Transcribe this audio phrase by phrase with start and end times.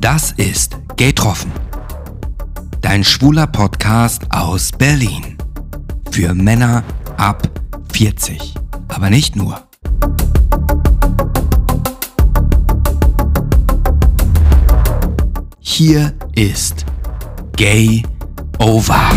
[0.00, 1.50] Das ist Getroffen.
[2.80, 5.36] Dein schwuler Podcast aus Berlin.
[6.10, 6.84] Für Männer
[7.16, 7.50] ab
[7.92, 8.54] 40.
[8.88, 9.66] Aber nicht nur.
[15.58, 16.86] Hier ist
[17.56, 18.02] Gay
[18.58, 19.10] Over.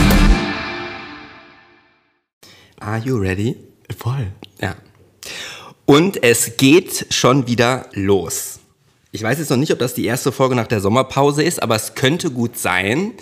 [2.79, 3.55] Are you ready?
[3.97, 4.31] Voll.
[5.89, 8.59] Und es geht schon wieder los.
[9.11, 11.75] Ich weiß jetzt noch nicht, ob das die erste Folge nach der Sommerpause ist, aber
[11.75, 13.13] es könnte gut sein.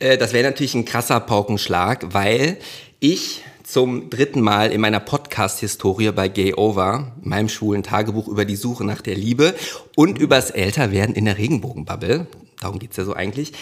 [0.00, 2.56] Äh, Das wäre natürlich ein krasser Paukenschlag, weil
[2.98, 8.56] ich zum dritten Mal in meiner Podcast-Historie bei Gay Over, meinem schwulen Tagebuch über die
[8.56, 9.54] Suche nach der Liebe
[9.94, 12.26] und übers Älterwerden in der Regenbogenbubble,
[12.58, 13.52] darum geht's ja so eigentlich,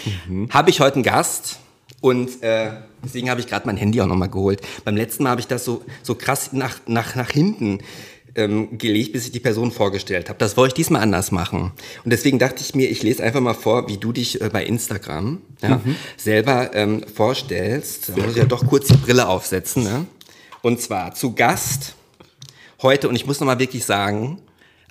[0.49, 1.59] habe ich heute einen Gast.
[2.01, 2.71] Und äh,
[3.05, 4.63] deswegen habe ich gerade mein Handy auch nochmal geholt.
[4.87, 7.81] Beim letzten Mal habe ich das so, so krass nach, nach, nach hinten
[8.35, 10.39] ähm, gelegt, bis ich die Person vorgestellt habe.
[10.39, 11.73] Das wollte ich diesmal anders machen.
[12.05, 14.65] Und deswegen dachte ich mir, ich lese einfach mal vor, wie du dich äh, bei
[14.65, 15.81] Instagram ja,
[16.17, 18.11] selber ähm, vorstellst.
[18.11, 19.83] Da muss ich ja doch kurz die Brille aufsetzen.
[19.83, 20.07] Ne?
[20.63, 21.95] Und zwar zu Gast
[22.83, 24.41] heute, und ich muss nochmal wirklich sagen,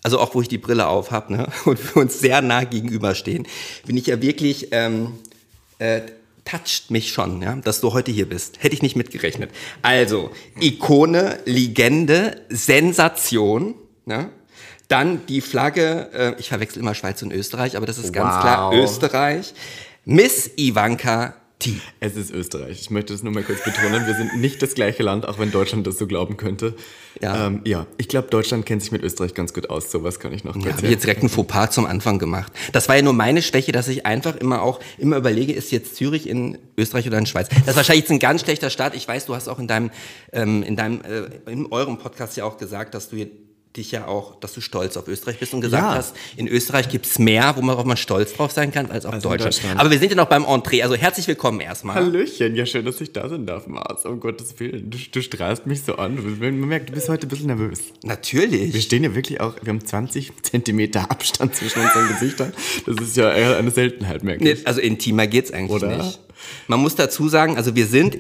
[0.04, 3.48] also auch wo ich die Brille auf habe ne, und wir uns sehr nah gegenüberstehen,
[3.86, 4.70] bin ich ja wirklich...
[4.72, 5.14] Ähm,
[5.80, 6.02] äh,
[6.46, 8.62] toucht mich schon, ja, dass du heute hier bist.
[8.64, 9.52] Hätte ich nicht mitgerechnet.
[9.82, 14.30] Also, Ikone, Legende, Sensation, ne?
[14.88, 18.42] Dann die Flagge, äh, ich verwechsel immer Schweiz und Österreich, aber das ist ganz Wow.
[18.42, 19.54] klar Österreich.
[20.06, 21.74] Miss Ivanka T.
[22.00, 22.80] Es ist Österreich.
[22.80, 24.08] Ich möchte das nur mal kurz betonen.
[24.08, 26.74] Wir sind nicht das gleiche Land, auch wenn Deutschland das so glauben könnte.
[27.22, 27.48] Ja.
[27.48, 27.86] ähm, ja.
[27.98, 29.92] ich glaube, Deutschland kennt sich mit Österreich ganz gut aus.
[29.92, 32.54] Sowas kann ich noch Ja, kurz habe ich jetzt direkt einen Fauxpas zum Anfang gemacht.
[32.72, 35.98] Das war ja nur meine Schwäche, dass ich einfach immer auch immer überlege, ist jetzt
[35.98, 37.50] Zürich in Österreich oder in Schweiz.
[37.50, 38.96] Das ist wahrscheinlich jetzt ein ganz schlechter Start.
[38.96, 39.92] Ich weiß, du hast auch in deinem,
[40.32, 43.18] ähm, in deinem, äh, in eurem Podcast ja auch gesagt, dass du
[43.78, 45.94] dich ja auch, dass du stolz auf Österreich bist und gesagt Ja.
[45.96, 49.30] hast, in Österreich gibt's mehr, wo man stolz drauf sein kann, als auf Als in
[49.30, 49.56] Deutschland.
[49.56, 49.80] Deutschland.
[49.80, 51.96] Aber wir sind ja noch beim Entree, also herzlich willkommen erstmal.
[51.96, 54.06] Hallöchen, ja schön, dass ich da sein darf, Mars.
[54.06, 56.16] Um Gottes Willen, du, du strahlst mich so an.
[56.40, 57.80] Man merkt, du bist heute ein bisschen nervös.
[58.02, 58.84] Wir Natürlich.
[58.84, 62.54] stehen ja wirklich auch, wir haben 20 Zentimeter Abstand zwischen unseren Gesichtern.
[62.88, 64.68] Das ist ja eher eine Seltenheit, merke Nee, ich.
[64.68, 65.96] also intimer geht's eigentlich Oder?
[65.98, 66.20] nicht.
[66.68, 68.18] Man muss dazu sagen, also wir sind,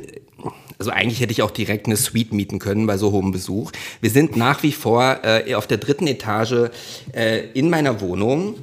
[0.79, 3.71] also eigentlich hätte ich auch direkt eine Suite mieten können bei so hohem Besuch.
[4.01, 6.69] Wir sind nach wie vor äh, auf der dritten Etage
[7.13, 8.55] äh, in meiner Wohnung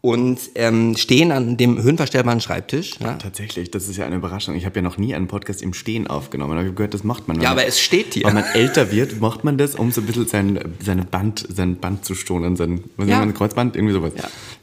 [0.00, 2.94] und ähm, stehen an dem höhenverstellbaren Schreibtisch.
[2.98, 4.56] Ja, Tatsächlich, das ist ja eine Überraschung.
[4.56, 7.04] Ich habe ja noch nie einen Podcast im Stehen aufgenommen, aber ich habe gehört, das
[7.04, 7.36] macht man.
[7.36, 8.24] ja man- aber es steht hier.
[8.24, 11.76] Wenn man älter wird, macht man das, um so ein bisschen sein, seine Band, sein
[11.76, 13.20] Band zu schonen, sein, was Ja.
[13.20, 14.12] ein Kreuzband, irgendwie sowas.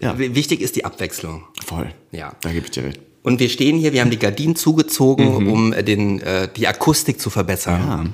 [0.01, 0.17] Ja.
[0.17, 1.43] ja, Wichtig ist die Abwechslung.
[1.65, 1.93] voll.
[2.11, 2.33] Ja.
[2.41, 2.99] Da gebe ich dir recht.
[3.21, 7.19] Und wir stehen hier, wir haben die Gardinen zugezogen, um äh, den, äh, die Akustik
[7.19, 8.13] zu verbessern.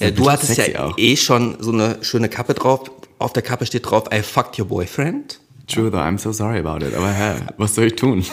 [0.00, 0.06] Ja.
[0.06, 0.98] Äh, du hattest ja auch.
[0.98, 2.90] eh schon so eine schöne Kappe drauf.
[3.18, 5.40] Auf der Kappe steht drauf, I fucked your boyfriend.
[5.66, 6.94] True, though, I'm so sorry about it.
[6.94, 8.24] Aber hä, was soll ich tun?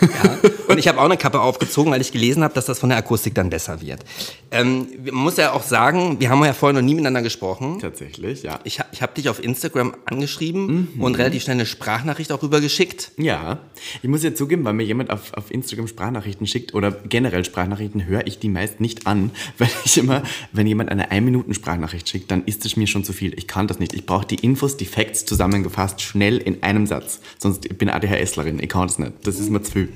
[0.00, 0.50] Ja.
[0.68, 2.98] Und ich habe auch eine Kappe aufgezogen, weil ich gelesen habe, dass das von der
[2.98, 4.04] Akustik dann besser wird.
[4.50, 7.78] Ähm, man muss ja auch sagen, wir haben ja vorher noch nie miteinander gesprochen.
[7.80, 8.60] Tatsächlich, ja.
[8.64, 13.12] Ich, ich habe dich auf Instagram angeschrieben und relativ schnell eine Sprachnachricht auch rüber geschickt.
[13.16, 13.60] Ja,
[14.02, 18.06] ich muss ja zugeben, weil mir jemand auf, auf Instagram Sprachnachrichten schickt oder generell Sprachnachrichten,
[18.06, 22.44] höre ich die meist nicht an, weil ich immer, wenn jemand eine 1-Minuten-Sprachnachricht schickt, dann
[22.44, 23.36] ist es mir schon zu viel.
[23.38, 23.94] Ich kann das nicht.
[23.94, 27.20] Ich brauche die Infos, die Facts zusammengefasst, schnell in einem Satz.
[27.38, 29.12] Sonst ich bin ADHSlerin, ich kann das nicht.
[29.24, 29.88] Das ist mir zu viel.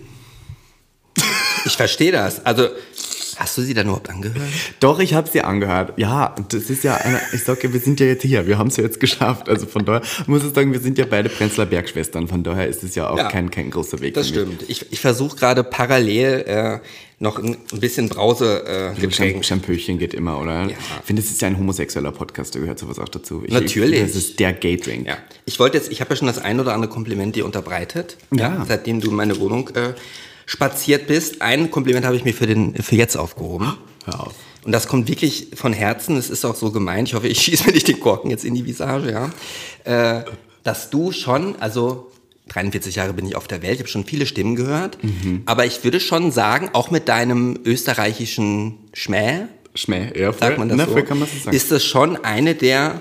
[1.66, 2.44] Ich verstehe das.
[2.46, 2.68] Also,
[3.40, 4.36] hast du sie dann überhaupt angehört?
[4.78, 5.94] Doch, ich habe sie angehört.
[5.96, 8.68] Ja, das ist ja, eine, ich sage ja, wir sind ja jetzt hier, wir haben
[8.68, 9.48] es ja jetzt geschafft.
[9.48, 12.28] Also von daher muss ich sagen, wir sind ja beide Prenzler Bergschwestern.
[12.28, 13.28] Von daher ist es ja auch Ja.
[13.28, 14.14] kein, kein großer Weg.
[14.14, 14.64] Das stimmt.
[14.68, 16.78] Ich, ich versuche gerade parallel äh,
[17.18, 18.64] noch ein, bisschen Brause
[18.96, 19.44] äh, Getränk.
[19.44, 20.62] Champöchen geht immer, oder?
[20.62, 20.68] Ja.
[20.70, 23.42] Ich finde, es ist ja ein homosexueller Podcast, da gehört sowas auch dazu.
[23.44, 24.00] Ich, Natürlich.
[24.00, 25.06] Ich, das ist der Gay-Drink.
[25.06, 25.18] Ja.
[25.44, 28.64] Ich wollte jetzt, ich habe ja schon das ein oder andere Kompliment dir unterbreitet, Ja.
[28.66, 29.92] seitdem du in meine Wohnung äh,
[30.50, 31.42] spaziert bist.
[31.42, 33.72] Ein Kompliment habe ich mir für, den, für jetzt aufgehoben.
[34.04, 34.34] Hör auf.
[34.64, 36.16] Und das kommt wirklich von Herzen.
[36.16, 37.06] Es ist auch so gemeint.
[37.06, 39.30] Ich hoffe, ich schieße mir nicht den Korken jetzt in die Visage, ja.
[39.84, 40.24] Äh,
[40.64, 42.10] dass du schon, also
[42.48, 44.98] 43 Jahre bin ich auf der Welt, ich habe schon viele Stimmen gehört.
[45.46, 49.46] Aber ich würde schon sagen, auch mit deinem österreichischen Schmäh,
[49.76, 51.56] Schmäh, ja, sagt man das Na, so, so sagen.
[51.56, 52.98] ist das schon eine der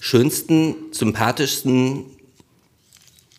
[0.00, 2.06] schönsten, sympathischsten,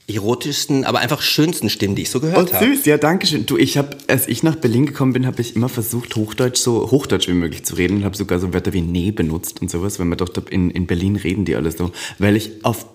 [0.09, 2.65] erotischsten, aber einfach schönsten Stimmen, die ich so Oh, gehört habe.
[2.65, 3.45] süß, ja, danke schön.
[3.45, 6.89] Du, ich habe, als ich nach Berlin gekommen bin, habe ich immer versucht, Hochdeutsch so
[6.91, 9.99] hochdeutsch wie möglich zu reden und habe sogar so Wörter wie nee benutzt und sowas,
[9.99, 12.85] weil man dachte, in, in Berlin reden die alle so, weil ich auf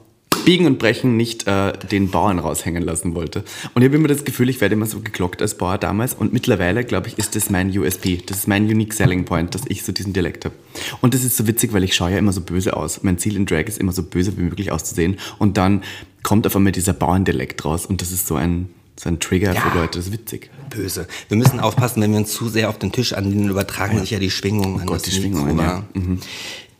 [0.44, 3.44] Biegen und Brechen nicht äh, den Bauern raushängen lassen wollte.
[3.74, 6.14] Und ich habe immer das Gefühl, ich werde immer so geglockt als Bauer damals.
[6.14, 8.22] Und mittlerweile, glaube ich, ist das mein USP.
[8.26, 10.54] Das ist mein Unique Selling Point, dass ich so diesen Dialekt habe.
[11.00, 13.02] Und das ist so witzig, weil ich schaue ja immer so böse aus.
[13.02, 15.18] Mein Ziel in Drag ist immer so böse wie möglich auszusehen.
[15.38, 15.82] Und dann
[16.22, 17.86] kommt auf einmal dieser Bauerndialekt raus.
[17.86, 19.60] Und das ist so ein, so ein Trigger Ja.
[19.60, 19.98] für Leute.
[19.98, 20.50] Das ist witzig.
[20.70, 21.06] Böse.
[21.28, 24.18] Wir müssen aufpassen, wenn wir uns zu sehr auf den Tisch anlehnen, übertragen sich ja
[24.18, 25.84] die Schwingungen an Gott, das die Schwingungen, ja.
[25.94, 26.02] ja.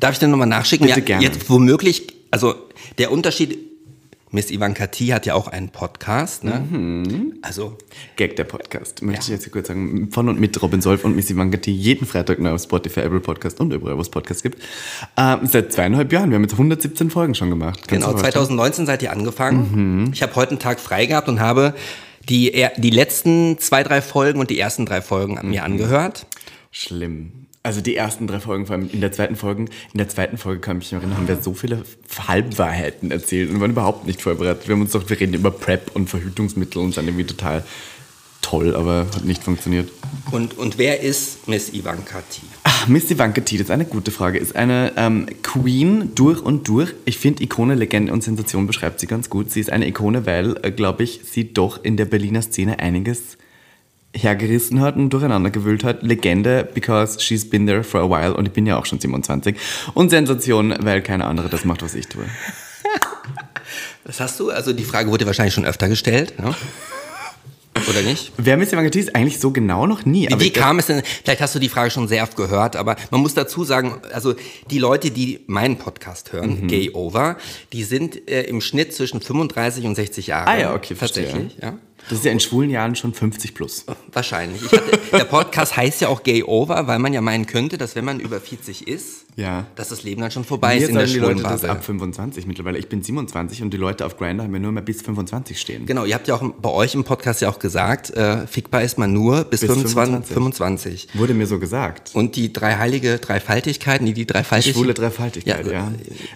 [0.00, 0.86] Darf ich denn nochmal nachschicken?
[0.86, 1.24] Bitte ja, gerne.
[1.24, 2.54] Jetzt womöglich, also
[2.98, 3.56] der Unterschied,
[4.32, 6.66] Miss Ivanka T hat ja auch einen Podcast, ne?
[6.68, 7.34] Mhm.
[7.42, 7.78] Also,
[8.16, 9.00] Gag der Podcast.
[9.02, 10.10] Möchte ich jetzt hier kurz sagen.
[10.10, 13.60] Von und mit Robin Solf und Missy Mangati jeden Freitag neu auf Spotify, Apple Podcast
[13.60, 14.60] und überall, wo es Podcasts gibt.
[15.16, 16.30] Ähm, seit zweieinhalb Jahren.
[16.30, 17.76] Wir haben jetzt 117 Folgen schon gemacht.
[17.86, 18.46] Kannst genau, du dir vorstellen?
[18.46, 20.02] 2019 seid ihr angefangen.
[20.06, 20.10] Mhm.
[20.12, 21.72] Ich habe heute einen Tag frei gehabt und habe
[22.28, 25.66] die, die letzten zwei, drei Folgen und die ersten drei Folgen an mir Mhm.
[25.66, 26.26] angehört.
[26.72, 27.43] Schlimm.
[27.66, 30.60] Also die ersten drei Folgen, vor allem in der zweiten Folge, in der zweiten Folge
[30.60, 31.82] kann ich mich erinnern, haben wir so viele
[32.28, 34.68] Halbwahrheiten erzählt und waren überhaupt nicht vorbereitet.
[34.68, 37.64] Wir haben uns doch, wir reden über PrEP und Verhütungsmittel und dann irgendwie total
[38.42, 39.90] toll, aber hat nicht funktioniert.
[40.30, 42.42] Und, und wer ist Miss Ivanka T?
[42.64, 44.38] Ach, Miss Ivanka T, das ist eine gute Frage.
[44.38, 46.92] Ist eine ähm, Queen durch und durch.
[47.06, 49.50] Ich finde Ikone, Legende und Sensation beschreibt sie ganz gut.
[49.50, 53.38] Sie ist eine Ikone, weil, äh, glaube ich, sie doch in der Berliner Szene einiges
[54.14, 56.02] hergerissen hat und durcheinander gewühlt hat.
[56.02, 59.56] Legende, because she's been there for a while und ich bin ja auch schon 27.
[59.94, 62.24] Und Sensation, weil keine andere das macht, was ich tue.
[64.04, 64.50] Das hast du?
[64.50, 66.54] Also die Frage wurde wahrscheinlich schon öfter gestellt, ne?
[67.88, 68.32] Oder nicht?
[68.36, 70.28] Wer Ivanka T ist, eigentlich so genau noch nie.
[70.30, 71.02] Wie, wie kam es denn?
[71.24, 74.34] Vielleicht hast du die Frage schon sehr oft gehört, aber man muss dazu sagen, also
[74.70, 76.68] die Leute, die meinen Podcast hören, Mhm.
[76.68, 77.36] Gay Over,
[77.72, 80.46] die sind äh, im Schnitt zwischen 35 und 60 Jahre.
[80.48, 81.24] Ah ja, okay, verstehe.
[81.24, 81.74] Tatsächlich, ja.
[82.08, 83.86] Das ist ja in schwulen Jahren schon 50 plus.
[84.12, 84.62] Wahrscheinlich.
[84.62, 87.96] Ich hatte, der Podcast heißt ja auch Gay Over, weil man ja meinen könnte, dass
[87.96, 89.66] wenn man über 40 ist, Ja.
[89.74, 91.70] dass das Leben dann schon vorbei Mir ist in der die Leute das Schwulenbubble.
[91.70, 92.78] ab 25 mittlerweile.
[92.78, 95.86] Ich bin 27 und die Leute auf Grindr haben ja nur mehr bis 25 stehen.
[95.86, 98.98] Genau, ihr habt ja auch bei euch im Podcast ja auch gesagt, äh, fickbar ist
[98.98, 100.34] man nur bis, Bis 25, 25.
[100.34, 101.08] 25.
[101.14, 102.10] Wurde mir so gesagt.
[102.14, 104.74] Und die drei heilige Dreifaltigkeiten, die die Dreifaltigkeit.
[104.74, 105.90] Schwule Dreifaltigkeit, ja.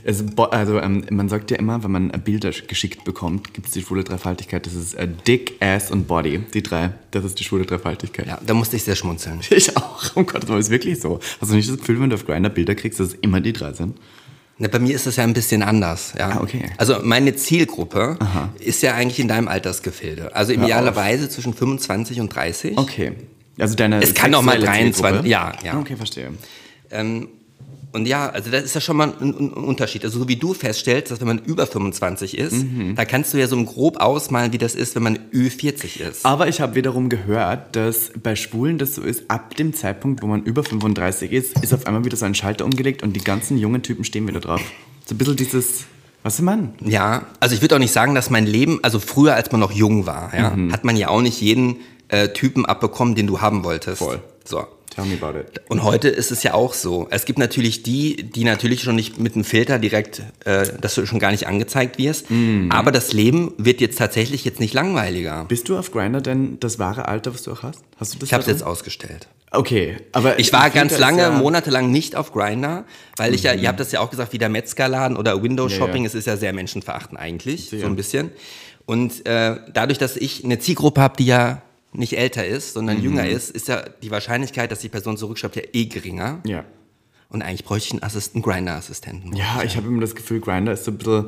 [0.06, 3.74] Also, bo- also ähm, man sagt ja immer, wenn man Bilder geschickt bekommt, gibt es
[3.74, 4.64] die schwule Dreifaltigkeit.
[4.64, 6.40] Das ist äh, Dick, Ass und Body.
[6.54, 6.90] Die drei.
[7.10, 8.26] Das ist die schwule Dreifaltigkeit.
[8.26, 9.40] Ja, da musste ich sehr schmunzeln.
[9.50, 10.02] Ich auch.
[10.14, 11.20] Oh Gott, das ist wirklich so.
[11.40, 13.52] Hast du nicht das Gefühl, wenn du auf Grindr Bilder kriegst, dass es immer die
[13.52, 13.96] drei sind?
[14.60, 16.14] Ne, bei mir ist das ja ein bisschen anders.
[16.18, 16.30] Ja.
[16.30, 16.70] Ah, okay.
[16.78, 18.18] Also meine Zielgruppe
[18.58, 20.34] ist ja eigentlich in deinem Altersgefilde.
[20.34, 22.76] Also idealerweise zwischen 25 und 30.
[22.76, 23.12] Okay.
[23.58, 25.28] Also deine Es kann auch mal sexuelle 23, Zielgruppe?
[25.28, 25.78] ja, ja.
[25.78, 26.30] Okay, verstehe.
[26.90, 27.28] Ähm,
[27.92, 30.04] und ja, also das ist ja schon mal ein, ein Unterschied.
[30.04, 32.94] Also so wie du feststellst, dass wenn man über 25 ist, Mhm.
[32.96, 36.24] da kannst du ja so grob ausmalen, wie das ist, wenn man Ü40 ist.
[36.26, 40.26] Aber ich habe wiederum gehört, dass bei Schwulen das so ist, ab dem Zeitpunkt, wo
[40.26, 43.56] man über 35 ist, ist auf einmal wieder so ein Schalter umgelegt und die ganzen
[43.58, 44.60] jungen Typen stehen wieder drauf.
[45.06, 45.84] So ein bisschen dieses,
[46.22, 46.74] was ist man?
[46.84, 49.72] Ja, also ich würde auch nicht sagen, dass mein Leben, also früher, als man noch
[49.72, 50.72] jung war, ja, Mhm.
[50.72, 51.76] hat man ja auch nicht jeden
[52.08, 53.98] äh, Typen abbekommen, den du haben wolltest.
[53.98, 54.20] Voll.
[54.44, 54.66] So.
[54.98, 55.60] Tell me about it.
[55.68, 57.06] Und heute ist es ja auch so.
[57.10, 61.06] Es gibt natürlich die, die natürlich schon nicht mit einem Filter direkt, äh, dass du
[61.06, 62.28] schon gar nicht angezeigt wirst.
[62.32, 62.72] Mhm.
[62.72, 65.44] Aber das Leben wird jetzt tatsächlich jetzt nicht langweiliger.
[65.44, 67.84] Bist du auf Grindr denn das wahre Alter, was du auch hast?
[67.96, 69.28] Hast du das Ich habe es jetzt ausgestellt.
[69.52, 71.38] Okay, aber Ich war Filter ganz lange, ja, Mhm.
[71.38, 72.84] monatelang nicht auf Grinder,
[73.16, 76.02] weil ich ja, ihr habt das ja auch gesagt, wie der Metzgerladen oder Window Shopping,
[76.02, 76.08] ja.
[76.08, 78.30] es ist ja sehr menschenverachtend eigentlich, so ein bisschen.
[78.84, 81.62] Und äh, dadurch, dass ich eine Zielgruppe habe, die ja
[81.92, 83.30] nicht älter ist, sondern jünger Mhm.
[83.30, 86.40] ist, ist ja die Wahrscheinlichkeit, dass die Person zurückschreibt, ja eh geringer.
[86.46, 86.64] Ja.
[87.30, 89.34] Und eigentlich bräuchte ich einen Assisten, Grinder-Assistenten.
[89.36, 91.26] Ja, ich habe immer das Gefühl, Grindr ist so ein bisschen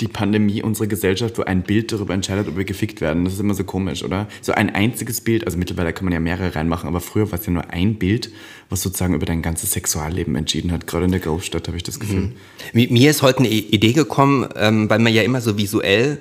[0.00, 3.24] die Pandemie unserer Gesellschaft, wo ein Bild darüber entscheidet, ob wir gefickt werden.
[3.24, 4.26] Das ist immer so komisch, oder?
[4.42, 7.46] So ein einziges Bild, also mittlerweile kann man ja mehrere reinmachen, aber früher war es
[7.46, 8.32] ja nur ein Bild,
[8.70, 10.88] was sozusagen über dein ganzes Sexualleben entschieden hat.
[10.88, 12.32] Gerade in der Großstadt habe ich das Gefühl.
[12.72, 16.18] Mi- Mir ist heute eine Idee gekommen, ähm, weil man ja immer so visuell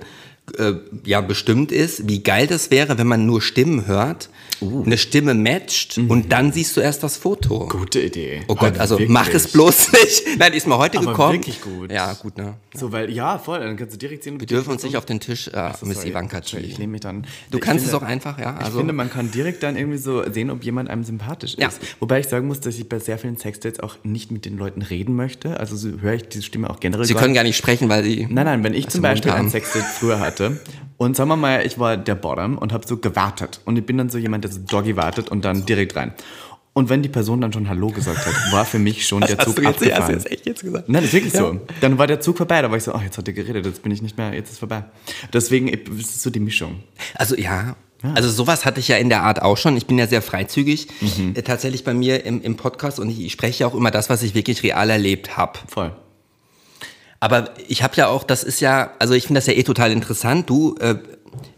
[0.58, 0.74] äh,
[1.06, 4.30] ja bestimmt ist, wie geil das wäre, wenn man nur Stimmen hört,
[4.62, 4.84] Uh.
[4.86, 7.68] eine Stimme matcht und dann siehst du erst das Foto.
[7.68, 8.44] Gute Idee.
[8.48, 9.10] Oh Gott, also wirklich.
[9.10, 10.24] mach es bloß nicht.
[10.38, 11.34] Nein, ist mir heute Aber gekommen.
[11.34, 11.92] wirklich gut.
[11.92, 12.54] Ja, gut, ne?
[12.74, 14.40] So, weil, ja, voll, dann kannst du direkt sehen.
[14.40, 17.02] Wir dürfen uns nicht auf den Tisch, äh, Miss Sorry, Ivanka sorry, Ich nehme mich
[17.02, 17.26] dann.
[17.52, 18.56] Du Ich kannst finde- es auch einfach, ja.
[18.60, 21.60] Ich Also, finde, man kann direkt dann irgendwie so sehen, ob jemand einem sympathisch ist.
[21.60, 21.70] Ja.
[22.00, 24.82] Wobei ich sagen muss, dass ich bei sehr vielen Sexdates auch nicht mit den Leuten
[24.82, 25.60] reden möchte.
[25.60, 28.28] Also so höre ich diese Stimme auch generell Sie können gar nicht sprechen, weil sie.
[28.30, 29.50] Nein, nein, wenn ich zum Beispiel ein.
[29.50, 30.33] Sexdate früher hatte
[30.98, 33.98] und sagen wir mal, ich war der Bottom und habe so gewartet und ich bin
[33.98, 36.14] dann so jemand, der so Doggy wartet und dann direkt rein.
[36.76, 39.46] Und wenn die Person dann schon Hallo gesagt hat, war für mich schon der hast
[39.46, 40.14] Zug du jetzt, hast du abgefahren.
[40.16, 40.90] jetzt echt jetzt gesagt?
[40.90, 41.60] Nein, das ist wirklich so.
[41.82, 43.84] Dann war der Zug vorbei, da war ich so, ach, jetzt hat er geredet, jetzt
[43.84, 44.84] bin ich nicht mehr, jetzt ist vorbei.
[45.32, 46.82] Deswegen ich- es ist so die Mischung.
[47.14, 47.76] Also ja.
[48.16, 49.78] Also sowas hatte ich ja in der Art auch schon.
[49.78, 50.88] Ich bin ja sehr freizügig.
[51.00, 51.36] Mhm.
[51.36, 54.10] Äh, tatsächlich bei mir im, im Podcast und ich, ich spreche ja auch immer das,
[54.10, 55.60] was ich wirklich real erlebt habe.
[55.68, 55.94] Voll.
[57.24, 59.94] Aber ich habe ja auch, das ist ja, also ich finde das ja eh total
[59.94, 60.50] interessant.
[60.50, 60.96] Du äh,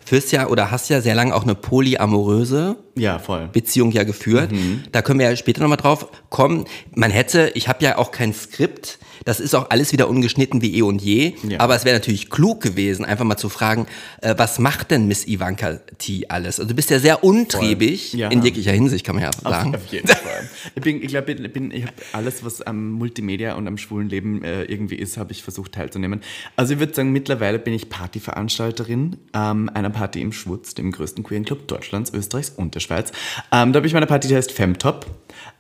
[0.06, 3.50] führst ja oder hast ja sehr lange auch eine polyamoröse Ja, voll.
[3.52, 4.52] Beziehung ja geführt.
[4.92, 6.66] Da können wir ja später nochmal drauf kommen.
[6.94, 10.76] Man hätte, ich habe ja auch kein Skript, das ist auch alles wieder ungeschnitten wie
[10.78, 11.34] eh und je.
[11.48, 11.60] Ja.
[11.60, 13.88] Aber es wäre natürlich klug gewesen, einfach mal zu fragen,
[14.22, 16.60] äh, was macht denn Miss Ivanka T alles?
[16.60, 18.14] Also du bist ja sehr untriebig.
[18.14, 18.30] Ja.
[18.30, 19.76] in jeglicher Hinsicht, kann man ja sagen.
[19.76, 20.50] Auf, auf jeden Fall.
[20.76, 24.10] Ich bin, ich glaube, ich, bin, ich habe alles, was am Multimedia und am schwulen
[24.10, 26.22] Leben äh, irgendwie ist, habe ich versucht teilzunehmen.
[26.56, 31.24] Also ich würde sagen, mittlerweile bin ich Partyveranstalterin ähm, einer Party im Schwutz, dem größten
[31.24, 33.12] queeren Club Deutschlands, Österreichs und der Schweiz.
[33.52, 35.06] Ähm, da habe ich meine Party, die heißt Femtop.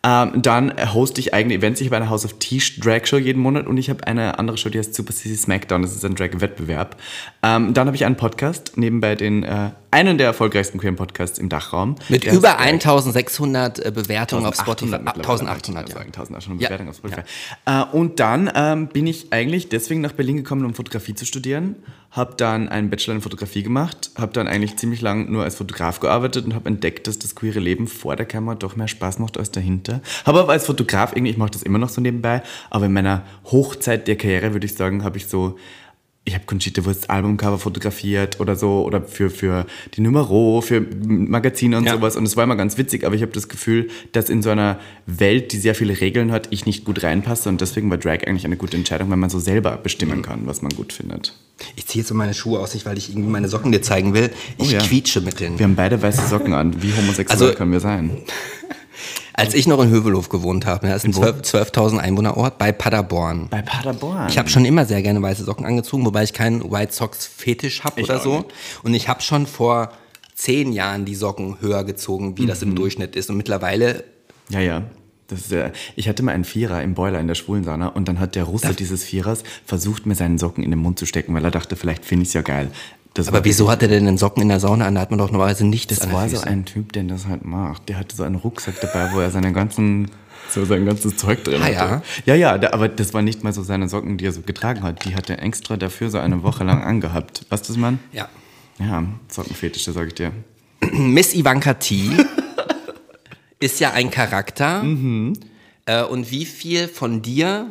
[0.03, 1.81] Ähm, dann hoste ich eigene Events.
[1.81, 4.57] Ich habe eine House of Tea Drag Show jeden Monat und ich habe eine andere
[4.57, 5.81] Show, die heißt Super Sissy Smackdown.
[5.81, 6.95] Das ist ein Drag-Wettbewerb.
[7.41, 11.49] Ähm, dann habe ich einen Podcast, nebenbei den, äh, einen der erfolgreichsten queeren Podcasts im
[11.49, 11.95] Dachraum.
[12.09, 14.93] Mit Der über heißt, äh, 1600 äh, Bewertungen auf Spotify.
[14.95, 15.99] 1800 Ah, mittlerweile, 1800, möchte ich ja.
[15.99, 16.67] sagen, 1800 Ja.
[16.67, 17.21] Bewertungen auf Spotify.
[17.65, 21.75] Äh, und dann ähm, bin ich eigentlich deswegen nach Berlin gekommen, um Fotografie zu studieren.
[22.11, 25.99] Habe dann einen Bachelor in Fotografie gemacht, habe dann eigentlich ziemlich lang nur als Fotograf
[25.99, 29.37] gearbeitet und habe entdeckt, dass das queere Leben vor der Kamera doch mehr Spaß macht
[29.37, 29.64] als dahinter.
[30.25, 33.23] Habe aber als Fotograf irgendwie, ich mache das immer noch so nebenbei, aber in meiner
[33.45, 35.57] Hochzeit der Karriere würde ich sagen, habe ich so
[36.27, 41.77] ich habe Conchita Wursts Albumcover fotografiert oder so oder für, für die Numero, für Magazine
[41.77, 41.93] und Ja.
[41.93, 44.49] sowas und es war immer ganz witzig, aber ich habe das Gefühl, dass in so
[44.49, 48.25] einer Welt, die sehr viele Regeln hat, ich nicht gut reinpasse und deswegen war Drag
[48.25, 51.37] eigentlich eine gute Entscheidung, weil man so selber bestimmen kann, was man gut findet.
[51.75, 54.15] Ich ziehe jetzt so meine Schuhe aus, nicht weil ich irgendwie meine Socken dir zeigen
[54.15, 54.31] will.
[54.57, 54.79] Ich Oh ja.
[54.79, 55.59] quietsche mit den.
[55.59, 56.81] Wir haben beide weiße Socken an.
[56.81, 58.09] Wie homosexuell Also- können wir sein?
[59.37, 61.21] Als ich noch in Hövelhof gewohnt habe, ne, das ist ein wo?
[61.41, 63.47] 12 12.000 Einwohnerort bei Paderborn.
[63.49, 64.27] Bei Paderborn.
[64.29, 67.83] Ich habe schon immer sehr gerne weiße Socken angezogen, wobei ich keinen White Sox Fetisch
[67.83, 68.37] habe oder so.
[68.37, 68.47] nicht.
[68.83, 69.91] Und ich habe schon vor
[70.35, 72.69] zehn Jahren die Socken höher gezogen, wie das Mhm.
[72.69, 73.29] im Durchschnitt ist.
[73.29, 74.03] Und mittlerweile,
[74.49, 74.83] Ja, ja.
[75.27, 78.19] Das ist, äh, ich hatte mal einen Vierer im Boiler in der Schwulensauna und dann
[78.19, 81.43] hat der Russe dieses Vierers versucht, mir seinen Socken in den Mund zu stecken, weil
[81.43, 82.69] er dachte, vielleicht finde ich es ja geil.
[83.15, 84.95] Das aber wieso hat er denn den Socken in der Sauna an?
[84.95, 87.25] Da hat man doch normalerweise nichts Das an den war so ein Typ, der das
[87.27, 87.89] halt macht.
[87.89, 90.11] Der hatte so einen Rucksack dabei, wo er seine ganzen,
[90.49, 91.75] so sein ganzes Zeug drin Ah, hatte.
[91.75, 92.01] ja?
[92.25, 94.83] Ja, ja, da, aber das war nicht mal so seine Socken, die er so getragen
[94.83, 95.05] hat.
[95.05, 97.45] Die hat er extra dafür so eine Woche lang angehabt.
[97.49, 97.99] Weißt du das, Mann?
[98.11, 98.27] Ja.
[98.79, 100.33] Ja, Sockenfetische, sag ich dir.
[100.91, 102.09] Miss Ivanka T
[103.61, 104.83] ist ja ein Charakter.
[104.83, 105.33] Mhm.
[105.85, 107.67] Äh, und wie viel von dir,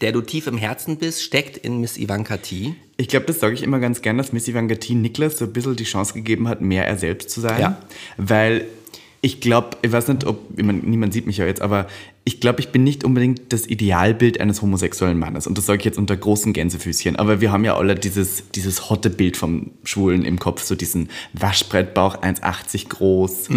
[0.00, 2.74] der du tief im Herzen bist, steckt in Miss Ivanka T?
[2.96, 5.76] Ich glaube, das sage ich immer ganz gern, dass Missy Vangatin Niklas so ein bisschen
[5.76, 7.60] die Chance gegeben hat, mehr er selbst zu sein.
[7.60, 7.78] Ja.
[8.16, 8.66] Weil
[9.24, 11.86] ich glaube, ich weiß nicht, ob, ich mein, niemand sieht mich ja jetzt, aber
[12.24, 15.46] ich glaube, ich bin nicht unbedingt das Idealbild eines homosexuellen Mannes.
[15.46, 17.16] Und das sage ich jetzt unter großen Gänsefüßchen.
[17.16, 21.08] Aber wir haben ja alle dieses, dieses hotte Bild vom Schwulen im Kopf, so diesen
[21.32, 23.48] Waschbrettbauch, 1,80 groß,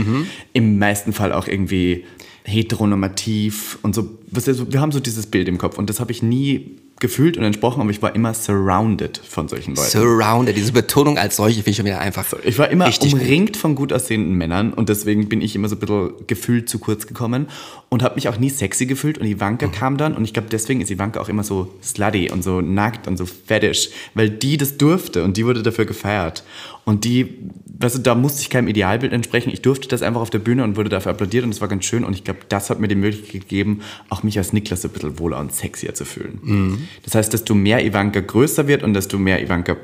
[0.54, 2.06] im meisten Fall auch irgendwie
[2.46, 4.10] heteronormativ und so.
[4.32, 7.82] Wir haben so dieses Bild im Kopf und das habe ich nie gefühlt und entsprochen,
[7.82, 9.90] aber ich war immer surrounded von solchen Leuten.
[9.90, 12.26] Surrounded, diese Betonung als solche finde ich schon wieder einfach.
[12.44, 13.22] Ich war immer richtig gut.
[13.22, 16.80] umringt von gut aussehenden Männern und deswegen bin ich immer so ein bisschen gefühlt zu
[16.80, 17.48] kurz gekommen
[17.90, 20.82] und habe mich auch nie sexy gefühlt und Ivanka kam dann und ich glaube deswegen
[20.82, 24.78] ist Ivanka auch immer so slutty und so nackt und so fetisch, weil die das
[24.78, 26.44] durfte und die wurde dafür gefeiert
[26.84, 27.38] und die,
[27.80, 30.64] weißt du, da musste ich keinem Idealbild entsprechen, ich durfte das einfach auf der Bühne
[30.64, 32.88] und wurde dafür applaudiert und das war ganz schön und ich glaube, das hat mir
[32.88, 36.88] die Möglichkeit gegeben, auch mich als Niklas so ein bisschen wohler und sexier zu fühlen.
[37.04, 39.78] Das heißt, desto mehr Ivanka größer wird und desto mehr Ivanka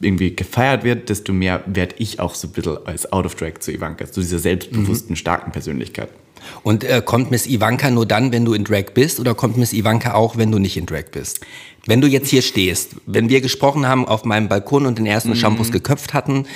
[0.00, 3.60] irgendwie gefeiert wird, desto mehr werde ich auch so ein bisschen als Out of Drag
[3.60, 6.10] zu Ivanka, zu dieser selbstbewussten, starken Persönlichkeit.
[6.62, 9.72] Und äh, kommt Miss Ivanka nur dann, wenn du in Drag bist, oder kommt Miss
[9.72, 11.40] Ivanka auch, wenn du nicht in Drag bist?
[11.86, 15.30] Wenn du jetzt hier stehst, wenn wir gesprochen haben auf meinem Balkon und den ersten
[15.30, 15.36] Mhm.
[15.36, 16.46] Shampoos geköpft hatten,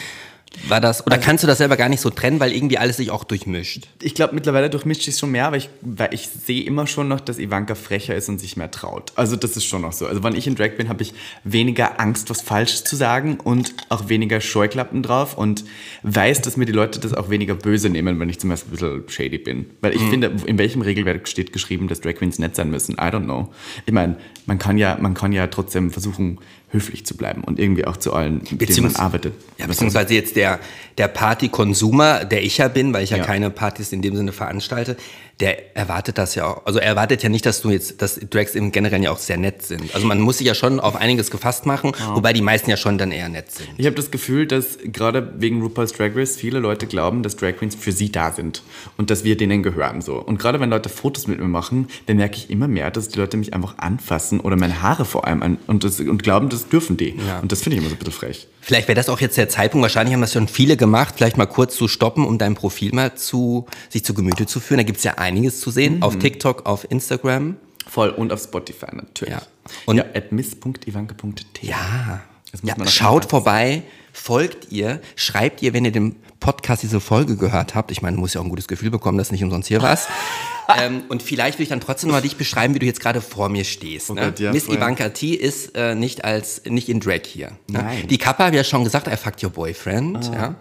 [0.68, 3.10] war das, oder kannst du das selber gar nicht so trennen, weil irgendwie alles sich
[3.10, 3.86] auch durchmischt?
[4.02, 7.20] Ich glaube, mittlerweile durchmischt sich schon mehr, aber ich, weil ich sehe immer schon noch,
[7.20, 9.12] dass Ivanka frecher ist und sich mehr traut.
[9.14, 10.06] Also das ist schon noch so.
[10.06, 11.14] Also wenn ich in Drag bin, habe ich
[11.44, 15.64] weniger Angst, was Falsches zu sagen und auch weniger Scheuklappen drauf und
[16.02, 19.02] weiß, dass mir die Leute das auch weniger böse nehmen, wenn ich zum Beispiel ein
[19.02, 19.66] bisschen shady bin.
[19.80, 22.94] Weil ich finde, in welchem Regelwerk steht geschrieben, dass Drag Queens nett sein müssen?
[22.94, 23.52] I don't know.
[23.86, 24.16] Ich meine,
[24.46, 26.38] man kann ja, man kann ja trotzdem versuchen,
[26.72, 29.34] höflich zu bleiben und irgendwie auch zu allen, mit denen man arbeitet.
[29.58, 30.60] Ja, beziehungsweise jetzt der,
[30.98, 33.24] der Partykonsumer, der ich ja bin, weil ich ja, Ja.
[33.24, 34.96] keine Partys in dem Sinne veranstalte,
[35.40, 36.66] der erwartet das ja auch.
[36.66, 39.38] Also er erwartet ja nicht, dass du jetzt, dass Drags im Generellen ja auch sehr
[39.38, 39.94] nett sind.
[39.94, 42.98] Also man muss sich ja schon auf einiges gefasst machen, wobei die meisten ja schon
[42.98, 43.68] dann eher nett sind.
[43.78, 47.56] Ich habe das Gefühl, dass gerade wegen RuPaul's Drag Race viele Leute glauben, dass Drag
[47.56, 48.62] Queens für sie da sind
[48.96, 50.16] und dass wir denen gehören so.
[50.16, 53.18] Und gerade wenn Leute Fotos mit mir machen, dann merke ich immer mehr, dass die
[53.18, 56.68] Leute mich einfach anfassen oder meine Haare vor allem an und, das, und glauben, das
[56.68, 57.16] dürfen die.
[57.26, 57.38] Ja.
[57.40, 58.48] Und das finde ich immer so ein bisschen frech.
[58.60, 61.46] Vielleicht wäre das auch jetzt der Zeitpunkt, wahrscheinlich haben das schon viele gemacht, vielleicht mal
[61.46, 64.78] kurz zu stoppen, um dein Profil mal zu, sich zu Gemüte zu führen.
[64.78, 67.56] Da gibt's ja einiges zu sehen, auf TikTok, auf Instagram.
[67.86, 69.34] Voll und auf Spotify natürlich.
[69.34, 69.42] Ja.
[69.86, 71.66] Und ja, at miss.ivanke.t.
[71.66, 72.22] Ja.
[72.62, 73.82] Ja schaut vorbei,
[74.12, 77.90] folgt ihr, schreibt ihr, wenn ihr den Podcast, diese Folge gehört habt.
[77.90, 80.08] Ich meine, du musst ja auch ein gutes Gefühl bekommen, dass nicht umsonst hier warst.
[80.80, 83.50] ähm, und vielleicht will ich dann trotzdem mal dich beschreiben, wie du jetzt gerade vor
[83.50, 84.10] mir stehst.
[84.10, 84.22] ne?
[84.22, 84.76] Gott, ja, Miss voll.
[84.76, 87.52] Ivanka T ist äh, nicht als nicht in Drag hier.
[87.68, 87.84] Ne?
[88.08, 90.30] Die Kappa habe ja schon gesagt, I fucked your boyfriend.
[90.32, 90.54] Ja?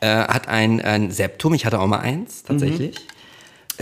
[0.00, 2.96] Äh, hat ein, ein Septum, ich hatte auch mal eins, tatsächlich.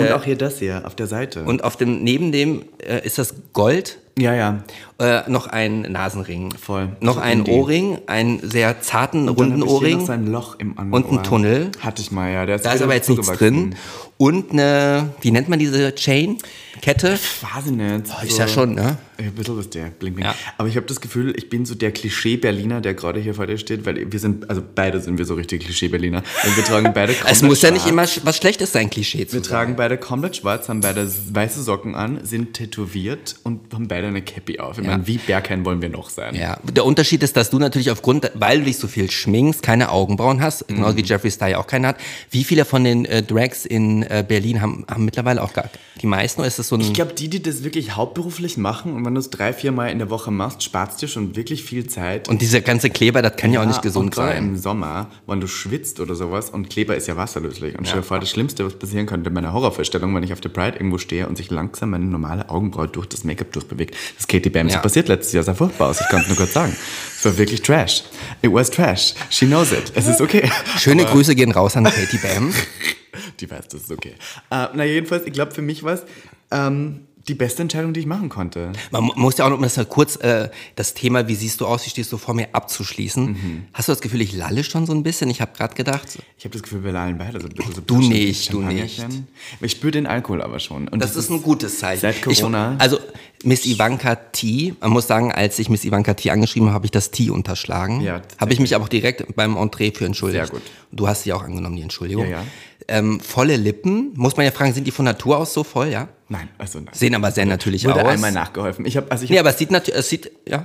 [0.00, 1.42] Und auch hier das hier auf der Seite.
[1.44, 4.64] Und auf dem, neben dem äh, ist das Gold ja, ja.
[5.00, 6.50] Äh, noch ein Nasenring.
[6.52, 6.88] Voll.
[7.00, 7.42] Noch So ein.
[7.46, 9.98] Ohrring, einen sehr zarten, Dann runden Ohrring.
[9.98, 11.24] noch so ein Loch im anderen Und ein.
[11.24, 11.70] Tunnel.
[11.80, 12.46] Hatte ich mal, ja.
[12.46, 13.74] Der ist Da ist aber jetzt nichts drin.
[14.16, 16.38] Und eine, wie nennt man diese Chain?
[16.82, 17.12] Kette?
[17.12, 18.04] Weiß ich nicht.
[18.24, 18.98] ist ja schon, ne?
[19.16, 20.26] Ein bisschen was der, bling, bling.
[20.26, 20.34] Ja.
[20.58, 23.58] Aber ich habe das Gefühl, ich bin so der Klischee-Berliner, der gerade hier vor dir
[23.58, 26.22] steht, weil wir sind, also beide sind wir so richtig Klischee-Berliner.
[26.56, 28.16] Wir tragen beide komplett Es muss ja nicht schwarz.
[28.16, 29.50] immer was Schlechtes sein, Klischee zu Wir sein.
[29.50, 34.22] tragen beide komplett schwarz, haben beide weiße Socken an, sind tätowiert und haben beide eine
[34.22, 34.78] Cappy auf.
[34.78, 34.87] Ja.
[34.88, 36.34] Meine, wie Bergheim wollen wir noch sein?
[36.34, 39.90] Ja, der Unterschied ist, dass du natürlich aufgrund, weil du dich so viel schminkst, keine
[39.90, 40.96] Augenbrauen hast, genauso Mhm.
[40.98, 41.96] wie Jeffree Star ja auch keine hat.
[42.30, 46.06] Wie viele von den äh, Drags in äh, Berlin haben, haben mittlerweile auch gar die
[46.06, 46.40] meisten?
[46.40, 46.80] Oder ist das so ein...
[46.80, 49.88] Ich glaube, die, die das wirklich hauptberuflich machen und wenn du es drei, vier Mal
[49.88, 52.28] in der Woche machst, sparst dir schon wirklich viel Zeit.
[52.28, 54.36] und dieser ganze Kleber, das kann ja, auch nicht und gesund sein.
[54.38, 57.76] im Sommer, wenn du schwitzt oder sowas und Kleber ist ja wasserlöslich.
[57.78, 60.40] Und stell dir vor, das Schlimmste, was passieren könnte in meiner Horrorvorstellung, wenn ich auf
[60.40, 63.94] der Pride irgendwo stehe und sich langsam meine normale Augenbraue durch das Make-up durchbewegt.
[63.94, 64.82] Das ist Katie Bams Ja.
[64.82, 66.00] passiert letztes Jahr, sah furchtbar aus.
[66.00, 66.74] Ich kann es nur kurz sagen.
[67.16, 68.04] Es war wirklich Trash.
[68.42, 69.14] It was Trash.
[69.30, 69.92] She knows it.
[69.94, 70.50] Es ist okay.
[70.78, 72.54] Schöne Aber- Grüße gehen raus an Katie Bam.
[73.40, 74.14] Die weiß, das ist okay.
[74.50, 76.02] Äh, na, jedenfalls, ich glaube, für mich war es
[76.50, 78.72] ähm, die beste Entscheidung, die ich machen konnte.
[78.90, 81.60] Man mu- muss ja auch noch mal das mal kurz äh, das Thema, wie siehst
[81.60, 83.24] du aus, wie stehst du vor mir, abzuschließen.
[83.26, 83.64] Mhm.
[83.72, 85.28] Hast du das Gefühl, ich lalle schon so ein bisschen?
[85.30, 87.80] Ich habe gerade gedacht, Ich habe das Gefühl, wir lallen beide so ein bisschen so
[87.82, 89.28] Du nicht, du Champagnerchen.
[89.60, 90.88] Ich spüre den Alkohol aber schon.
[90.88, 92.00] Und das ist ein gutes Zeichen.
[92.00, 92.98] Seit Corona- Ich, also
[93.44, 96.90] Miss Ivanka T, man muss sagen, als ich Miss Ivanka T angeschrieben habe, habe ich
[96.92, 98.00] das T unterschlagen.
[98.00, 100.46] Ja, habe ich mich aber auch direkt beim Entree für entschuldigt.
[100.46, 100.62] Sehr gut.
[100.90, 102.24] Du hast sie auch angenommen, die Entschuldigung.
[102.24, 102.44] Ja, ja.
[102.90, 106.08] Ähm, volle Lippen, muss man ja fragen, sind die von Natur aus so voll, ja?
[106.30, 106.88] Nein, also nein.
[106.94, 108.08] Sehen aber sehr natürlich Wurde aus.
[108.08, 108.86] einmal nachgeholfen.
[108.86, 110.64] Ich habe also ich Nee, hab, aber es sieht natürlich, es sieht, ja.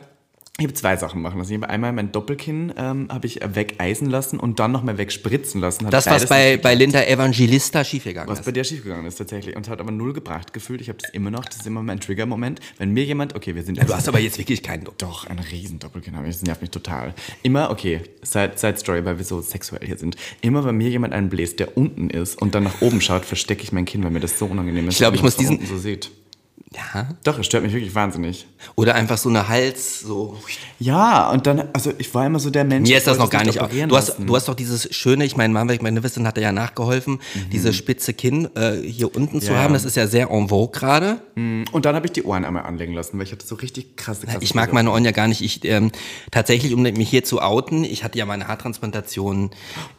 [0.59, 1.51] Ich hab zwei Sachen machen lassen.
[1.51, 5.87] Ich habe einmal mein Doppelkinn ähm, habe ich wegeisen lassen und dann nochmal wegspritzen lassen.
[5.87, 8.45] Hat Das, was bei, bei Linda Evangelista schiefgegangen Was ist.
[8.45, 10.79] bei der schiefgegangen ist tatsächlich und hat aber null gebracht gefühlt.
[10.79, 12.59] Ich habe das immer noch, das ist immer mein Trigger-Moment.
[12.77, 14.99] Wenn mir jemand, okay, wir sind Du hast aber jetzt wirklich keinen Druck.
[14.99, 16.35] Doch, ein riesen Doppelkinn habe ich.
[16.35, 17.15] Das nervt mich total.
[17.41, 20.17] Immer, okay, Side, Side Story, weil wir so sexuell hier sind.
[20.41, 23.63] Immer, wenn mir jemand einen bläst, der unten ist und dann nach oben schaut, verstecke
[23.63, 24.93] ich mein Kinn, weil mir das so unangenehm ist.
[24.93, 26.11] Ich glaub, wenn ich muss diesen- unten so sieht.
[26.75, 27.07] Ja.
[27.23, 28.47] Doch, es stört mich wirklich wahnsinnig.
[28.75, 30.37] Oder einfach so eine Hals, so.
[30.79, 32.87] Ja, und dann, also ich war immer so der Mensch.
[32.89, 33.59] Mir ich ist das noch gar nicht.
[33.59, 34.25] Du hast, lassen.
[34.27, 37.19] du hast doch dieses schöne, ich meine, Marvel Magnificent hat dir ja nachgeholfen,
[37.51, 39.55] diese spitze Kinn äh, hier unten zu Mhm.
[39.57, 39.71] Ja, haben.
[39.71, 39.77] ja.
[39.77, 41.19] Das ist ja sehr en vogue gerade.
[41.35, 44.25] Und dann habe ich die Ohren einmal anlegen lassen, weil ich hatte so richtig krasse,
[44.25, 45.41] krasse Ich mag meine Ohren ja gar nicht.
[45.41, 45.91] Ich ähm,
[46.31, 49.51] tatsächlich, um mich hier zu outen, ich hatte ja meine Haartransplantation.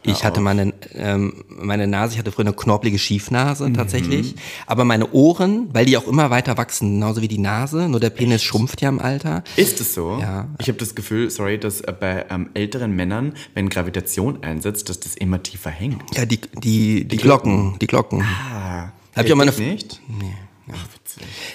[0.02, 3.74] Ich hatte meine ähm, meine Nase, ich hatte früher eine knorpelige Schiefnase Mhm.
[3.74, 4.34] tatsächlich.
[4.66, 8.10] Aber meine Ohren, weil die auch immer weiter wachsen, genauso wie die Nase, nur der
[8.10, 9.44] Penis schrumpft ja im Alter.
[9.56, 10.18] Ist es so?
[10.20, 10.48] Ja.
[10.58, 15.00] Ich habe das Gefühl, sorry, dass äh, bei ähm, älteren Männern, wenn Gravitation einsetzt, dass
[15.00, 16.16] das immer tiefer hängt.
[16.16, 18.22] Ja, die die die Glocken, die Glocken.
[18.22, 20.00] Ah, Hab ich auch meine nicht?
[20.08, 20.34] Nee.
[20.72, 20.86] Ach,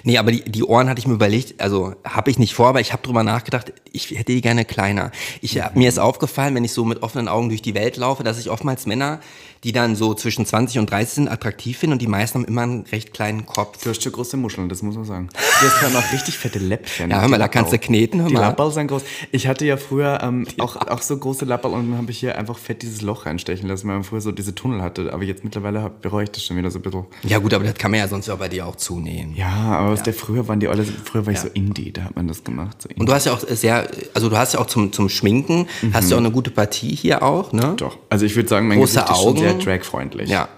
[0.04, 2.82] Nee, aber die, die Ohren hatte ich mir überlegt, also habe ich nicht vor, aber
[2.82, 5.12] ich habe drüber nachgedacht, ich hätte die gerne kleiner.
[5.42, 8.24] Ich, äh, Mir ist aufgefallen, wenn ich so mit offenen Augen durch die Welt laufe,
[8.24, 9.20] dass ich oftmals Männer,
[9.64, 12.62] die dann so zwischen 20 und 30 sind, attraktiv finde und die meisten haben immer
[12.62, 13.84] einen recht kleinen Kopf.
[13.84, 15.30] Du hast schon große Muscheln, das muss man sagen.
[15.34, 17.10] Du hast allem auch richtig fette Läppchen.
[17.10, 18.42] Ja, hör mal, Die da kannst du kneten, hör Die mal.
[18.42, 19.02] Lapperl sind groß.
[19.32, 22.38] Ich hatte ja früher ähm, auch, auch so große Lapperl und dann habe ich hier
[22.38, 25.12] einfach fett dieses Loch reinstechen lassen, weil man früher so diese Tunnel hatte.
[25.12, 27.06] Aber jetzt mittlerweile bereue ich das schon wieder so ein bisschen.
[27.24, 29.36] Ja gut, aber das kann man ja sonst ja bei dir auch zunehmen.
[29.36, 32.16] Ja, aber aus der früher waren die alle, früher war ich so Indie, da hat
[32.16, 32.82] man das gemacht.
[32.82, 32.90] So.
[32.98, 36.12] Und du hast ja auch sehr, also du hast ja auch zum, zum Schminken, hast
[36.12, 37.74] du auch eine gute Partie hier auch, ne?
[37.78, 39.40] Doch, also ich würde sagen, mein Große Gesicht ist schon Augen.
[39.40, 40.30] sehr dragfreundlich.
[40.30, 40.50] Ja.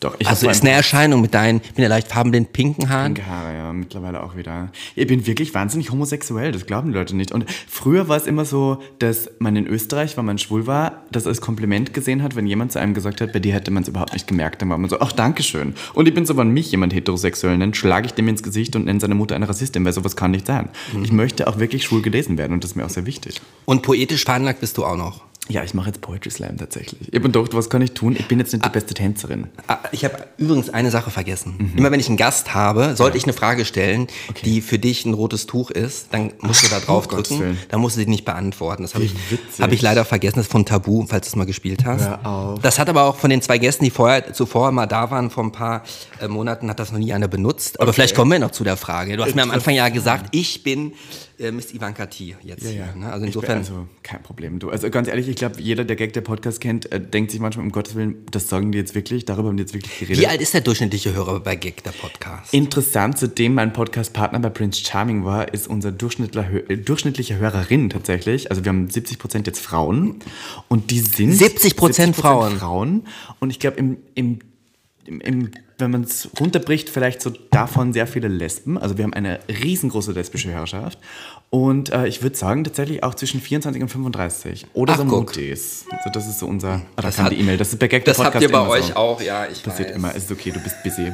[0.00, 3.14] Doch, ich Also ist eine Erscheinung mit deinen, bin ja leicht farbenblind pinken Haaren.
[3.14, 4.70] pinke Haare, ja, mittlerweile auch wieder.
[4.94, 7.32] Ich bin wirklich wahnsinnig homosexuell, das glauben die Leute nicht.
[7.32, 11.26] Und früher war es immer so, dass man in Österreich, wenn man schwul war, das
[11.26, 13.88] als Kompliment gesehen hat, wenn jemand zu einem gesagt hat, bei dir hätte man es
[13.88, 14.62] überhaupt nicht gemerkt.
[14.62, 15.74] Dann war man so, ach, Dankeschön.
[15.94, 18.84] Und ich bin so, wenn mich jemand heterosexuell nennt, schlage ich dem ins Gesicht und
[18.84, 20.68] nenne seine Mutter eine Rassistin, weil sowas kann nicht sein.
[20.92, 21.02] Mhm.
[21.02, 23.40] Ich möchte auch wirklich schwul gelesen werden und das ist mir auch sehr wichtig.
[23.64, 25.28] Und poetisch veranlagt bist du auch noch.
[25.48, 27.08] Ja, ich mache jetzt Poetry Slam tatsächlich.
[27.08, 28.14] Ich habe gedacht, was kann ich tun?
[28.18, 29.48] Ich bin jetzt nicht die beste Tänzerin.
[29.66, 31.72] Ah, Ich habe übrigens eine Sache vergessen.
[31.76, 34.08] Immer wenn ich einen Gast habe, sollte ich eine Frage stellen,
[34.44, 37.58] die für dich ein rotes Tuch ist, dann musst du da drauf Gottes drücken.
[37.70, 38.82] Dann musst du sie nicht beantworten.
[38.82, 39.14] Das habe ich,
[39.60, 40.36] hab ich leider vergessen.
[40.36, 42.08] Das ist von Tabu, falls du es mal gespielt hast.
[42.62, 45.44] Das hat aber auch von den zwei Gästen, die vorher, zuvor mal da waren, vor
[45.44, 45.82] ein paar
[46.20, 47.80] äh, Monaten, hat das noch nie einer benutzt.
[47.80, 49.16] Aber vielleicht kommen wir noch zu der Frage.
[49.16, 50.92] Du hast mir am Anfang ja gesagt, ich bin
[51.38, 52.80] äh, Miss Ivanka T jetzt Ja, hier.
[52.80, 52.94] ja.
[52.94, 53.12] Ne?
[53.12, 53.58] Also insofern.
[53.58, 54.58] also kein Problem.
[54.58, 57.40] Du, also ganz ehrlich, ich glaube, jeder, der Gag der Podcast kennt, äh, denkt sich
[57.40, 60.20] manchmal, um Gottes Willen, das sagen die jetzt wirklich, darüber haben die jetzt wirklich geredet.
[60.22, 62.52] wie alt ist der durchschnittliche Hörer bei Gag, der Podcast?
[62.52, 68.50] Interessant, seitdem mein Podcast-Partner bei Prince Charming war, ist unser durchschnittlicher, äh, durchschnittliche Hörerin tatsächlich.
[68.50, 70.16] Also wir haben 70% jetzt Frauen
[70.68, 72.58] und die sind 70% Frauen.
[72.58, 73.04] Frauen.
[73.40, 74.38] Und ich glaube, im, im,
[75.08, 78.76] im, im, wenn man es runterbricht, vielleicht so davon sehr viele Lesben.
[78.78, 80.98] Also wir haben eine riesengroße lesbische Hörerschaft.
[81.50, 84.66] Und äh, ich würde sagen, tatsächlich auch zwischen 24 und 35.
[84.74, 85.04] Oder Ach, so.
[85.04, 85.86] Mutis.
[85.90, 86.72] Also das ist so unser...
[86.74, 87.56] Ah, da Das kam hat- die E-Mail.
[87.56, 88.94] Das ist bei Gag der Das habt Podcast ihr bei euch so.
[88.96, 89.96] auch, ja, ich Passiert weiß.
[89.96, 90.10] immer.
[90.14, 91.10] Es ist okay, du bist busy.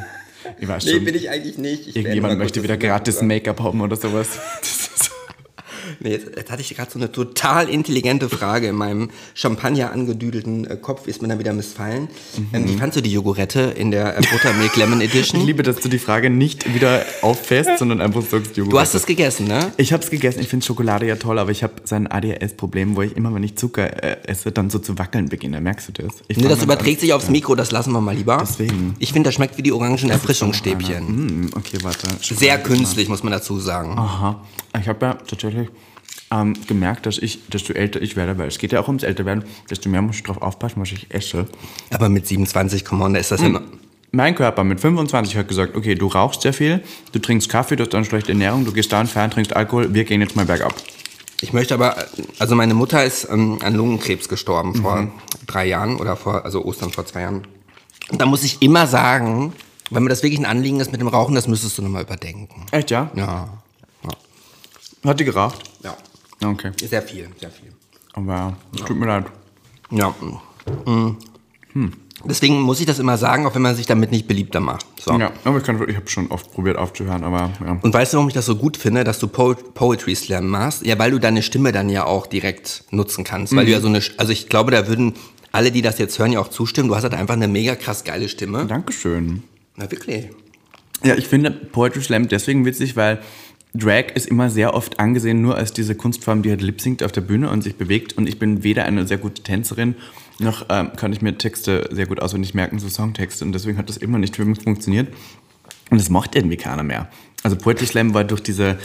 [0.59, 1.05] Ich weiß Nee, schon.
[1.05, 1.87] bin ich eigentlich nicht.
[1.89, 3.23] Ich Irgendjemand möchte wieder das gratis.
[3.23, 4.29] Make-up haben oder sowas.
[4.61, 5.14] Das ist so.
[6.01, 10.67] Nee, jetzt, jetzt hatte ich gerade so eine total intelligente Frage in meinem Champagner angedüdelten
[10.67, 12.09] äh, Kopf, ist mir dann wieder missfallen.
[12.53, 15.45] Ähm, wie fandst du die Jogurette in der äh, Buttermilk Lemon Ich Edition?
[15.45, 18.73] liebe, dass du die Frage nicht wieder auffässt, sondern einfach sagst, Joghurt.
[18.73, 19.73] Du hast es gegessen, ne?
[19.77, 20.41] Ich habe es gegessen.
[20.41, 23.43] Ich finde Schokolade ja toll, aber ich habe so ein ADHS-Problem, wo ich immer, wenn
[23.43, 25.61] ich Zucker äh, esse, dann so zu wackeln beginne.
[25.61, 26.15] Merkst du das?
[26.29, 28.39] Ich Nee, das überträgt sich aufs Mikro, das lassen wir mal lieber.
[28.41, 28.95] Deswegen.
[28.99, 31.07] Ich finde, das schmeckt wie die orangen Erfrischungsstäbchen.
[31.07, 32.09] Hm, okay, warte.
[32.21, 33.99] Sehr künstlich, muss man dazu sagen.
[33.99, 34.43] Aha.
[34.81, 35.69] Ich habe ja tatsächlich
[36.35, 39.45] ähm, gemerkt, dass ich, desto älter ich werde, weil es geht ja auch ums Älterwerden,
[39.71, 41.47] desto mehr muss ich drauf aufpassen, was ich esse.
[41.93, 43.55] Aber mit 27, come on, da ist das Hm.
[43.55, 43.61] ja...
[44.11, 47.83] Mein Körper mit 25 hat gesagt, okay, du rauchst sehr viel, du trinkst Kaffee, du
[47.83, 50.45] hast dann schlechte Ernährung, du gehst da und fern, trinkst Alkohol, wir gehen jetzt mal
[50.47, 50.73] bergab.
[51.41, 51.97] Ich möchte aber,
[52.39, 55.13] also meine Mutter ist ähm, an Lungenkrebs gestorben vor Mhm.
[55.49, 57.43] drei Jahren oder vor, also Ostern vor zwei Jahren.
[58.09, 59.53] Und da muss ich immer sagen,
[59.91, 62.67] wenn mir das wirklich ein Anliegen ist mit dem Rauchen, das müsstest du nochmal überdenken.
[62.71, 63.11] Echt, ja?
[63.17, 63.49] Ja.
[65.05, 65.59] Hat die geraucht?
[65.83, 65.97] Ja.
[66.43, 66.73] Okay.
[66.81, 67.73] Sehr viel, sehr viel.
[68.13, 69.27] Aber es tut mir leid.
[69.91, 70.15] Ja.
[70.87, 71.17] Mhm.
[72.27, 74.87] Deswegen muss ich das immer sagen, auch wenn man sich damit nicht beliebter macht.
[75.01, 75.19] So.
[75.19, 77.79] Ja, aber ich, kann- ich habe schon oft probiert aufzuhören, aber ja.
[77.83, 80.87] Und weißt du, warum ich das so gut finde, dass du po Poetry Slam machst?
[80.87, 83.55] Ja, weil du deine Stimme dann ja auch direkt nutzen kannst.
[83.55, 85.15] Weil du ja so eine, also ich glaube, da würden
[85.53, 86.89] alle, die das jetzt hören, ja auch zustimmen.
[86.89, 88.65] Du hast halt einfach eine mega krass geile Stimme.
[88.67, 89.43] Dankeschön.
[89.77, 90.31] Na wirklich.
[91.03, 93.21] Ja, ich finde Poetry Slam deswegen witzig, weil
[93.75, 97.23] Drag ist immer sehr oft angesehen nur als diese Kunstform, die halt lip-singt auf der
[97.23, 98.17] Bühne und sich bewegt.
[98.17, 99.97] Und ich bin weder eine sehr gute Tänzerin,
[100.39, 103.45] noch ähm, kann ich mir Texte sehr gut auswendig merken, so Songtexte.
[103.45, 105.13] Und deswegen hat das immer nicht für mich funktioniert.
[105.91, 107.09] Und das macht irgendwie keiner mehr.
[107.43, 108.79] Also Poetry Slam war durch diese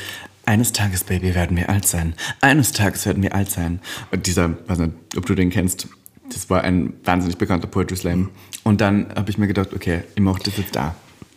[0.45, 2.15] eines Tages, Baby, werden wir alt sein.
[2.41, 3.79] Eines Tages werden wir alt sein.
[4.11, 5.87] Und dieser, weiß nicht, ob du den kennst,
[6.31, 8.29] das war ein wahnsinnig bekannter Poetry Slam.
[8.63, 10.95] Und dann habe ich mir gedacht, okay, ich mache das jetzt da.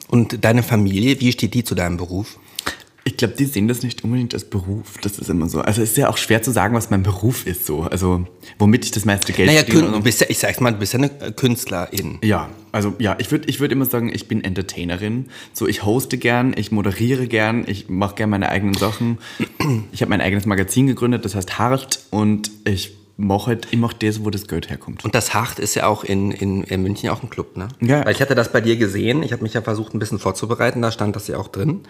[0.09, 2.39] Und deine Familie, wie steht die zu deinem Beruf?
[3.05, 4.99] Ich glaube, die sehen das nicht unbedingt als Beruf.
[5.03, 5.61] Das ist immer so.
[5.61, 7.83] Also es ist ja auch schwer zu sagen, was mein Beruf ist so.
[7.83, 8.27] Also
[8.59, 10.01] womit ich das meiste Geld Naja, verdiene.
[10.01, 12.19] Bist ja, ich sag's mal, du bist ja eine Künstlerin.
[12.23, 15.27] Ja, also ja, ich würde ich würd immer sagen, ich bin Entertainerin.
[15.53, 19.19] So, ich hoste gern, ich moderiere gern, ich mache gern meine eigenen Sachen.
[19.93, 23.93] Ich habe mein eigenes Magazin gegründet, das heißt Hart und ich mache halt, ich mach
[23.93, 25.05] das, wo das Geld herkommt.
[25.05, 27.69] Und das Hart ist ja auch in, in, in München auch ein Club, ne?
[27.81, 28.05] Ja.
[28.05, 30.83] Weil ich hatte das bei dir gesehen, ich habe mich ja versucht, ein bisschen vorzubereiten,
[30.83, 31.81] da stand das ja auch drin.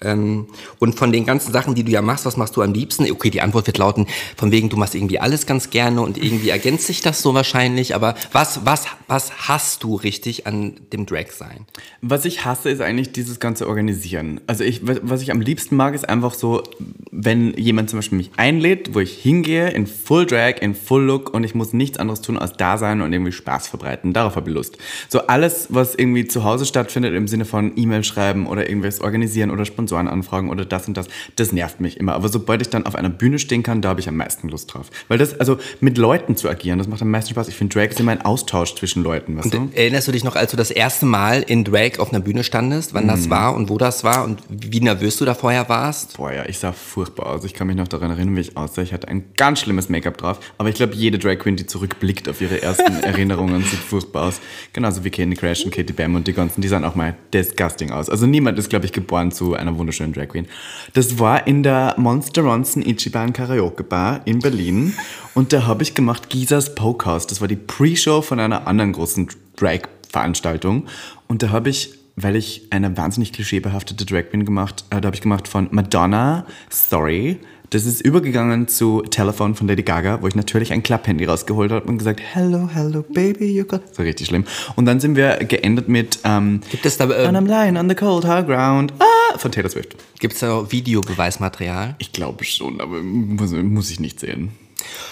[0.00, 0.46] Ähm,
[0.78, 3.10] und von den ganzen Sachen, die du ja machst, was machst du am liebsten?
[3.10, 4.06] Okay, die Antwort wird lauten,
[4.36, 7.94] von wegen, du machst irgendwie alles ganz gerne und irgendwie ergänzt sich das so wahrscheinlich,
[7.94, 11.66] aber was, was, was hast du richtig an dem Drag sein?
[12.00, 14.40] Was ich hasse, ist eigentlich dieses ganze Organisieren.
[14.46, 16.62] Also ich, was ich am liebsten mag, ist einfach so,
[17.10, 21.34] wenn jemand zum Beispiel mich einlädt, wo ich hingehe, in Full Drag, in Full Look
[21.34, 24.12] und ich muss nichts anderes tun, als da sein und irgendwie Spaß verbreiten.
[24.12, 24.78] Darauf habe ich Lust.
[25.08, 29.50] So alles, was irgendwie zu Hause stattfindet, im Sinne von E-Mail schreiben oder irgendwas organisieren
[29.50, 32.14] oder Sponsoren anfragen oder das und das, das nervt mich immer.
[32.14, 34.72] Aber sobald ich dann auf einer Bühne stehen kann, da habe ich am meisten Lust
[34.74, 34.90] drauf.
[35.08, 37.48] Weil das, also mit Leuten zu agieren, das macht am meisten Spaß.
[37.48, 39.58] Ich finde, Drag ist immer ein Austausch zwischen Leuten, weißt du?
[39.58, 42.44] Und erinnerst du dich noch, als du das erste Mal in Drag auf einer Bühne
[42.44, 43.08] standest, wann Mhm.
[43.08, 46.16] das war und wo das war und wie nervös du da vorher warst?
[46.18, 47.44] Boah, ja, ich sah furchtbar aus.
[47.44, 48.82] Ich kann mich noch daran erinnern, wie ich aussah.
[48.82, 50.38] Ich hatte ein ganz schlimmes Make-up drauf.
[50.58, 54.40] Aber ich glaube, jede Drag Queen, die zurückblickt auf ihre ersten Erinnerungen, sieht furchtbar aus.
[54.74, 57.90] Genauso wie Candy Crash und Katie Bam und die ganzen, die sahen auch mal disgusting
[57.90, 58.10] aus.
[58.10, 60.46] Also niemand ist, glaube ich, geboren zu einer wunderschönen Drag Queen.
[60.92, 64.94] Das war in der Monster Ronson Ichiban Karaoke Bar in Berlin.
[65.34, 67.26] Und da habe ich gemacht Gisas Pokehouse.
[67.26, 70.86] Das war die Pre-Show von einer anderen großen Drag-Veranstaltung.
[71.26, 75.14] Und da habe ich weil ich eine wahnsinnig klischeebehaftete Drag Queen gemacht, äh, da habe
[75.14, 77.38] ich gemacht von Madonna, Sorry,
[77.70, 81.86] Das ist übergegangen zu Telephone von Lady Gaga, wo ich natürlich ein Klapphandy rausgeholt habe
[81.86, 83.82] und gesagt, hello, hello, baby, you got...
[83.94, 84.44] So richtig schlimm.
[84.76, 87.86] Und dann sind wir geendet mit ähm, Gibt es da, äh, And I'm lying on
[87.90, 89.96] the cold high ground ah, von Taylor Swift.
[90.18, 91.94] gibt's da Videobeweismaterial?
[91.98, 94.52] Ich glaube schon, aber muss, muss ich nicht sehen.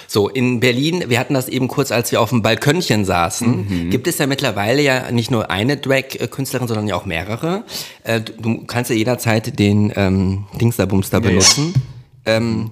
[0.07, 3.91] So, in Berlin, wir hatten das eben kurz, als wir auf dem Balkönchen saßen, Mhm.
[3.91, 7.65] gibt es ja mittlerweile ja nicht nur eine Drag-Künstlerin, sondern ja auch mehrere.
[8.05, 11.41] Äh, du, kannst ja jederzeit den ähm, Dingsterbumster Ja, ja.
[12.27, 12.71] Ähm,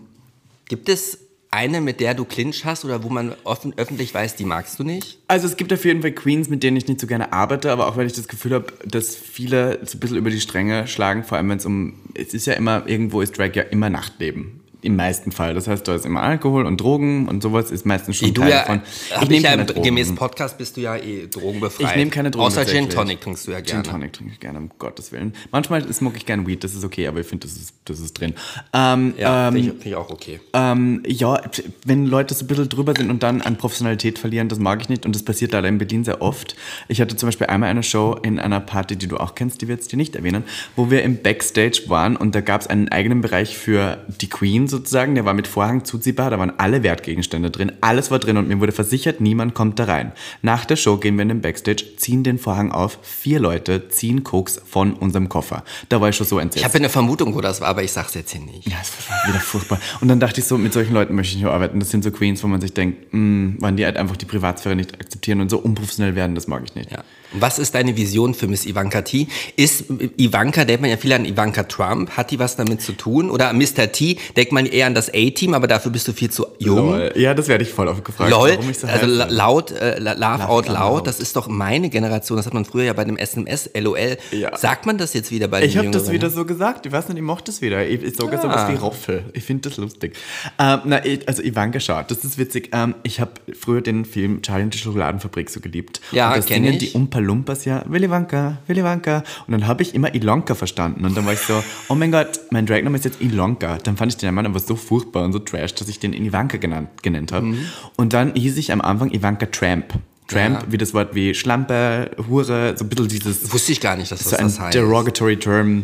[0.68, 1.18] gibt es
[1.54, 4.84] eine, mit der du Clinch hast oder wo man offen, öffentlich weiß, die magst du
[4.84, 5.18] nicht?
[5.28, 7.86] Also es gibt auf jeden Fall Queens, mit denen ich nicht so gerne arbeite, aber
[7.86, 11.22] auch weil ich das Gefühl habe, dass viele so ein bisschen über die Stränge schlagen,
[11.22, 14.63] vor allem wenn es um, es ist ja immer, irgendwo ist Drag ja immer Nachtleben.
[14.84, 15.54] Im meisten Fall.
[15.54, 18.50] Das heißt, da ist immer Alkohol und Drogen und sowas ist meistens schon Du Teil
[18.50, 18.82] ja, davon.
[19.22, 21.90] ich, nehm ja gemäß Podcast bist du ja eh drogenbefreit.
[21.90, 22.46] Ich nehme keine Drogen.
[22.46, 22.90] Außer Gin.
[22.90, 23.82] Tonic trinkst du ja gerne.
[23.82, 25.32] Gin Tonic trinke ich gerne, um Gottes Willen.
[25.50, 28.20] Manchmal smoke ich gerne Weed, das ist okay, aber ich finde, das ist, das ist
[28.20, 28.34] drin.
[28.74, 30.40] Ähm, Ja, ähm, finde ich, find ich auch okay.
[30.52, 31.40] ähm, ja,
[31.86, 34.90] wenn Leute so ein bisschen drüber sind und dann an Professionalität verlieren, das mag ich
[34.90, 36.56] nicht und das passiert leider in Berlin sehr oft.
[36.88, 39.68] Ich hatte zum Beispiel einmal eine Show in einer Party, die du auch kennst, die
[39.68, 40.44] wir jetzt hier nicht erwähnen,
[40.76, 44.68] wo wir im Backstage waren und da gab es einen eigenen Bereich für die Queen
[44.74, 48.48] sozusagen, der war mit Vorhang zuziehbar, da waren alle Wertgegenstände drin, alles war drin und
[48.48, 50.12] mir wurde versichert, niemand kommt da rein.
[50.42, 54.24] Nach der Show gehen wir in den Backstage, ziehen den Vorhang auf, vier Leute ziehen
[54.24, 55.64] Koks von unserem Koffer.
[55.88, 56.58] Da war ich schon so entsetzt.
[56.58, 58.68] Ich habe eine Vermutung, wo das war, aber ich sag's jetzt hier nicht.
[58.68, 59.80] Ja, es war wieder furchtbar.
[60.00, 61.78] Und dann dachte ich so, mit solchen Leuten möchte ich nicht arbeiten.
[61.78, 64.74] Das sind so Queens, wo man sich denkt, mh, wann die halt einfach die Privatsphäre
[64.76, 66.90] nicht akzeptieren und so unprofessionell werden, das mag ich nicht.
[66.90, 67.04] Ja.
[67.36, 69.26] Was ist deine Vision für Miss Ivanka T?
[69.56, 73.28] Ist Ivanka, denkt man ja viel an Ivanka Trump, hat die was damit zu tun?
[73.28, 73.90] Oder Mr.
[73.90, 76.90] T, denkt man eher an das A-Team, aber dafür bist du viel zu jung?
[76.90, 77.12] Lol.
[77.16, 80.12] Ja, das werde ich voll oft gefragt, LOL, warum ich so also laut, äh, la-
[80.14, 83.16] Laugh Out Loud, das ist doch meine Generation, das hat man früher ja bei dem
[83.16, 84.16] SMS, LOL.
[84.32, 84.56] Ja.
[84.56, 86.86] Sagt man das jetzt wieder bei den Ich habe das wieder so gesagt.
[86.86, 87.86] Ich weiß nicht, ich mochte es wieder.
[87.86, 88.42] Ich, ich sogar Ah.
[88.42, 89.24] sowas wie Roffel.
[89.32, 90.16] Ich finde das lustig.
[90.58, 92.70] Ähm, na, ich, also Ivanka schaut, das ist witzig.
[92.72, 96.00] Ähm, ich habe früher den Film Charlie und die Schokoladenfabrik so geliebt.
[96.12, 96.90] Ja, und da kenn singen ich.
[96.92, 99.22] die Umpa Lumpas ja Willy Wonka, Willy Wonka.
[99.46, 101.04] Und dann habe ich immer Ilonka verstanden.
[101.04, 103.78] Und dann war ich so, oh mein Gott, mein Dragname ist jetzt Ilonka.
[103.82, 106.56] Dann fand ich den Mann aber so furchtbar und so trash, dass ich den Ivanka
[106.58, 107.46] genannt, genannt habe.
[107.46, 107.58] Mhm.
[107.96, 109.94] Und dann hieß ich am Anfang Ivanka Tramp.
[110.28, 110.72] Tramp, Ja.
[110.72, 114.20] wie das Wort wie Schlampe, Hure, so ein bisschen dieses Wusste ich gar nicht, dass
[114.20, 114.74] das, so ein das heißt.
[114.74, 115.82] derogatory Term,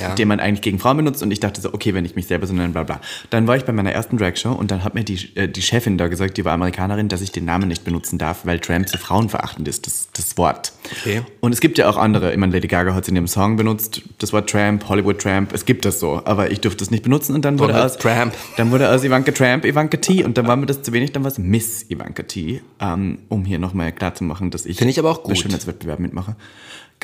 [0.00, 0.14] Ja.
[0.14, 1.22] den man eigentlich gegen Frauen benutzt.
[1.22, 3.00] Und ich dachte so, okay, wenn ich mich selber so nenne, bla bla.
[3.30, 5.98] Dann war ich bei meiner ersten Dragshow und dann hat mir die, äh, die Chefin
[5.98, 8.98] da gesagt, die war Amerikanerin, dass ich den Namen nicht benutzen darf, weil Tramp so
[8.98, 10.72] frauenverachtend ist, das, das Wort.
[11.00, 11.22] Okay.
[11.40, 13.56] Und es gibt ja auch andere, ich meine, Lady Gaga hat es in ihrem Song
[13.56, 17.02] benutzt, das Wort Tramp, Hollywood Tramp, es gibt das so, aber ich durfte es nicht
[17.02, 18.34] benutzen und dann wurde Donald aus, Tramp.
[18.56, 21.22] dann wurde aus Ivanka Tramp Ivanka T und dann war mir das zu wenig, dann
[21.24, 25.10] war es Miss Ivanka T, ähm, um hier nochmal klarzumachen, dass ich Finde ich aber
[25.10, 25.38] auch bei gut.
[25.38, 26.36] Schönheitswettbewerb mitmache.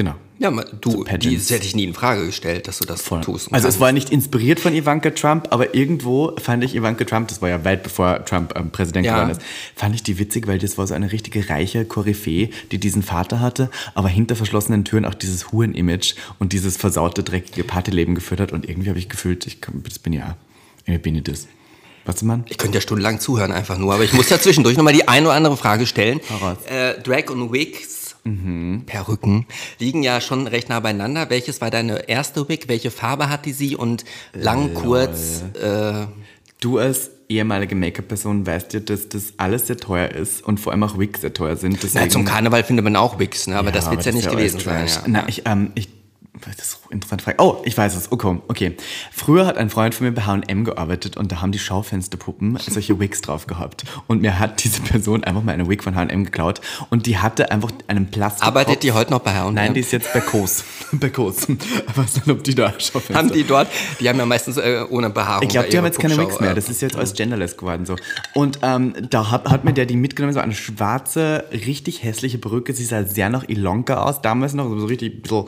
[0.00, 0.14] Genau.
[0.38, 1.26] Ja, du, Pageants.
[1.26, 3.20] die, das hätte ich nie in Frage gestellt, dass du das Voll.
[3.20, 3.52] tust.
[3.52, 7.42] Also es war nicht inspiriert von Ivanka Trump, aber irgendwo fand ich Ivanka Trump, das
[7.42, 9.16] war ja weit bevor Trump ähm, Präsident Ja.
[9.16, 9.42] geworden ist,
[9.76, 13.40] fand ich die witzig, weil das war so eine richtige reiche Koryphäe, die diesen Vater
[13.40, 18.52] hatte, aber hinter verschlossenen Türen auch dieses Huren-Image und dieses versaute, dreckige Partyleben geführt hat
[18.52, 20.38] und irgendwie habe ich gefühlt, ich das bin ja,
[20.86, 21.46] irgendwie bin ich das.
[22.06, 22.44] Was Mann?
[22.48, 25.26] Ich könnte ja stundenlang zuhören einfach nur, aber ich muss ja zwischendurch nochmal die eine
[25.26, 26.18] oder andere Frage stellen.
[26.66, 28.82] Äh, Drag und Wigs, Mhm.
[28.86, 29.46] Perücken,
[29.78, 31.30] liegen ja schon recht nah beieinander.
[31.30, 32.68] Welches war deine erste Wig?
[32.68, 33.76] Welche Farbe hatte sie?
[33.76, 34.04] Und
[34.34, 35.42] lang, kurz?
[35.60, 36.06] Äh,
[36.60, 40.82] Du als ehemalige Make-up-Person weißt ja, dass das alles sehr teuer ist und vor allem
[40.82, 41.72] auch Wigs sehr teuer sind.
[41.74, 43.56] na, Deswegen- zum Karneval findet man auch Wigs, ne?
[43.56, 44.86] aber das wird ja nicht gewesen sein.
[44.86, 45.02] Ja.
[45.06, 45.88] Na, ich, ähm, ich,
[46.44, 47.36] das ist eine interessante Frage.
[47.40, 48.10] Oh, ich weiß es.
[48.10, 48.76] Okay, okay.
[49.12, 52.98] Früher hat ein Freund von mir bei H&M gearbeitet und da haben die Schaufensterpuppen solche
[52.98, 53.84] Wigs drauf gehabt.
[54.06, 57.50] Und mir hat diese Person einfach mal eine Wig von H&M geklaut und die hatte
[57.50, 58.46] einfach einen Plastik.
[58.46, 59.54] Arbeitet die heute noch bei H&M?
[59.54, 60.64] Nein, die ist jetzt bei Kos.
[60.92, 61.48] bei Kos.
[61.48, 63.14] Ich weiß nicht, ob die da Schaufenster...
[63.14, 63.68] haben die dort,
[64.00, 65.42] die haben ja meistens äh, ohne Behaarung.
[65.42, 66.52] Ich glaube, die haben jetzt keine Wigs mehr.
[66.52, 67.96] äh, Das ist jetzt alles genderless geworden so.
[68.34, 72.72] Und ähm, da hat, hat mir der die mitgenommen, so eine schwarze, richtig hässliche Perücke.
[72.72, 75.44] Sie sah sehr nach Ilonka aus, damals noch so richtig, ein bisschen,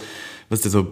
[0.53, 0.87] was ist das, so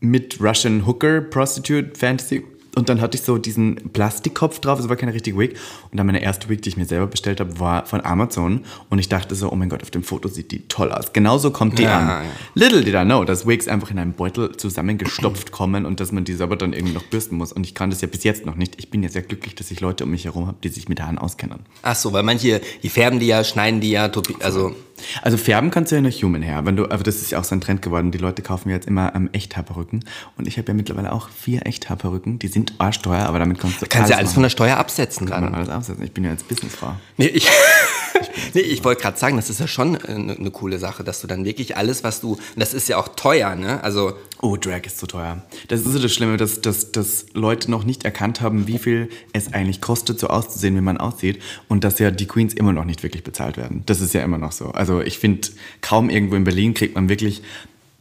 [0.00, 2.44] mit Russian Hooker, Prostitute, Fantasy.
[2.76, 5.56] Und dann hatte ich so diesen Plastikkopf drauf, es war keine richtige Wig.
[5.90, 8.60] Und dann meine erste Wig, die ich mir selber bestellt habe, war von Amazon.
[8.88, 11.12] Und ich dachte so, oh mein Gott, auf dem Foto sieht die toll aus.
[11.12, 12.06] Genauso kommt die Ja, an.
[12.08, 12.22] ja.
[12.54, 16.24] Little did I know, dass Wigs einfach in einem Beutel zusammengestopft kommen und dass man
[16.24, 17.52] die selber dann irgendwie noch bürsten muss.
[17.52, 18.74] Und ich kann das ja bis jetzt noch nicht.
[18.78, 21.00] Ich bin ja sehr glücklich, dass ich Leute um mich herum habe, die sich mit
[21.02, 21.60] Haaren auskennen.
[21.82, 24.72] Ach so, weil manche, die färben die ja, schneiden die ja, topi- also
[25.22, 26.64] Also färben kannst du ja nur Human Hair.
[26.66, 28.10] Wenn du, aber das ist ja auch so ein Trend geworden.
[28.10, 30.04] Die Leute kaufen ja jetzt immer ähm, Echthaarperücken.
[30.36, 32.38] Und ich habe ja mittlerweile auch vier Echthaarperücken.
[32.38, 34.44] Die sind arschteuer, aber damit kannst du kannst ja alles von machen.
[34.44, 35.60] der Steuer absetzen Kann man dann.
[35.62, 36.04] alles absetzen.
[36.04, 36.94] Ich bin ja jetzt Businessfrau.
[37.16, 37.48] Nee, ich,
[38.54, 41.26] nee, ich wollte gerade sagen, das ist ja schon eine, eine coole Sache, dass du
[41.26, 43.82] dann wirklich alles, was du, das ist ja auch teuer, ne?
[43.82, 45.42] Also Oh, Drag ist zu teuer.
[45.66, 49.08] Das ist so das Schlimme, dass, dass, dass Leute noch nicht erkannt haben, wie viel
[49.32, 51.42] es eigentlich kostet, so auszusehen, wie man aussieht.
[51.66, 53.82] Und dass ja die Queens immer noch nicht wirklich bezahlt werden.
[53.86, 54.66] Das ist ja immer noch so.
[54.66, 55.48] Also ich finde,
[55.80, 57.42] kaum irgendwo in Berlin kriegt man wirklich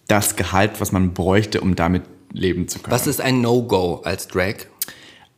[0.07, 2.91] das Gehalt, was man bräuchte, um damit leben zu können.
[2.91, 4.55] was ist ein No-Go als Drag?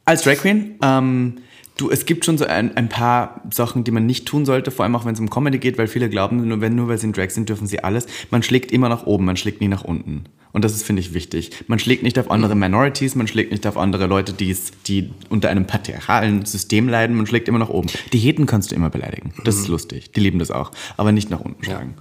[0.03, 1.37] Als Drag Queen, ähm,
[1.77, 4.83] du, es gibt schon so ein, ein paar Sachen, die man nicht tun sollte, vor
[4.83, 7.07] allem auch wenn es um Comedy geht, weil viele glauben, nur, wenn, nur weil sie
[7.07, 8.05] in Drag sind, dürfen sie alles.
[8.31, 10.25] Man schlägt immer nach oben, man schlägt nie nach unten.
[10.51, 11.51] Und das ist, finde ich, wichtig.
[11.67, 15.49] Man schlägt nicht auf andere Minorities, man schlägt nicht auf andere Leute, die's, die unter
[15.49, 17.89] einem patriarchalen System leiden, man schlägt immer nach oben.
[18.13, 19.33] Die Heten kannst du immer beleidigen.
[19.43, 20.11] Das ist lustig.
[20.11, 20.71] Die lieben das auch.
[20.97, 21.95] Aber nicht nach unten schlagen.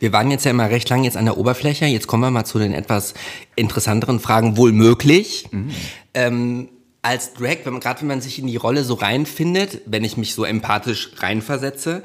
[0.00, 1.86] Wir waren jetzt ja immer recht lang jetzt an der Oberfläche.
[1.86, 3.14] Jetzt kommen wir mal zu den etwas
[3.56, 4.56] interessanteren Fragen.
[4.56, 5.48] Wohl möglich.
[6.14, 6.68] Ähm,
[7.04, 10.16] als Drag, wenn man, gerade wenn man sich in die Rolle so reinfindet, wenn ich
[10.16, 12.02] mich so empathisch reinversetze,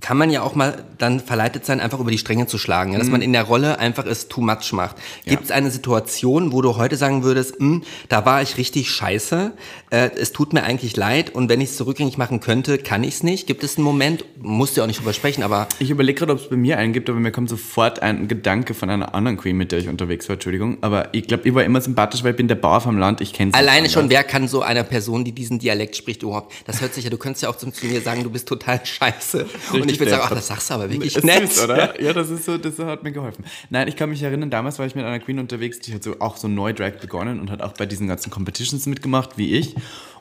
[0.00, 2.92] kann man ja auch mal dann verleitet sein, einfach über die Stränge zu schlagen.
[2.92, 2.98] Ja?
[2.98, 4.96] Dass man in der Rolle einfach es too much macht.
[5.24, 9.52] Gibt es eine Situation, wo du heute sagen würdest, "Hm, da war ich richtig scheiße,
[9.90, 13.14] äh, es tut mir eigentlich leid und wenn ich es zurückgängig machen könnte, kann ich
[13.14, 13.46] es nicht?
[13.46, 16.32] Gibt es einen Moment, musst du ja auch nicht drüber sprechen, aber Ich überlege gerade,
[16.32, 19.38] ob es bei mir einen gibt, aber mir kommt sofort ein Gedanke von einer anderen
[19.38, 20.78] Queen, mit der ich unterwegs war, Entschuldigung.
[20.82, 23.32] Aber ich glaube, ich war immer sympathisch, weil ich bin der Bauer vom Land, ich
[23.32, 26.52] kenne Alleine schon, wer kann so einer Person, die diesen Dialekt spricht, überhaupt?
[26.66, 28.84] Das hört sich ja, du könntest ja auch zu, zu mir sagen, du bist total
[28.84, 29.46] scheiße.
[29.86, 31.52] Und ich würde sagen, ach, das sagst du aber wirklich Ist nett.
[31.52, 32.00] süß, oder?
[32.00, 33.44] Ja, das ist so, das hat mir geholfen.
[33.70, 36.20] Nein, ich kann mich erinnern, damals war ich mit einer Queen unterwegs, die hat so
[36.20, 39.74] auch so neu Drag begonnen und hat auch bei diesen ganzen Competitions mitgemacht, wie ich.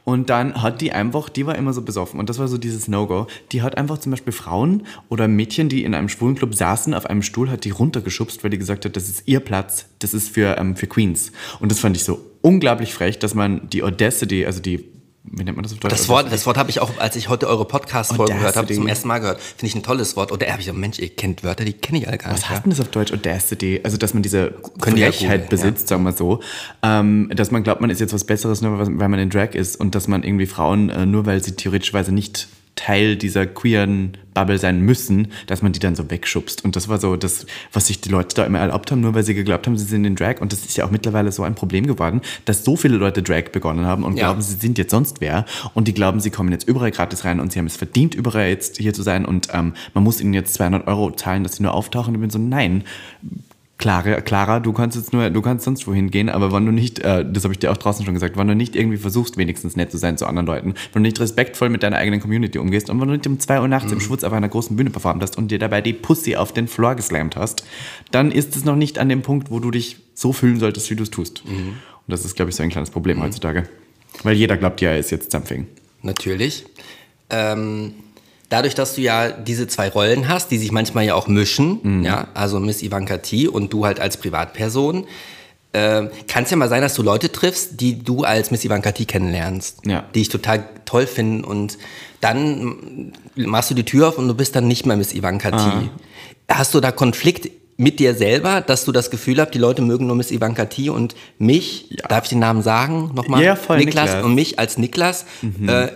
[0.05, 2.87] Und dann hat die einfach, die war immer so besoffen und das war so dieses
[2.87, 3.25] No-Go.
[3.51, 7.07] Die hat einfach zum Beispiel Frauen oder Mädchen, die in einem schwulen Club saßen, auf
[7.07, 10.29] einem Stuhl, hat die runtergeschubst, weil die gesagt hat, das ist ihr Platz, das ist
[10.29, 11.31] für, ähm, für Queens.
[11.59, 14.85] Und das fand ich so unglaublich frech, dass man die Audacity, also die,
[15.31, 15.91] wie nennt man das auf Deutsch?
[15.91, 18.87] Das Wort, das Wort habe ich auch, als ich heute eure Podcast-Folge gehört habe, zum
[18.87, 19.41] ersten Mal gehört.
[19.41, 20.31] Finde ich ein tolles Wort.
[20.31, 22.43] Oder habe ich gesagt, Mensch, ihr kennt Wörter, die kenne ich alle gar nicht.
[22.43, 23.11] Was heißt denn das auf Deutsch?
[23.11, 23.81] Audacity.
[23.83, 26.41] Also, dass man diese Können ja Frechheit googeln, besitzt, sagen wir so.
[26.83, 29.55] Ähm, dass man glaubt, man ist jetzt was Besseres, nur weil weil man in Drag
[29.55, 29.75] ist.
[29.77, 34.57] Und dass man irgendwie Frauen, äh, nur weil sie theoretischweise nicht Teil dieser queeren Bubble
[34.57, 36.65] sein müssen, dass man die dann so wegschubst.
[36.65, 39.23] Und das war so das, was sich die Leute da immer erlaubt haben, nur weil
[39.23, 40.41] sie geglaubt haben, sie sind in Drag.
[40.41, 43.51] Und das ist ja auch mittlerweile so ein Problem geworden, dass so viele Leute Drag
[43.53, 44.25] begonnen haben und Ja.
[44.27, 45.45] glauben, sie sind jetzt sonst wer.
[45.73, 48.49] Und die glauben, sie kommen jetzt überall gratis rein und sie haben es verdient, überall
[48.49, 49.23] jetzt hier zu sein.
[49.25, 52.09] Und ähm, man muss ihnen jetzt 200 Euro zahlen, dass sie nur auftauchen.
[52.09, 52.83] Und ich bin so, nein.
[53.77, 56.99] Clara, Clara, du kannst jetzt nur, du kannst sonst wohin gehen, aber wenn du nicht,
[56.99, 59.75] äh, das habe ich dir auch draußen schon gesagt, wenn du nicht irgendwie versuchst, wenigstens
[59.75, 62.89] nett zu sein zu anderen Leuten, wenn du nicht respektvoll mit deiner eigenen Community umgehst
[62.89, 65.21] und wenn du nicht um 2 Uhr nachts im Schwutz auf einer großen Bühne performt
[65.21, 67.65] hast und dir dabei die Pussy auf den Floor geslammt hast,
[68.11, 70.95] dann ist es noch nicht an dem Punkt, wo du dich so fühlen solltest, wie
[70.95, 71.43] du es tust.
[71.45, 73.67] Und das ist, glaube ich, so ein kleines Problem heutzutage.
[74.23, 75.67] Weil jeder glaubt, ja, er ist jetzt something.
[76.01, 76.65] Natürlich.
[77.29, 77.93] Ähm,
[78.49, 82.27] dadurch, dass du ja diese zwei Rollen hast, die sich manchmal ja auch mischen, ja,
[82.33, 85.05] also Miss Ivanka T und du halt als Privatperson,
[85.73, 88.91] ähm, kann es ja mal sein, dass du Leute triffst, die du als Miss Ivanka
[88.93, 90.05] T kennenlernst, Ja.
[90.15, 91.77] die ich total toll finden und
[92.21, 95.89] dann machst du die Tür auf und du bist dann nicht mehr Miss Ivanka T.
[96.49, 100.07] Hast du da Konflikt mit dir selber, dass du das Gefühl hast, die Leute mögen
[100.07, 103.43] nur Miss Ivanka T und mich, darf ich den Namen sagen, nochmal?
[103.43, 104.23] Ja, voll, Niklas, Niklas.
[104.25, 105.25] und mich als Niklas
[105.67, 105.87] äh,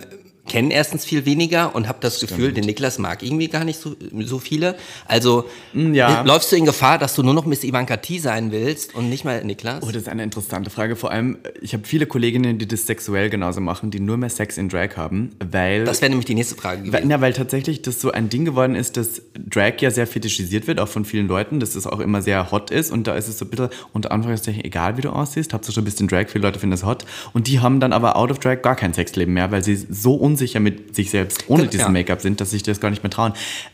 [0.50, 3.94] kennen erstens viel weniger und habe das Gefühl, den Niklas mag irgendwie gar nicht so,
[4.18, 4.74] so viele.
[5.06, 6.22] Also ja.
[6.22, 9.08] äh, läufst du in Gefahr, dass du nur noch Miss Ivanka T sein willst und
[9.08, 9.84] nicht mal Niklas?
[9.84, 10.96] Oh, das ist eine interessante Frage.
[10.96, 14.58] Vor allem, ich habe viele Kolleginnen, die das sexuell genauso machen, die nur mehr Sex
[14.58, 15.84] in Drag haben, weil...
[15.84, 17.08] das wäre nämlich die nächste Frage Weil, gewesen.
[17.08, 20.80] na, weil tatsächlich das so ein Ding geworden ist, dass Drag ja sehr fetischisiert wird,
[20.80, 23.38] auch von vielen Leuten, dass es auch immer sehr hot ist und da ist es
[23.38, 26.42] so ein bisschen unter Anführungszeichen egal, wie du aussiehst, hauptsache du bist in Drag, viele
[26.42, 29.32] Leute finden das hot und die haben dann aber out of Drag gar kein Sexleben
[29.32, 31.90] mehr, weil sie so unsicher mit sich selbst ohne Genau, diesen ja.
[31.90, 33.32] Make-up sind, dass sich das gar nicht mehr trauen.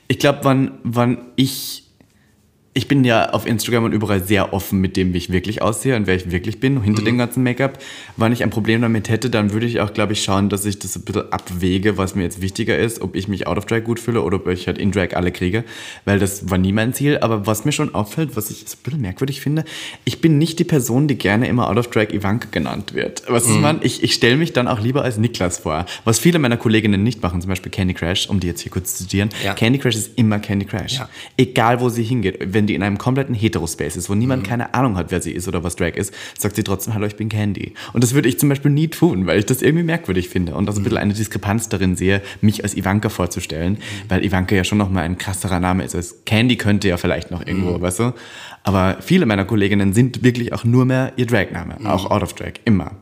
[0.09, 1.86] Ich glaube, wann, wann ich
[2.77, 5.97] ich bin ja auf Instagram und überall sehr offen mit dem, wie ich wirklich aussehe
[5.97, 7.79] und wer ich wirklich bin, hinter dem ganzen Make-up.
[8.19, 10.79] Wenn ich ein Problem damit hätte, dann würde ich auch, glaube ich, schauen, dass ich
[10.79, 13.83] das ein bisschen abwäge, was mir jetzt wichtiger ist, ob ich mich out of drag
[13.83, 15.65] gut fühle oder ob ich halt in drag alle kriege,
[16.05, 17.17] weil das war nie mein Ziel.
[17.17, 19.65] Aber was mir schon auffällt, was ich so ein bisschen merkwürdig finde,
[20.05, 23.23] ich bin nicht die Person, die gerne immer out of drag Ivanka genannt wird.
[23.27, 23.81] Was ist man?
[23.83, 27.23] Ich, ich stelle mich dann auch lieber als Niklas vor, was viele meiner Kolleginnen nicht
[27.23, 29.31] machen, zum Beispiel Candy Crash, um die jetzt hier kurz zu zitieren.
[29.43, 29.55] Ja.
[29.55, 30.99] Candy Crash ist immer Candy Crash.
[30.99, 31.09] Ja.
[31.39, 32.37] Egal, wo sie hingeht.
[32.41, 35.49] Wenn die in einem kompletten Heterospace ist, wo niemand keine Ahnung hat, wer sie ist
[35.49, 37.75] oder was Drag ist, sagt sie trotzdem, hallo, ich bin Candy.
[37.93, 40.69] Und das würde ich zum Beispiel nie tun, weil ich das irgendwie merkwürdig finde und
[40.69, 44.79] also ein bisschen eine Diskrepanz darin sehe, mich als Ivanka vorzustellen, weil Ivanka ja schon
[44.79, 45.95] nochmal ein krasserer Name ist.
[45.95, 48.15] Also Candy könnte ja vielleicht noch irgendwo, weißt du?
[48.63, 52.55] Aber viele meiner Kolleginnen sind wirklich auch nur mehr ihr Dragname, auch out of Drag,
[52.65, 52.93] immer.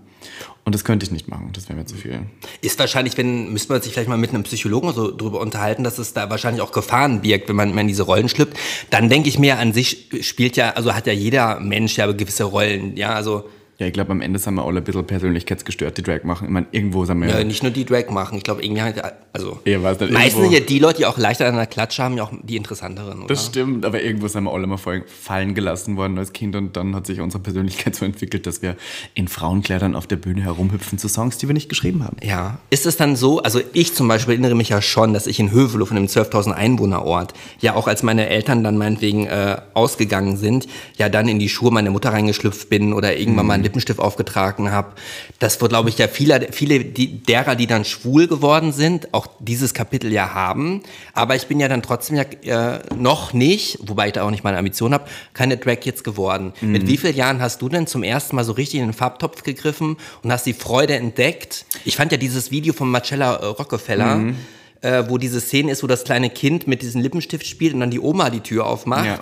[0.65, 2.21] Und das könnte ich nicht machen, das wäre mir zu viel.
[2.63, 5.99] Ist wahrscheinlich, wenn, müsste man sich vielleicht mal mit einem Psychologen so drüber unterhalten, dass
[5.99, 8.57] es da wahrscheinlich auch Gefahren birgt, wenn man, in diese Rollen schlüpft.
[8.89, 12.45] Dann denke ich mir, an sich spielt ja, also hat ja jeder Mensch ja gewisse
[12.45, 13.45] Rollen, ja, also
[13.79, 16.45] Ja, ich glaube, am Ende sind wir alle ein bisschen persönlichkeitsgestört, die Drag machen.
[16.47, 18.39] Ich meine, irgendwo sind wir Ja, nicht nur die Drag machen.
[18.39, 19.03] Ich glaube, irgendwie halt,
[19.33, 19.59] also.
[19.65, 22.03] Ja, weiß nicht, meistens irgendwo- sind ja die Leute, die auch leichter an der Klatsche
[22.05, 23.27] haben, ja auch die interessanteren, oder?
[23.27, 26.95] Das stimmt, aber irgendwo sind wir alle mal fallen gelassen worden als Kind und dann
[26.95, 28.77] hat sich unsere Persönlichkeit so entwickelt, dass wir
[29.15, 32.17] in Frauenkleidern auf der Bühne herumhüpfen zu Songs, die wir nicht geschrieben haben.
[32.23, 32.59] Ja.
[32.71, 35.51] Ist es dann so, also ich zum Beispiel erinnere mich ja schon, dass ich in
[35.51, 40.69] Hövelow von dem 12.000 Einwohnerort, ja auch als meine Eltern dann meinetwegen äh, ausgegangen sind,
[40.97, 44.71] ja dann in die Schuhe meiner Mutter reingeschlüpft bin oder irgendwann mal einen Lippenstift aufgetragen
[44.71, 44.93] habe.
[45.41, 49.27] Das wird, glaube ich, ja viele, viele die, derer, die dann schwul geworden sind, auch
[49.41, 50.83] dieses Kapitel ja haben.
[51.13, 54.45] Aber ich bin ja dann trotzdem ja äh, noch nicht, wobei ich da auch nicht
[54.45, 56.53] meine Ambition habe, keine Drag jetzt geworden.
[56.61, 59.43] Mit wie vielen Jahren hast du denn zum ersten Mal so richtig in den Farbtopf
[59.43, 61.67] gegriffen und hast die Freude entdeckt?
[61.85, 64.35] Ich fand ja dieses Video von Marcella äh, Rockefeller,
[64.81, 67.91] äh, wo diese Szene ist, wo das kleine Kind mit diesem Lippenstift spielt und dann
[67.91, 69.07] die Oma die Tür aufmacht.
[69.07, 69.19] Ja.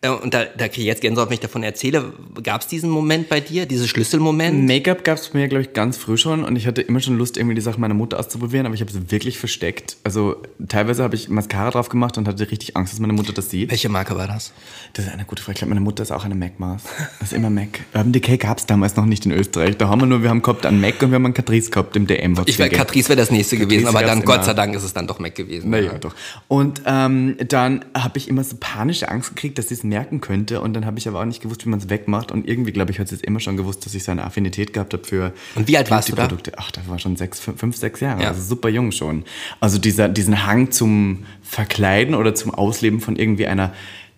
[0.00, 2.12] Äh, Und da, da kriege ich jetzt Gänsehaut, wenn ich davon erzähle.
[2.42, 4.64] Gab es diesen Moment bei dir, diesen Schlüsselmoment?
[4.64, 7.18] Make-up gab es bei mir, glaube ich, ganz früh schon und ich hatte immer schon
[7.18, 9.96] Lust, irgendwie die Sachen meiner Mutter auszuprobieren, aber ich habe sie wirklich versteckt.
[10.04, 10.36] Also
[10.68, 13.70] teilweise habe ich Mascara drauf gemacht und hatte richtig Angst, dass meine Mutter das sieht.
[13.70, 14.52] Welche Marke war das?
[14.92, 15.54] Das ist eine gute Frage.
[15.54, 16.82] Ich glaube, meine Mutter ist auch eine Mac-Maus.
[17.18, 17.80] Das ist immer Mac.
[17.92, 19.76] Urban Decay gab es damals noch nicht in Österreich.
[19.76, 21.96] Da haben wir nur, wir haben gehabt einen Mac und wir haben einen Catrice gehabt
[21.96, 22.36] im DM.
[22.46, 24.22] Ich wäre Catrice wäre das nächste gewesen, aber dann.
[24.24, 25.70] Gott sei Dank ist es dann doch Mac gewesen.
[25.70, 26.14] Naja, doch.
[26.46, 30.60] Und ähm, dann habe ich immer so panische Angst gekriegt, dass sie es merken könnte.
[30.60, 32.30] Und dann habe ich aber auch nicht gewusst, wie man es wegmacht.
[32.30, 34.92] Und irgendwie, glaube ich, hat es immer schon gewusst, dass ich so eine Affinität gehabt
[34.92, 36.28] habe für Und wie alt warst du da?
[36.56, 38.22] Ach, da war schon sechs, fünf, fünf sechs Jahre.
[38.22, 38.28] Ja.
[38.28, 39.24] Also super jung schon.
[39.60, 43.72] Also dieser, diesen Hang zum Verkleiden oder zum Ausleben von irgendwie einer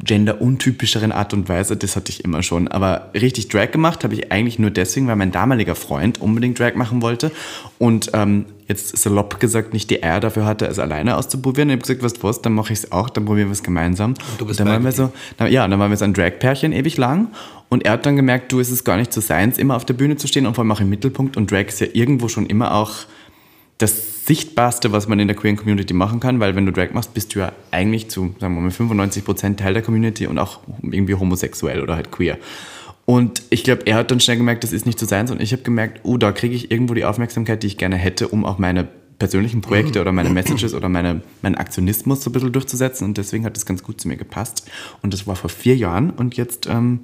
[0.04, 2.68] gender-untypischeren Art und Weise, das hatte ich immer schon.
[2.68, 6.74] Aber richtig Drag gemacht habe ich eigentlich nur deswegen, weil mein damaliger Freund unbedingt Drag
[6.74, 7.30] machen wollte
[7.78, 11.68] und ähm, jetzt salopp gesagt nicht die Eier dafür hatte, es alleine auszuprobieren.
[11.68, 13.52] Und ich habe gesagt, weißt du was, dann mache ich es auch, dann probieren wir
[13.52, 14.14] es gemeinsam.
[14.38, 16.72] du bist und dann waren wir so, dann, ja, dann waren wir so ein Drag-Pärchen
[16.72, 17.28] ewig lang
[17.68, 19.94] und er hat dann gemerkt, du, es ist gar nicht so seins, immer auf der
[19.94, 22.46] Bühne zu stehen und vor allem auch im Mittelpunkt und Drag ist ja irgendwo schon
[22.46, 22.92] immer auch
[23.82, 27.14] das Sichtbarste, was man in der queeren Community machen kann, weil wenn du Drag machst,
[27.14, 31.14] bist du ja eigentlich zu, sagen wir mal, 95% Teil der Community und auch irgendwie
[31.14, 32.38] homosexuell oder halt queer.
[33.06, 35.30] Und ich glaube, er hat dann schnell gemerkt, das ist nicht so seins.
[35.30, 38.28] Und ich habe gemerkt, oh, da kriege ich irgendwo die Aufmerksamkeit, die ich gerne hätte,
[38.28, 38.86] um auch meine
[39.18, 43.06] persönlichen Projekte oder meine Messages oder meine, meinen Aktionismus so ein bisschen durchzusetzen.
[43.06, 44.70] Und deswegen hat das ganz gut zu mir gepasst.
[45.02, 46.10] Und das war vor vier Jahren.
[46.10, 47.00] Und jetzt ähm,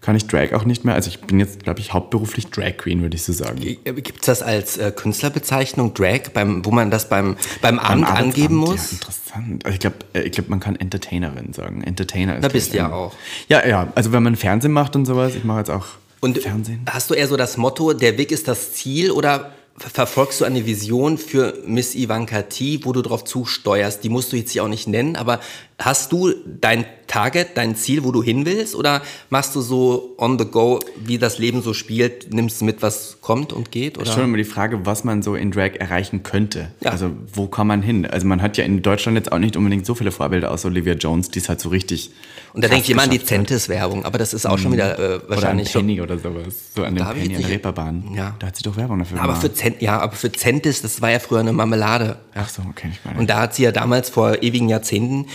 [0.00, 3.02] kann ich Drag auch nicht mehr, also ich bin jetzt, glaube ich, hauptberuflich Drag Queen,
[3.02, 3.60] würde ich so sagen.
[3.60, 8.16] Gibt es das als äh, Künstlerbezeichnung, Drag, beim, wo man das beim, beim Amt Am
[8.16, 8.76] angeben muss?
[8.92, 9.64] Ja, interessant.
[9.66, 11.82] Also ich glaube, ich glaub, man kann Entertainerin sagen.
[11.82, 13.12] Entertainer ist Da bist du ja auch.
[13.48, 13.92] Ja, ja.
[13.96, 15.86] Also wenn man Fernsehen macht und sowas, ich mache jetzt auch
[16.20, 16.80] Und Fernsehen.
[16.88, 20.44] hast du eher so das Motto, der Weg ist das Ziel oder ver- verfolgst du
[20.44, 24.04] eine Vision für Miss Ivanka T, wo du drauf zusteuerst?
[24.04, 25.40] Die musst du jetzt hier auch nicht nennen, aber
[25.78, 29.00] hast du dein Target, dein Ziel, wo du hin willst oder
[29.30, 33.18] machst du so on the go, wie das Leben so spielt, nimmst du mit, was
[33.22, 33.96] kommt und geht?
[33.96, 34.12] Oder?
[34.12, 36.72] Schon immer die Frage, was man so in Drag erreichen könnte.
[36.80, 36.90] Ja.
[36.90, 38.04] Also wo kann man hin?
[38.04, 40.94] Also man hat ja in Deutschland jetzt auch nicht unbedingt so viele Vorbilder aus Olivia
[40.94, 42.10] Jones, die es halt so richtig.
[42.52, 43.18] Und da denke ich immer an die.
[43.18, 45.72] Centis-Werbung, aber das ist auch schon wieder äh, Oder an wahrscheinlich.
[45.72, 46.72] Penny oder sowas.
[46.74, 48.14] So an den Penny an der Reeperbahn.
[48.14, 48.34] Ja.
[48.38, 49.42] Da hat sie doch Werbung dafür Aber gemacht.
[49.42, 52.18] für Cent, ja, aber für Centis, das war ja früher eine Marmelade.
[52.34, 53.18] Ach so, okay, ich meine.
[53.18, 55.26] Und da hat sie ja damals vor ewigen Jahrzehnten,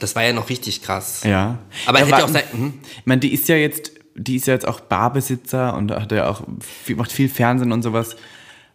[0.00, 1.20] das war ja noch richtig krass.
[1.24, 1.58] Ja.
[1.86, 2.42] Aber ja, hätte wa- auch sein.
[2.50, 2.74] Hm?
[2.98, 6.28] Ich meine, die ist ja jetzt, die ist ja jetzt auch Barbesitzer und hat ja
[6.28, 6.42] auch
[6.84, 8.16] viel, macht viel Fernsehen und sowas.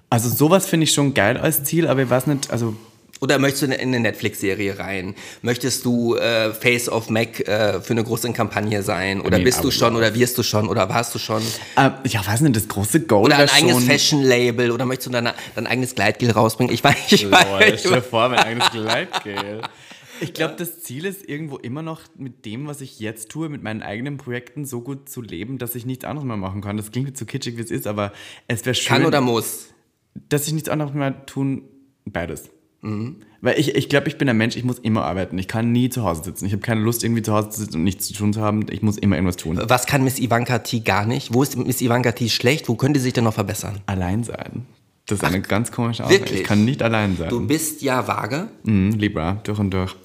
[0.09, 2.75] Also sowas finde ich schon geil als Ziel, aber ich weiß nicht, also
[3.21, 5.15] Oder möchtest du in eine Netflix-Serie rein?
[5.41, 9.19] Möchtest du äh, Face of Mac äh, für eine große Kampagne sein?
[9.21, 11.41] Oder Nee, bist du schon oder wirst du schon oder warst du schon?
[11.75, 14.69] äh, ja, weiß nicht, das große Goal Oder ein eigenes Fashion-Label?
[14.71, 16.73] Oder möchtest du dein, dein eigenes Gleitgel rausbringen?
[16.73, 17.45] Ich weiß, ich weiß.
[17.45, 19.61] Boah, stell dir vor, mein eigenes Gleitgel.
[20.21, 23.63] Ich glaube, das Ziel ist irgendwo immer noch mit dem, was ich jetzt tue, mit
[23.63, 26.77] meinen eigenen Projekten so gut zu leben, dass ich nichts anderes mehr machen kann.
[26.77, 28.13] Das klingt so kitschig, wie es ist, aber
[28.47, 28.97] es wäre schön.
[28.97, 29.69] Kann oder muss?
[30.29, 31.63] dass ich nichts anderes mehr tun,
[32.05, 32.49] beides.
[33.41, 35.39] Weil ich, ich glaube, ich bin ein Mensch, ich muss immer arbeiten.
[35.39, 36.45] Ich kann nie zu Hause sitzen.
[36.45, 38.65] Ich habe keine Lust, irgendwie zu Hause zu sitzen und nichts zu tun zu haben.
[38.69, 39.59] Ich muss immer irgendwas tun.
[39.63, 41.33] Was kann Miss Ivanka T gar nicht?
[41.33, 42.69] Wo ist Miss Ivanka T schlecht?
[42.69, 43.81] Wo könnte sie sich denn noch verbessern?
[43.87, 44.67] Allein sein.
[45.07, 46.19] Das ist eine ganz komische Aussage.
[46.21, 46.41] wirklich?
[46.41, 47.29] Ich kann nicht allein sein.
[47.29, 48.47] Du bist ja vage.
[48.63, 49.95] Mhm, Libra, durch und durch.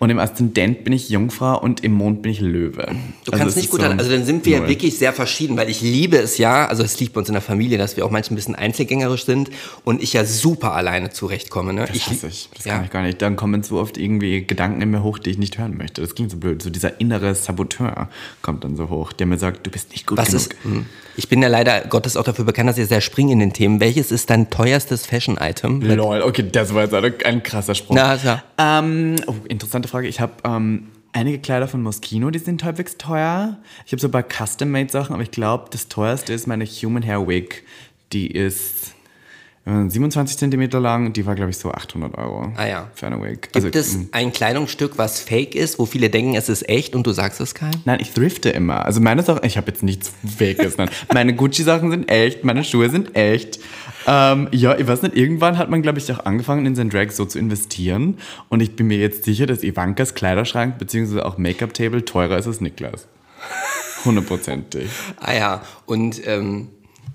[0.00, 2.94] Und im Aszendent bin ich Jungfrau und im Mond bin ich Löwe.
[3.24, 3.98] Du Also kannst nicht gut so an.
[3.98, 4.68] Also dann sind wir null.
[4.68, 7.40] wirklich sehr verschieden, weil ich liebe es ja, also es liegt bei uns in der
[7.40, 9.50] Familie, dass wir auch manchmal ein bisschen einzelgängerisch sind
[9.84, 11.72] und ich ja super alleine zurechtkomme.
[11.72, 11.86] Ne?
[11.90, 12.50] Das hasse ich.
[12.54, 12.74] Das ja.
[12.74, 13.22] kann ich gar nicht.
[13.22, 16.02] Dann kommen so oft irgendwie Gedanken in mir hoch, die ich nicht hören möchte.
[16.02, 16.60] Das klingt so blöd.
[16.60, 18.08] So dieser innere Saboteur
[18.42, 20.40] kommt dann so hoch, der mir sagt, du bist nicht gut Was genug.
[20.42, 20.86] ist, hm.
[21.16, 23.80] Ich bin ja leider Gottes auch dafür bekannt, dass ich sehr springe in den Themen.
[23.80, 25.80] Welches ist dein teuerstes Fashion-Item?
[25.82, 27.96] Lol, okay, das war jetzt ein, krasser Sprung.
[27.96, 28.42] Na, ja.
[28.58, 30.08] Ähm, oh, interessante Frage.
[30.08, 33.58] Ich habe ähm, einige Kleider von Moschino, die sind halbwegs teuer.
[33.86, 37.26] Ich habe so ein paar Custom-Made-Sachen, aber ich glaube, das teuerste ist meine Human Hair
[37.26, 37.64] Wig.
[38.12, 38.94] Die ist
[39.66, 42.52] 27 Zentimeter lang die war, glaube ich, so 800 Euro.
[42.54, 42.90] Ah ja.
[42.94, 43.40] Für eine Wig.
[43.40, 44.02] Gibt Also, es mm.
[44.12, 47.54] ein Kleidungsstück, was fake ist, wo viele denken, es ist echt und du sagst es
[47.54, 47.80] keinem?
[47.86, 48.84] Nein, ich thrifte immer.
[48.84, 50.76] Also meine Sachen, ich habe jetzt nichts Fakes.
[50.76, 50.90] Nein.
[51.14, 53.58] Meine Gucci-Sachen sind echt, meine Schuhe sind echt.
[54.06, 57.10] Ähm, ja, ich weiß nicht, irgendwann hat man, glaube ich, auch angefangen, in seinen Drag
[57.12, 58.18] so zu investieren.
[58.50, 61.20] Und ich bin mir jetzt sicher, dass Ivankas Kleiderschrank bzw.
[61.20, 63.06] auch Make-up-Table teurer ist als Niklas.
[64.04, 64.90] Hundertprozentig.
[65.20, 66.68] Ah ja, und ähm,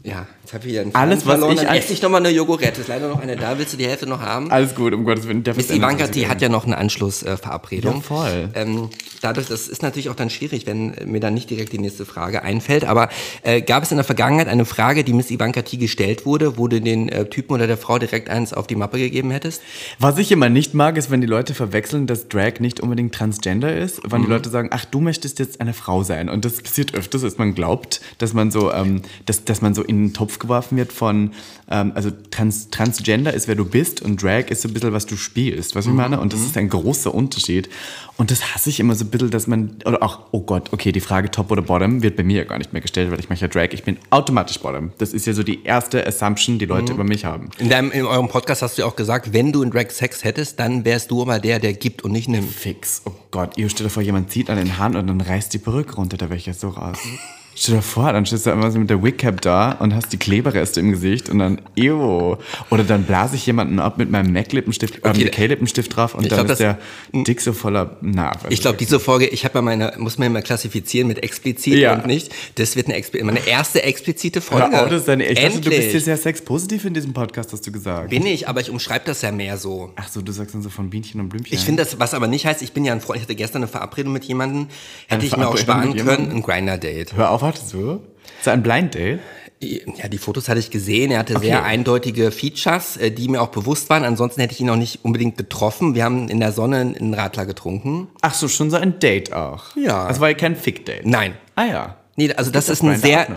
[0.03, 1.51] ja, jetzt habe ich wieder einen Alles, was verloren.
[1.53, 2.81] ich Dann an- esse ich nochmal eine Joghurette.
[2.81, 3.57] Ist leider noch eine da.
[3.57, 4.51] Willst du die Hälfte noch haben?
[4.51, 5.43] Alles gut, um Gottes Willen.
[5.55, 7.95] Miss Ivanka, die hat ja noch eine Anschlussverabredung.
[7.95, 8.49] Ja, voll.
[8.55, 8.89] Ähm,
[9.21, 12.41] dadurch, das ist natürlich auch dann schwierig, wenn mir dann nicht direkt die nächste Frage
[12.43, 12.85] einfällt.
[12.85, 13.09] Aber
[13.43, 16.67] äh, gab es in der Vergangenheit eine Frage, die Miss Ivanka T gestellt wurde, wo
[16.67, 19.61] du den äh, Typen oder der Frau direkt eins auf die Mappe gegeben hättest?
[19.99, 23.75] Was ich immer nicht mag, ist, wenn die Leute verwechseln, dass Drag nicht unbedingt transgender
[23.77, 24.01] ist.
[24.09, 24.25] Wenn Mhm.
[24.25, 26.29] die Leute sagen, ach, du möchtest jetzt eine Frau sein.
[26.29, 29.83] Und das passiert öfters, dass man glaubt, dass man so, ähm, dass, dass man so
[29.83, 31.31] in den Topf geworfen wird von,
[31.69, 35.05] ähm, also Trans Transgender ist, wer du bist und Drag ist so ein bisschen, was
[35.05, 35.75] du spielst.
[35.75, 36.19] Was ich meine?
[36.19, 37.69] Und das ist ein großer Unterschied.
[38.17, 40.91] Und das hasse ich immer so ein bisschen, dass man, oder auch, oh Gott, okay,
[40.91, 43.29] die Frage Top oder Bottom wird bei mir ja gar nicht mehr gestellt, weil ich
[43.29, 43.69] mache ja Drag.
[43.71, 44.91] Ich bin automatisch Bottom.
[44.97, 47.49] Das ist ja so die erste Assumption, die Leute über mich haben.
[47.59, 50.23] In, deinem, in eurem Podcast hast du ja auch gesagt, wenn du in Drag Sex
[50.23, 52.51] hättest, dann wärst du aber der, der gibt und nicht nimmt.
[52.51, 53.03] Fix.
[53.05, 55.59] Oh Gott, ihr stellt dir vor, jemand zieht an den Haaren und dann reißt die
[55.59, 56.97] Perücke runter, da wäre ich ja so raus.
[57.55, 60.17] Stell dir vor, dann stehst du immer so mit der Wigcap da und hast die
[60.17, 62.37] Kleberreste im Gesicht und dann, ew.
[62.69, 65.25] Oder dann blase ich jemanden ab mit meinem MAC-Lippenstift, äh, Okay.
[65.25, 66.77] mit K-Lippenstift drauf und Ich dann glaub, ist der
[67.11, 68.47] dick so voller Narbe.
[68.49, 71.95] Ich glaube, diese Folge, ich habe ja meine, muss man immer klassifizieren mit explizit Ja.
[71.95, 72.33] und nicht.
[72.55, 74.69] Das wird eine, meine erste explizite Folge.
[74.71, 77.51] Hör auf, das ist deine, ich dachte, du bist hier sehr sexpositiv in diesem Podcast,
[77.51, 78.09] hast du gesagt.
[78.11, 79.91] Bin ich, aber ich umschreibe das ja mehr so.
[79.97, 81.53] Ach so, du sagst dann so von Bienchen und Blümchen.
[81.53, 83.63] Ich finde das, was aber nicht heißt, ich bin ja ein Freund, ich hatte gestern
[83.63, 84.67] eine Verabredung mit jemandem,
[85.07, 87.17] hätte Eine ich mir auch sparen können, ein Grinder-Date.
[87.17, 87.93] Hör auf, du?
[88.37, 89.19] Ist das ein Blind Date?
[89.61, 91.11] Ja, die Fotos hatte ich gesehen.
[91.11, 91.47] Er hatte Okay.
[91.47, 94.05] sehr eindeutige Features, äh, die mir auch bewusst waren.
[94.05, 95.95] Ansonsten hätte ich ihn auch nicht unbedingt getroffen.
[95.95, 98.07] Wir haben in der Sonne einen Radler getrunken.
[98.21, 99.75] Ach so, schon so ein Date auch.
[99.75, 100.07] Ja.
[100.07, 101.05] Das war ja kein Fick-Date.
[101.05, 101.33] Nein.
[101.55, 101.95] Ah ja.
[102.15, 103.27] Nee, also das gibt ist das ein sehr.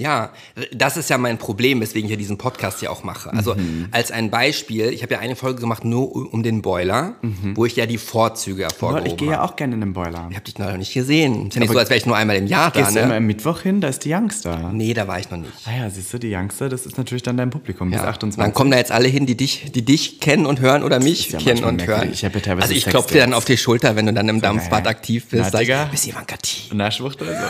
[0.00, 0.30] Ja,
[0.72, 3.32] das ist ja mein Problem, weswegen ich ja diesen Podcast ja auch mache.
[3.32, 3.88] Also Mhm.
[3.90, 7.14] als ein Beispiel, ich habe ja eine Folge gemacht nur um den Boiler,
[7.54, 9.10] wo ich ja die Vorzüge hervorgehoben Mhm.
[9.12, 9.44] ich gehe ja habe.
[9.52, 10.26] auch gerne in den Boiler.
[10.30, 11.48] Ich habe dich noch nicht gesehen.
[11.48, 13.08] Ist ja nicht so, als wäre ich nur einmal im Jahr da, Gehst du immer
[13.10, 13.14] ne?
[13.16, 13.80] am Mittwoch hin?
[13.80, 14.70] Da ist die Youngster.
[14.72, 15.52] Nee, da war ich noch nicht.
[15.66, 18.08] Ah ja, siehst du, die Youngster, das ist natürlich dann dein Publikum, bis Ja.
[18.08, 18.42] 28.
[18.42, 21.30] Dann kommen da jetzt alle hin, die dich, die dich kennen und hören oder mich
[21.30, 22.02] ja kennen und merkwürdig.
[22.04, 22.12] hören.
[22.14, 24.12] Ich hab ja teilweise also ich Sex klopfe dir dann auf die Schulter, wenn du
[24.12, 24.88] dann im Dampfbad hä?
[24.88, 25.50] aktiv bist.
[25.52, 25.88] Na, Digga.
[25.90, 26.74] bist Ivanka T.
[26.74, 27.46] Naschwucht oder so.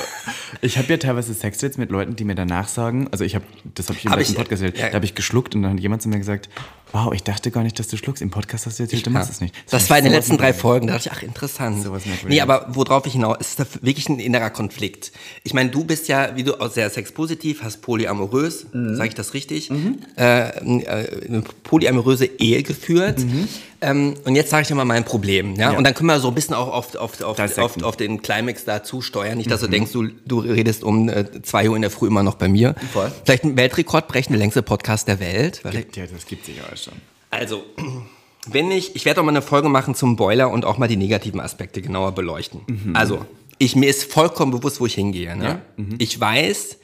[0.62, 3.88] Ich habe ja teilweise Sexdates mit Leuten, die mir danach sagen, also ich habe, das
[3.88, 4.88] habe ich im Hab letzten ich- Podcast erzählt, ja.
[4.88, 6.48] da habe ich geschluckt und dann hat jemand zu mir gesagt,
[6.92, 8.20] wow, ich dachte gar nicht, dass du schluckst.
[8.20, 9.14] Im Podcast hast du erzählt, du Ja.
[9.18, 9.54] machst es nicht.
[9.70, 10.52] Das fand war in den letzten drei.
[10.52, 10.88] Folgen.
[10.88, 11.84] Da dachte ich, ach, interessant.
[11.84, 12.02] Sowas.
[12.26, 15.12] Nee, aber worauf ich hinaus, ist da wirklich ein innerer Konflikt.
[15.44, 18.96] Ich meine, du bist ja, wie du auch sehr sexpositiv, hast polyamorös, Mhm.
[18.96, 23.20] sage ich das richtig, äh, äh, eine polyamoröse Ehe geführt.
[23.82, 25.54] Ähm, und jetzt sage ich dir mal mein Problem.
[25.54, 25.68] Ja?
[25.68, 25.72] Mhm.
[25.72, 25.78] Ja.
[25.78, 28.64] Und dann können wir so ein bisschen auch auf, auf, auf, auf, auf den Climax
[28.64, 29.38] da zusteuern.
[29.38, 29.50] Nicht, Mhm.
[29.50, 32.34] dass du denkst, du, du redest um äh, zwei Uhr in der Früh immer noch
[32.34, 32.74] bei mir.
[32.92, 33.10] Voll.
[33.24, 35.60] Vielleicht ein Weltrekord brechen, der längste Podcast der Welt.
[35.64, 36.94] Weil Ja, das gibt sicher alles schon.
[37.30, 37.62] also,
[38.46, 40.96] wenn ich, ich werde auch mal eine Folge machen zum Boiler und auch mal die
[40.96, 42.92] negativen Aspekte genauer beleuchten.
[42.94, 43.24] Also,
[43.58, 45.36] ich, mir ist vollkommen bewusst, wo ich hingehe.
[45.36, 45.44] Ne?
[45.78, 46.78] Ja, Ich weiß,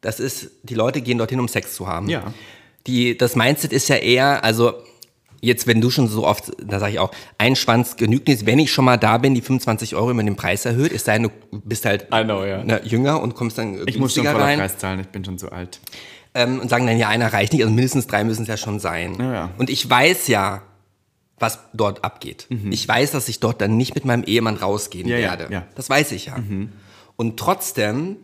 [0.00, 2.08] das ist, die Leute gehen dorthin, um Sex zu haben.
[2.08, 2.32] Ja.
[2.86, 4.72] Die, das Mindset ist ja eher, also,
[5.40, 8.58] jetzt, wenn du schon so oft, da sage ich auch, ein Schwanz genügt nicht, wenn
[8.58, 11.30] ich schon mal da bin, die 25 Euro immer den Preis erhöht, ist sei du
[11.50, 12.62] bist halt know, ja.
[12.64, 15.38] ne, jünger und kommst dann Ich muss schon voller rein Preis zahlen, ich bin schon
[15.38, 15.80] zu alt.
[16.34, 18.78] ähm, und sagen dann, ja, einer reicht nicht, also mindestens drei müssen es ja schon
[18.80, 19.16] sein.
[19.18, 19.50] Ja, ja.
[19.58, 20.62] Und ich weiß ja,
[21.38, 22.46] was dort abgeht.
[22.70, 25.12] Ich weiß, dass ich dort dann nicht mit meinem Ehemann rausgehen Mhm.
[25.12, 25.48] Ja, ja, werde.
[25.50, 25.60] ja.
[25.60, 25.64] Mhm.
[25.74, 26.36] Das weiß ich ja.
[27.16, 28.16] Und trotzdem,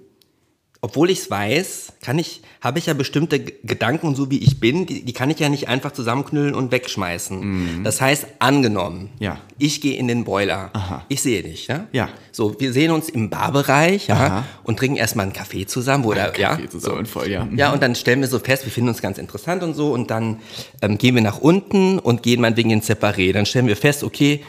[0.87, 4.61] obwohl ich es weiß, kann ich, habe ich ja bestimmte G- Gedanken, so wie ich
[4.61, 7.83] bin, die, die kann ich ja nicht einfach zusammenknüllen und wegschmeißen.
[7.83, 9.09] Das heißt, angenommen, Mhm.
[9.19, 9.39] Ja.
[9.59, 11.05] ich gehe in den Boiler, Aha.
[11.09, 11.87] ich sehe dich, ja?
[11.93, 12.09] Ja.
[12.31, 14.45] So, wir sehen uns im Barbereich, ja, Aha.
[14.63, 17.49] und trinken erstmal einen Kaffee zusammen, oder, ja, Kaffee zusammen, voll, ja.
[17.57, 20.11] ja, und dann stellen wir so fest, wir finden uns ganz interessant und so und
[20.13, 20.39] dann
[20.83, 23.33] ähm, gehen wir nach unten und gehen meinetwegen ins Separé.
[23.33, 24.41] Dann stellen wir fest, okay,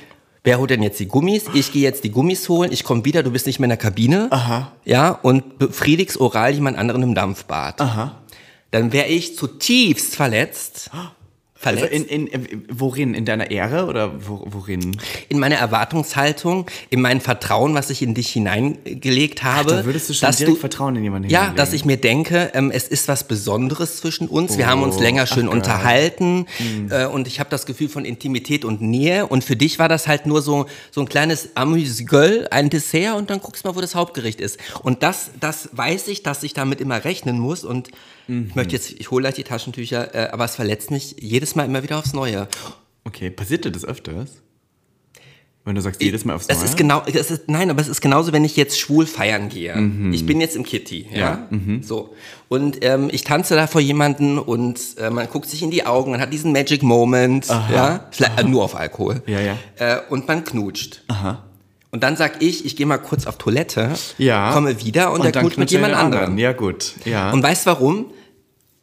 [0.47, 1.43] wer holt denn jetzt die Gummis?
[1.53, 3.77] Ich gehe jetzt die Gummis holen, ich komme wieder, du bist nicht mehr in der
[3.77, 4.29] Kabine.
[4.31, 4.71] Aha.
[4.85, 7.81] Ja, und befriedigst oral jemand anderen im Dampfbad.
[7.81, 8.15] Aha.
[8.71, 10.89] Dann wäre ich zutiefst verletzt.
[11.59, 11.91] Verletzt.
[11.91, 13.13] Also in, in, in, worin?
[13.13, 14.95] In deiner Ehre oder wo, worin?
[15.29, 19.71] in meiner Erwartungshaltung, in mein Vertrauen, was ich in dich hineingelegt habe.
[19.71, 21.57] da würdest du schon dass direkt Vertrauen in jemanden Ja, hineinlegen.
[21.57, 24.57] dass ich mir denke, ähm, es ist was Besonderes zwischen uns.
[24.57, 26.45] Wir haben uns Oh, länger schön ach, unterhalten
[26.89, 29.27] äh, und ich habe das Gefühl von Intimität und Nähe.
[29.27, 33.29] Und für dich war das halt nur so, so ein kleines Amüsgöl, ein Dessert und
[33.29, 34.59] dann guckst du mal, wo das Hauptgericht ist.
[34.83, 37.89] Und das, das weiß ich, dass ich damit immer rechnen muss und
[38.29, 41.65] ich möchte jetzt, ich hole gleich die Taschentücher, äh, aber es verletzt mich jedes Mal
[41.65, 42.47] immer wieder aufs Neue.
[43.03, 44.41] Okay, passiert dir das öfters?
[45.65, 46.57] Wenn du sagst, jedes Mal aufs Neue?
[46.57, 49.49] Es ist genau, es ist, nein, aber es ist genauso, wenn ich jetzt schwul feiern
[49.49, 49.75] gehe.
[49.75, 50.13] Mhm.
[50.13, 51.47] Ich bin jetzt im Kitty, ja,
[51.81, 52.13] so.
[52.47, 56.11] Und ähm, ich tanze da vor jemanden und äh, man guckt sich in die Augen,
[56.11, 59.21] man hat diesen Magic Moment, ja, Vielleicht, äh, nur auf Alkohol.
[59.27, 59.57] Ja, ja.
[59.77, 61.03] Äh, und man knutscht.
[61.09, 61.43] Aha.
[61.91, 64.53] Und dann sag ich, ich gehe mal kurz auf Toilette, Ja.
[64.53, 66.37] komme wieder und, der dann knutscht mit jemand anderem.
[66.37, 66.93] Ja, gut.
[67.03, 67.31] Ja.
[67.31, 68.05] Und weißt warum?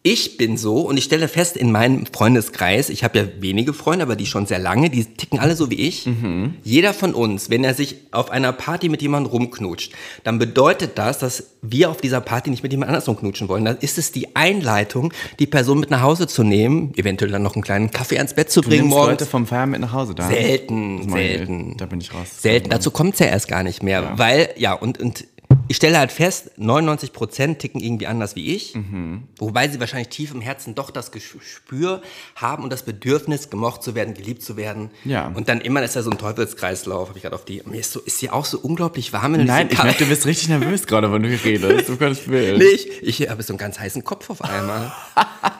[0.07, 4.03] Ich bin so und ich stelle fest in meinem Freundeskreis, ich habe ja wenige Freunde,
[4.05, 6.05] aber die schon sehr lange, die ticken alle so wie ich.
[6.05, 6.57] Mhm.
[6.63, 9.93] Jeder von uns, wenn er sich auf einer Party mit jemandem rumknutscht,
[10.23, 13.65] dann bedeutet das, dass wir auf dieser Party nicht mit jemand anders rumknutschen wollen.
[13.65, 17.55] Dann ist es die Einleitung, die Person mit nach Hause zu nehmen, eventuell dann noch
[17.55, 19.09] einen kleinen Kaffee ans Bett zu du bringen morgens.
[19.21, 20.29] Leute vom Feiern mit nach Hause da?
[20.29, 21.79] Selten, selten.
[21.79, 22.27] Da bin ich raus.
[22.43, 24.19] Selten, dazu kommt es ja erst gar nicht mehr, Ja.
[24.19, 25.25] weil, ja, und, und
[25.69, 29.25] ich stelle halt fest, 99 Prozent ticken irgendwie anders wie ich, Mhm.
[29.39, 32.03] wobei sie wahrscheinlich tief im Herzen doch das Gespür
[32.37, 34.91] haben und das Bedürfnis, gemocht zu werden, geliebt zu werden.
[35.05, 35.29] Ja.
[35.35, 37.93] Und dann immer ist ja so ein Teufelskreislauf, habe ich gerade auf die, mir ist
[37.93, 40.87] so, ist hier auch so unglaublich warm, du Nein, ich merke, du bist richtig nervös
[40.87, 41.89] gerade, wenn du hier redest.
[41.89, 42.59] Um Gottes Willen.
[42.59, 44.93] Nee, ich, ich habe so einen ganz heißen Kopf auf einmal.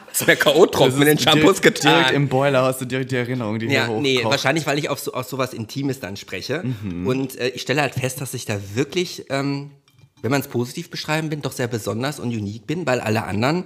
[0.09, 1.93] das ist mir K.O.-Tropfen mit den Shampoos direkt, getan.
[1.95, 4.31] Direkt im Boiler hast du direkt die Erinnerung, die Ja, hier nee, hochkocht.
[4.31, 6.63] wahrscheinlich, weil ich auf so, auf sowas Intimes dann spreche.
[6.63, 7.07] Mhm.
[7.07, 9.71] Und äh, ich stelle halt fest, dass ich da wirklich, ähm,
[10.21, 13.65] wenn man es positiv beschreiben bin, doch sehr besonders und unique bin, weil alle anderen,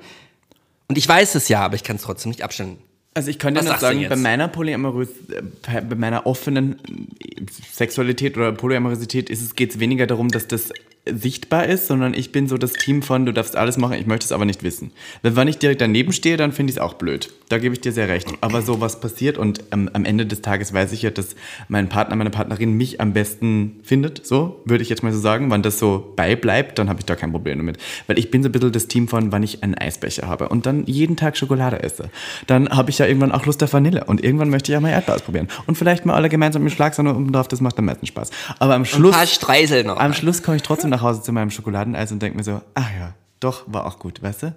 [0.88, 2.78] und ich weiß es ja, aber ich kann es trotzdem nicht abstellen.
[3.14, 6.80] Also ich könnte nur sagen, bei meiner polyamorös, äh, bei meiner offenen
[7.20, 7.41] äh,
[7.72, 10.72] Sexualität oder Polyamorosität ist es geht's weniger darum, dass das
[11.10, 14.26] sichtbar ist, sondern ich bin so das Team von, du darfst alles machen, ich möchte
[14.26, 14.91] es aber nicht wissen.
[15.22, 17.32] Wenn wenn ich direkt daneben stehe, dann finde ich es auch blöd.
[17.50, 18.28] Da gebe ich dir sehr recht.
[18.41, 21.36] Aber so was passiert und ähm, am Ende des Tages weiß ich ja, dass
[21.68, 25.50] mein Partner, meine Partnerin mich am besten findet, so würde ich jetzt mal so sagen.
[25.50, 27.78] Wenn das so beibleibt, dann habe ich da kein Problem damit.
[28.08, 30.66] Weil ich bin so ein bisschen das Team von, wann ich einen Eisbecher habe und
[30.66, 32.10] dann jeden Tag Schokolade esse.
[32.45, 34.91] Dann habe ich ja irgendwann auch Lust auf Vanille und irgendwann möchte ich auch mal
[34.91, 35.47] Erdbeer ausprobieren.
[35.66, 38.30] Und vielleicht mal alle gemeinsam mit Schlagsahne oben drauf, das macht am meisten Spaß.
[38.60, 39.97] Aber am Ein Schluss, paar Streisel noch.
[39.97, 42.90] am Schluss komme ich trotzdem nach Hause zu meinem Schokoladeneis und denke mir so, ach
[42.98, 44.56] ja, doch, war auch gut, weißt du?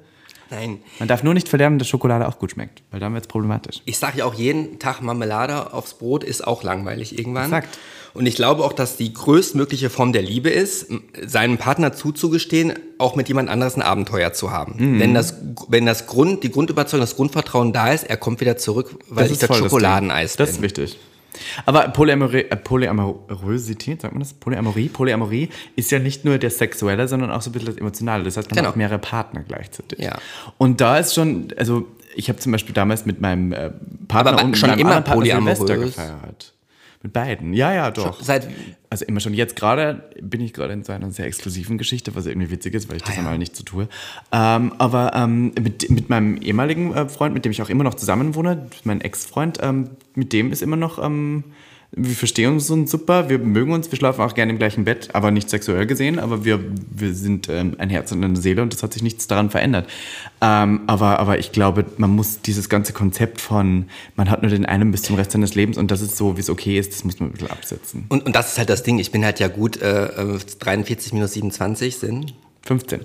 [0.51, 3.29] Nein, Man darf nur nicht verlernen, dass Schokolade auch gut schmeckt, weil dann wird es
[3.29, 3.81] problematisch.
[3.87, 7.45] ich sage ja auch jeden Tag Marmelade aufs Brot ist auch langweilig irgendwann.
[7.45, 7.79] Exakt.
[8.13, 10.89] Und ich glaube auch, dass die größtmögliche Form der Liebe ist,
[11.25, 14.75] seinem Partner zuzugestehen, auch mit jemand anderes ein Abenteuer zu haben.
[14.77, 15.01] Mhm.
[15.01, 15.37] Wenn das,
[15.69, 19.39] wenn das Grund, die Grundüberzeugung, das Grundvertrauen da ist, er kommt wieder zurück, weil ich
[19.39, 20.45] das Schokoladeneis Ding.
[20.45, 20.65] Das ist bin.
[20.65, 20.99] wichtig.
[21.67, 24.33] Aber Polyamore, äh, Polyamorosität, sagt man das?
[24.35, 24.89] Polyamorie?
[24.89, 28.25] Polyamorie ist ja nicht nur der sexuelle, sondern auch so ein bisschen das emotionale.
[28.25, 28.69] Das heißt, man Genau.
[28.69, 29.99] hat mehrere Partner gleichzeitig.
[29.99, 30.19] Ja.
[30.59, 33.71] Und da ist schon, also ich habe zum Beispiel damals mit meinem äh,
[34.09, 36.53] Partner Aber und schon meinem immer Partner Silvester gefeiert.
[37.03, 37.53] Mit beiden.
[37.53, 38.23] Ja, ja, doch.
[38.23, 38.49] Seit,
[38.89, 39.35] Also immer schon.
[39.35, 42.89] Jetzt gerade bin ich gerade in so einer sehr exklusiven Geschichte, was irgendwie witzig ist,
[42.89, 43.39] weil ich das Ah, ja.
[43.39, 43.89] nicht so tue.
[44.31, 47.95] Ähm, aber ähm, mit, mit meinem ehemaligen äh, Freund, mit dem ich auch immer noch
[47.95, 51.45] zusammen wohne, mein Ex-Freund, ähm, mit dem ist immer noch, ähm,
[51.95, 55.31] wir verstehen uns super, wir mögen uns, wir schlafen auch gerne im gleichen Bett, aber
[55.31, 56.59] nicht sexuell gesehen, aber wir,
[56.91, 59.91] wir sind ähm, ein Herz und eine Seele und das hat sich nichts daran verändert.
[60.41, 63.87] Ähm, aber, aber ich glaube, man muss dieses ganze Konzept von,
[64.17, 66.41] man hat nur den einen bis zum Rest seines Lebens und das ist so, wie
[66.41, 68.07] es okay ist, das muss man ein bisschen absetzen.
[68.09, 68.99] und, und das ist halt das Ding.
[68.99, 72.35] Ich bin halt ja gut, äh, äh, 43 minus 27 sind.
[72.63, 73.01] 15.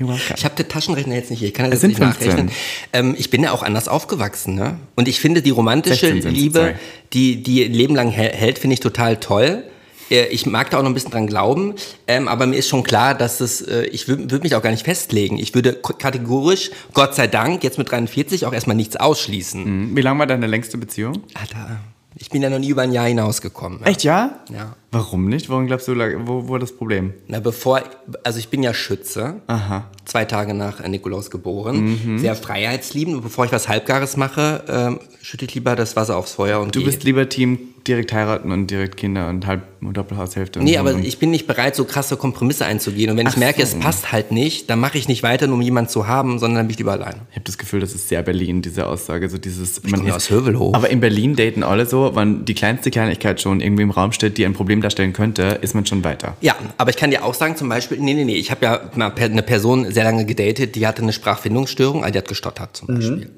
[0.00, 0.34] You're welcome.
[0.34, 2.26] Ich habe den Taschenrechner jetzt nicht hier, ich kann das Es sind nicht 15.
[2.26, 2.52] nachrechnen.
[2.94, 4.78] Ähm, ich bin ja auch anders aufgewachsen, ne?
[4.96, 6.74] Und ich finde die romantische 16 sind's, Liebe,
[7.12, 9.64] die, die ein Leben lang hält, finde ich total toll.
[10.08, 11.74] Ich mag da auch noch ein bisschen dran glauben,
[12.08, 14.72] ähm, aber mir ist schon klar, dass es, äh, ich würde würd mich auch gar
[14.72, 15.38] nicht festlegen.
[15.38, 19.94] Ich würde kategorisch, Gott sei Dank, jetzt mit 43 auch erstmal nichts ausschließen.
[19.94, 21.22] Wie lange war deine längste Beziehung?
[21.34, 21.78] Alter,
[22.16, 23.80] ich bin ja noch nie über ein Jahr hinausgekommen.
[23.82, 23.86] Ja.
[23.86, 24.40] Echt, ja?
[24.52, 24.74] Ja.
[24.92, 25.48] Warum nicht?
[25.48, 25.94] Warum glaubst du,
[26.26, 27.14] wo, wo das Problem?
[27.28, 27.82] Na, bevor,
[28.24, 29.36] also ich bin ja Schütze.
[29.46, 29.88] Aha.
[30.04, 32.18] Zwei Tage nach äh, Nikolaus geboren.
[32.18, 33.16] Sehr freiheitsliebend.
[33.16, 36.74] Und bevor ich was Halbgares mache, ähm, schütte ich lieber das Wasser aufs Feuer und
[36.74, 36.86] Du gehe.
[36.88, 40.58] bist lieber Team direkt heiraten und direkt Kinder und halb Doppelhaushälfte.
[40.58, 43.10] und Nee, so aber und ich bin nicht bereit, so krasse Kompromisse einzugehen.
[43.10, 43.76] Und wenn ich Ach merke, so.
[43.78, 46.56] es passt halt nicht, dann mache ich nicht weiter, nur um jemanden zu haben, sondern
[46.58, 47.20] dann bin ich lieber alleine.
[47.30, 49.28] Ich habe das Gefühl, das ist sehr Berlin, diese Aussage.
[49.30, 50.74] So dieses, komme ja aus Hövelhof.
[50.74, 54.36] Aber in Berlin daten alle so, wenn die kleinste Kleinigkeit schon irgendwie im Raum steht,
[54.36, 56.36] die ein Problem darstellen könnte, ist man schon weiter.
[56.40, 58.80] Ja, aber ich kann dir auch sagen, zum Beispiel, nee, nee, nee, ich habe ja
[58.94, 62.88] mal eine Person sehr lange gedatet, die hatte eine Sprachfindungsstörung, also die hat gestottert zum
[62.88, 63.30] Beispiel.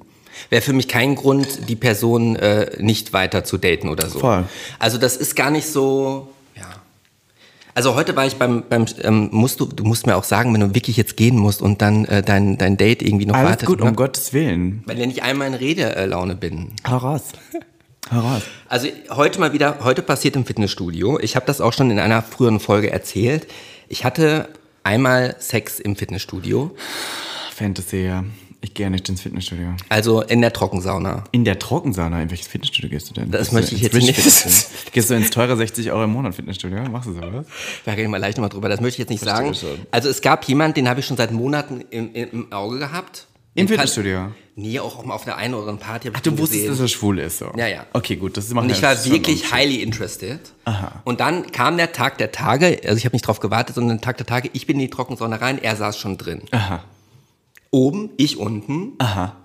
[0.50, 4.18] Wäre für mich kein Grund, die Person äh, nicht weiter zu daten oder so.
[4.18, 4.44] Voll.
[4.78, 6.64] Also das ist gar nicht so, ja.
[7.74, 10.60] Also heute war ich beim, beim ähm, musst du, du musst mir auch sagen, wenn
[10.60, 13.68] du wirklich jetzt gehen musst und dann äh, dein, dein Date irgendwie noch Alles wartet.
[13.68, 13.86] gut, ne?
[13.86, 14.82] um Gottes Willen.
[14.86, 16.72] Weil ich nicht einmal in Redelaune bin.
[16.88, 17.22] Hau raus.
[18.10, 18.42] Hau raus.
[18.68, 21.18] Also heute mal wieder, heute passiert im Fitnessstudio.
[21.20, 23.46] Ich habe das auch schon in einer früheren Folge erzählt.
[23.88, 24.48] Ich hatte
[24.82, 26.74] einmal Sex im Fitnessstudio,
[27.54, 28.24] Fantasy, ja.
[28.64, 29.74] Ich gehe nicht ins Fitnessstudio.
[29.88, 31.24] also in der Trockensauna.
[31.32, 33.30] In der Trockensauna, in welches Fitnessstudio gehst du denn?
[33.32, 34.92] Das Gehst möchte ich jetzt nicht.
[34.92, 36.78] Gehst du ins teure 60 Euro im Monat Fitnessstudio?
[36.88, 37.44] Machst du sowas?
[37.84, 38.68] Da reden wir gleich nochmal drüber.
[38.68, 39.76] Das möchte ich jetzt nicht Verstehe sagen.
[39.78, 39.86] schon.
[39.90, 43.26] Also es gab jemanden, den habe ich schon seit Monaten im, im Auge gehabt.
[43.54, 44.32] Im Fitnessstudio?
[44.54, 46.08] Nee, auch auf der einen oder anderen Party.
[46.08, 47.52] hab ich Du wusstest, dass er schwul ist, so.
[47.56, 47.86] Ja, ja.
[47.92, 50.40] Okay, gut, das macht Und ja ich war wirklich highly interested.
[50.64, 51.02] Aha.
[51.04, 54.04] Und dann kam der Tag der Tage, also ich habe nicht drauf gewartet, sondern der
[54.04, 56.42] Tag der Tage, ich bin in die Trockensauna rein, er saß schon drin.
[56.50, 56.84] Aha.
[57.70, 58.92] Oben, ich unten.
[58.98, 59.36] Aha.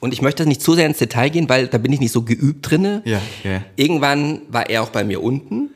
[0.00, 2.22] Und ich möchte nicht zu sehr ins Detail gehen, weil da bin ich nicht so
[2.22, 3.02] geübt drinne.
[3.04, 3.62] Ja, ja.
[3.76, 5.70] Irgendwann war er auch bei mir unten.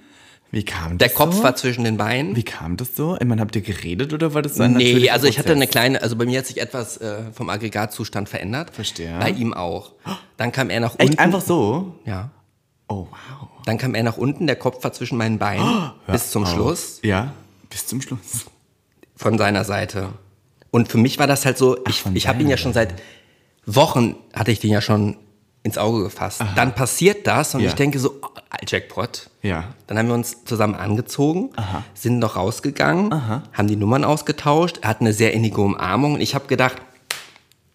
[0.56, 1.42] Wie kam Der das Kopf so?
[1.42, 2.34] war zwischen den Beinen.
[2.34, 3.14] Wie kam das so?
[3.20, 5.66] Ich meine, habt ihr geredet oder war das so ein Nee, also ich hatte eine
[5.66, 8.70] kleine, also bei mir hat sich etwas äh, vom Aggregatzustand verändert.
[8.74, 9.18] Verstehe.
[9.20, 9.92] Bei ihm auch.
[10.38, 11.18] Dann kam er nach Echt unten.
[11.18, 11.96] einfach so?
[12.06, 12.30] Ja.
[12.88, 13.48] Oh, wow.
[13.66, 16.52] Dann kam er nach unten, der Kopf war zwischen meinen Beinen bis zum auf.
[16.54, 17.34] Schluss Ja,
[17.68, 18.46] bis zum Schluss.
[19.14, 20.08] von seiner Seite.
[20.70, 22.94] Und für mich war das halt so, ich, von ich habe ihn ja schon seit
[23.66, 25.18] Wochen, hatte ich den ja schon
[25.66, 26.42] ins Auge gefasst.
[26.54, 27.68] Dann passiert das und Ja.
[27.68, 28.28] ich denke so, oh,
[28.66, 29.28] Jackpot.
[29.42, 29.64] Ja.
[29.86, 31.50] Dann haben wir uns zusammen angezogen,
[31.94, 33.12] sind noch rausgegangen,
[33.52, 36.76] haben die Nummern ausgetauscht, er hat eine sehr innige Umarmung und ich habe gedacht,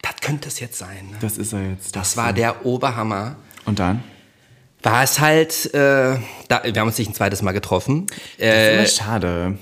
[0.02, 1.10] das könnte es jetzt sein.
[1.12, 1.18] Ne?
[1.22, 1.96] Das ist er jetzt.
[1.96, 3.36] Das war der Oberhammer.
[3.66, 4.04] Und dann?
[4.84, 6.18] War es halt, äh,
[6.48, 8.08] da, wir haben uns nicht ein zweites Mal getroffen.
[8.40, 8.48] Äh,
[8.80, 9.58] Das ist immer schade.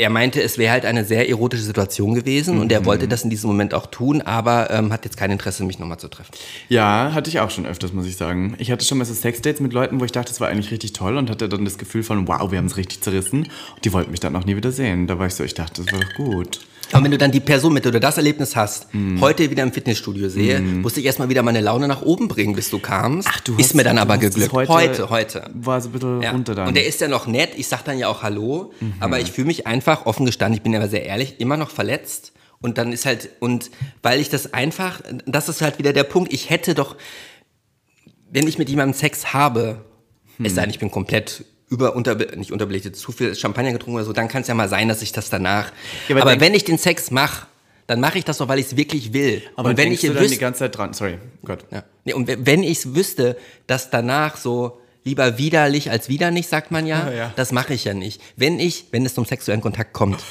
[0.00, 2.70] Er meinte, es wäre halt eine sehr erotische Situation gewesen und Mhm.
[2.72, 5.78] er wollte das in diesem Moment auch tun, aber ähm, hat jetzt kein Interesse, mich
[5.78, 6.32] nochmal zu treffen.
[6.68, 8.54] Ja, hatte ich auch schon öfters, muss ich sagen.
[8.58, 10.92] Ich hatte schon mal so Sexdates mit Leuten, wo ich dachte, das war eigentlich richtig
[10.94, 13.40] toll und hatte dann das Gefühl von, wow, wir haben es richtig zerrissen.
[13.74, 15.06] Und die wollten mich dann auch nie wieder sehen.
[15.06, 16.60] Da war ich so, ich dachte, das war doch gut.
[16.92, 19.20] Aber wenn du dann die Person, mit der du das Erlebnis hast, Mhm.
[19.20, 22.70] heute wieder im Fitnessstudio sehe, musste ich erstmal wieder meine Laune nach oben bringen, bis
[22.70, 23.28] du kamst.
[23.44, 24.52] du Ist hast- mir dann du aber geglückt.
[24.52, 25.50] heute- Heute, heute.
[25.54, 26.30] War so ein bisschen Ja.
[26.32, 26.68] runter dann.
[26.68, 27.50] Und der ist ja noch nett.
[27.56, 28.72] Ich sag dann ja auch Hallo.
[28.80, 28.94] Mhm.
[29.00, 32.32] Aber ich fühle mich einfach, offen gestanden, ich bin aber sehr ehrlich, immer noch verletzt.
[32.60, 33.70] Und dann ist halt, und
[34.02, 36.96] weil ich das einfach, das ist halt wieder der Punkt, ich hätte doch,
[38.30, 39.84] wenn ich mit jemandem Sex habe,
[40.36, 40.44] Hm.
[40.46, 44.04] es sei denn, ich bin komplett über, unter, nicht unterbelichtet, zu viel Champagner getrunken oder
[44.04, 45.72] so, dann kann es ja mal sein, dass ich das danach.
[46.08, 47.46] Ja, aber aber wenn ich den Sex mache,
[47.86, 49.42] dann mache ich das doch, weil ich es wirklich will.
[49.56, 50.92] aber und wenn ich du dann wüsste, die ganze Zeit dran.
[50.94, 51.64] Sorry, Gott.
[51.70, 51.82] ja.
[52.04, 56.70] Nee, und we- wenn ich wüsste, dass danach so lieber widerlich als wieder nicht, sagt
[56.70, 57.32] man ja, Ah, ja.
[57.36, 58.20] das mache ich ja nicht.
[58.36, 60.22] Wenn ich, wenn es zum sexuellen Kontakt kommt,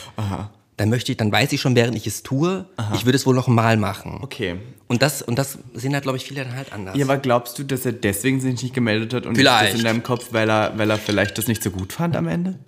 [0.80, 3.36] dann möchte ich, dann weiß ich schon, während ich es tue, ich würde es wohl
[3.36, 4.20] noch mal machen.
[4.22, 4.56] Okay.
[4.88, 6.96] Und das, und das sehen halt, glaube ich, viele dann halt anders.
[6.96, 9.74] Ja, aber glaubst du, dass er deswegen sich nicht gemeldet hat und Vielleicht.
[9.74, 12.30] das in deinem Kopf, weil er, weil er vielleicht das nicht so gut fand am
[12.30, 12.60] Ende?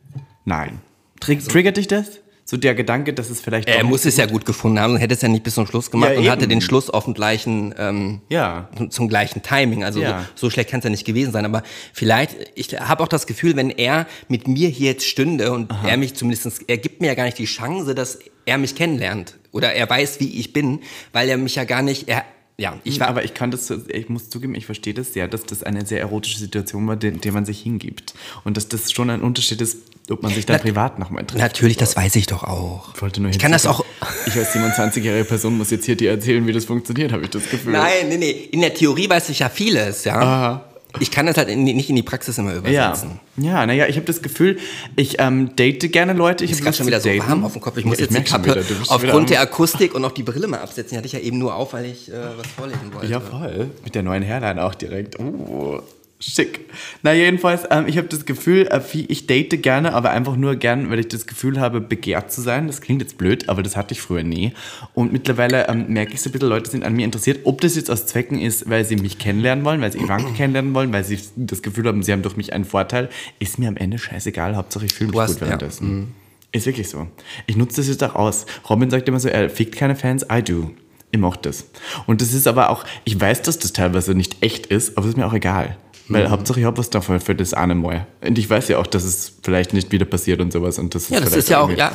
[0.43, 0.81] Nein.
[1.21, 2.19] Trig triggert dich das?
[2.51, 5.13] So der Gedanke, dass es vielleicht er muss es ja gut gefunden haben und hätte
[5.13, 6.49] es ja nicht bis zum Schluss gemacht Ja, und hatte eben.
[6.49, 8.67] den Schluss auf dem gleichen, ähm, Ja.
[8.89, 9.85] zum gleichen Timing.
[9.85, 10.25] Also Ja.
[10.35, 11.45] so, so schlecht kann es ja nicht gewesen sein.
[11.45, 15.71] Aber vielleicht, ich habe auch das Gefühl, wenn er mit mir hier jetzt stünde und
[15.87, 19.37] er mich zumindest, er gibt mir ja gar nicht die Chance, dass er mich kennenlernt.
[19.53, 20.81] Oder er weiß, wie ich bin,
[21.13, 22.25] weil er mich ja gar nicht, er,
[22.61, 25.43] ja, ich war, aber ich kann das, ich muss zugeben, ich verstehe das sehr, dass
[25.45, 28.13] das eine sehr erotische Situation war, der, der man sich hingibt.
[28.43, 29.77] Und dass das schon ein Unterschied ist,
[30.09, 31.41] ob man sich da Na- privat nochmal trifft.
[31.41, 32.93] natürlich, das weiß ich doch auch.
[32.95, 33.83] Ich wollte nur Ich kann das auch,
[34.27, 37.49] Ich als 27-jährige Person muss jetzt hier dir erzählen, wie das funktioniert, habe ich das
[37.49, 37.73] Gefühl.
[37.73, 40.19] nein, nee, nee, in der Theorie weiß ich ja vieles, ja.
[40.19, 40.65] Aha.
[40.99, 43.19] Ich kann das halt in, nicht in die Praxis immer Ja, übersetzen.
[43.37, 44.57] ja, naja, ich habe das Gefühl,
[44.95, 46.43] ich ähm, date gerne Leute.
[46.43, 47.27] Ich Ist gerade schon wieder so daten.
[47.29, 47.77] warm auf dem Kopf.
[47.77, 50.23] Ich muss Ja, jetzt die merk schon Kappe wieder, aufgrund der Akustik und auch die
[50.23, 50.91] Brille mal absetzen.
[50.91, 53.07] Die hatte ich ja eben nur auf, weil ich äh, was vorlesen wollte.
[53.07, 53.69] Ja, voll.
[53.83, 55.17] Mit der neuen Hairline auch direkt.
[55.19, 55.79] Uh.
[56.23, 56.59] Schick.
[57.01, 60.89] Na, jedenfalls, ähm, ich habe das Gefühl, äh, ich date gerne, aber einfach nur gern,
[60.91, 62.67] weil ich das Gefühl habe, begehrt zu sein.
[62.67, 64.53] Das klingt jetzt blöd, aber das hatte ich früher nie.
[64.93, 67.39] Und mittlerweile ähm, merke ich so ein bisschen, Leute sind an mir interessiert.
[67.45, 70.73] Ob das jetzt aus Zwecken ist, weil sie mich kennenlernen wollen, weil sie Ivanka kennenlernen
[70.75, 73.09] wollen, weil sie das Gefühl haben, sie haben durch mich einen Vorteil,
[73.39, 74.55] ist mir am Ende scheißegal.
[74.55, 76.13] Hauptsache, ich fühle mich hast- gut währenddessen.
[76.53, 77.07] Ist wirklich so.
[77.47, 78.45] Ich nutze das jetzt auch aus.
[78.69, 80.69] Robin sagt immer so, er fickt keine Fans, I do.
[81.09, 81.65] Ich mach das.
[82.07, 85.11] Und das ist aber auch, ich weiß, dass das teilweise nicht echt ist, aber es
[85.13, 85.77] ist mir auch egal.
[86.13, 88.07] Weil Hauptsache ich habe was davon für das eine Mal.
[88.21, 90.79] Und ich weiß ja auch, dass es vielleicht nicht wieder passiert und sowas.
[90.79, 91.91] Und das Ja, das ist ja auch- ja.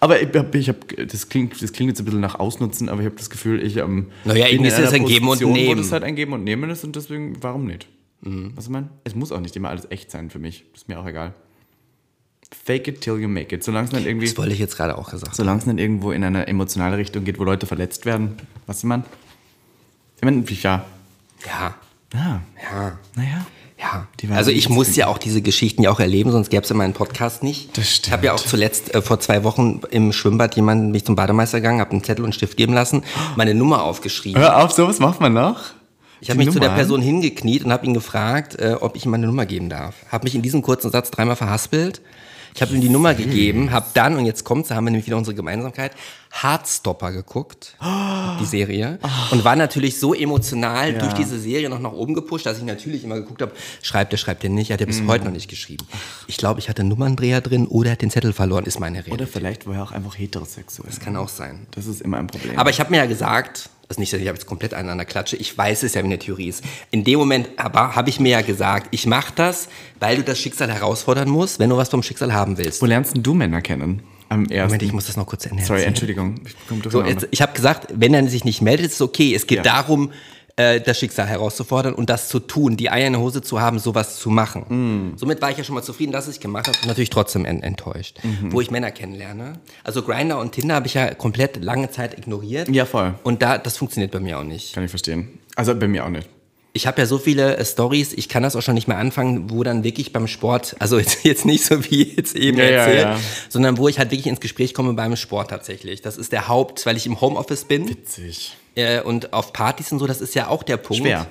[0.00, 0.76] Aber ich hab, ich hab,
[1.08, 3.76] das, klingt, das klingt jetzt ein bisschen nach Ausnutzen, aber ich habe das Gefühl, ich
[3.76, 5.76] ähm, Naja, irgendwie ist einer ein Geben und Position, Wo Nehmen.
[5.82, 7.86] das halt ein Geben und Nehmen ist und deswegen, warum nicht?
[8.22, 8.52] Mhm.
[8.56, 8.88] Was ich meine?
[9.04, 10.64] Es muss auch nicht immer alles echt sein für mich.
[10.74, 11.34] Ist mir auch egal.
[12.64, 13.64] Fake it till you make it.
[13.64, 14.26] Solange es nicht irgendwie...
[14.26, 15.34] Das wollte ich jetzt gerade auch gesagt.
[15.34, 18.36] Solange es nicht irgendwo in eine emotionale Richtung geht, wo Leute verletzt werden.
[18.66, 19.04] Was ich meine?
[20.18, 20.84] Ich meine, ja.
[21.46, 21.74] Ja,
[22.14, 22.98] Ja, ja.
[23.14, 23.46] naja.
[23.78, 26.76] Ja, also ich muss ja auch diese Geschichten ja auch erleben, sonst gäbe es ja
[26.76, 27.76] meinen Podcast nicht.
[27.76, 28.06] Das stimmt.
[28.06, 31.58] Ich habe ja auch zuletzt äh, vor zwei Wochen im Schwimmbad jemanden mich zum Bademeister
[31.58, 33.02] gegangen, habe einen Zettel und einen Stift geben lassen,
[33.34, 34.40] meine Nummer aufgeschrieben.
[34.40, 35.72] Hör auf, sowas macht man noch.
[36.20, 39.10] Ich habe mich zu der Person hingekniet und habe ihn gefragt, äh, ob ich ihm
[39.10, 39.96] meine Nummer geben darf.
[40.12, 42.00] Habe mich in diesem kurzen Satz dreimal verhaspelt.
[42.54, 45.06] Ich habe ihm die Nummer gegeben, habe dann, und jetzt kommt's, da haben wir nämlich
[45.06, 45.92] wieder unsere Gemeinsamkeit,
[46.40, 47.76] Heartstopper geguckt,
[48.40, 48.98] die Serie.
[49.30, 53.04] Und war natürlich so emotional durch diese Serie noch nach oben gepusht, dass ich natürlich
[53.04, 53.52] immer geguckt habe,
[53.82, 55.86] schreibt er, schreibt er nicht, hat er bis heute noch nicht geschrieben.
[56.26, 59.12] Ich glaube, ich hatte Nummerndreher drin oder er hat den Zettel verloren, ist meine Rede.
[59.12, 60.88] Oder vielleicht war er auch einfach heterosexuell.
[60.88, 61.66] Das kann auch sein.
[61.72, 62.58] Das ist immer ein Problem.
[62.58, 65.36] Aber ich habe mir ja gesagt, das ist nicht, dass ich jetzt komplett aneinander klatsche,
[65.36, 66.64] ich weiß es ja, wie eine Theorie ist.
[66.90, 69.68] In dem Moment aber habe ich mir ja gesagt, ich mache das,
[70.00, 72.80] weil du das Schicksal herausfordern musst, wenn du was vom Schicksal haben willst.
[72.80, 74.02] wo lernst denn du Männer kennen?
[74.32, 74.66] Am ersten.
[74.68, 75.64] Moment, ich muss das noch kurz enden.
[75.64, 76.40] Sorry, Entschuldigung.
[76.46, 79.34] Ich So, jetzt, ich habe gesagt, wenn er sich nicht meldet, ist es okay.
[79.34, 79.62] Es geht Ja.
[79.62, 80.12] darum,
[80.56, 83.78] äh, das Schicksal herauszufordern und das zu tun, die Eier in der Hose zu haben,
[83.78, 85.12] sowas zu machen.
[85.14, 85.18] Mm.
[85.18, 87.62] Somit war ich ja schon mal zufrieden, dass ich gemacht habe und natürlich trotzdem en
[87.62, 88.18] enttäuscht.
[88.22, 88.52] Mhm.
[88.52, 89.54] Wo ich Männer kennenlerne.
[89.84, 92.68] Also Grinder und Tinder habe ich ja komplett lange Zeit ignoriert.
[92.68, 93.14] Ja, voll.
[93.22, 94.74] Und da, das funktioniert bei mir auch nicht.
[94.74, 95.38] Kann ich verstehen.
[95.56, 96.28] Also bei mir auch nicht.
[96.74, 99.50] Ich habe ja so viele äh, Stories, ich kann das auch schon nicht mehr anfangen,
[99.50, 102.70] wo dann wirklich beim Sport, also jetzt, jetzt nicht so wie jetzt eben Ja, ja,
[102.70, 103.20] erzählt, ja.
[103.50, 106.00] sondern wo ich halt wirklich ins Gespräch komme beim Sport tatsächlich.
[106.00, 108.56] Das ist der Haupt, weil ich im Homeoffice bin Witzig.
[108.74, 111.02] äh, und auf Partys und so, das ist ja auch der Punkt.
[111.02, 111.26] Schwer.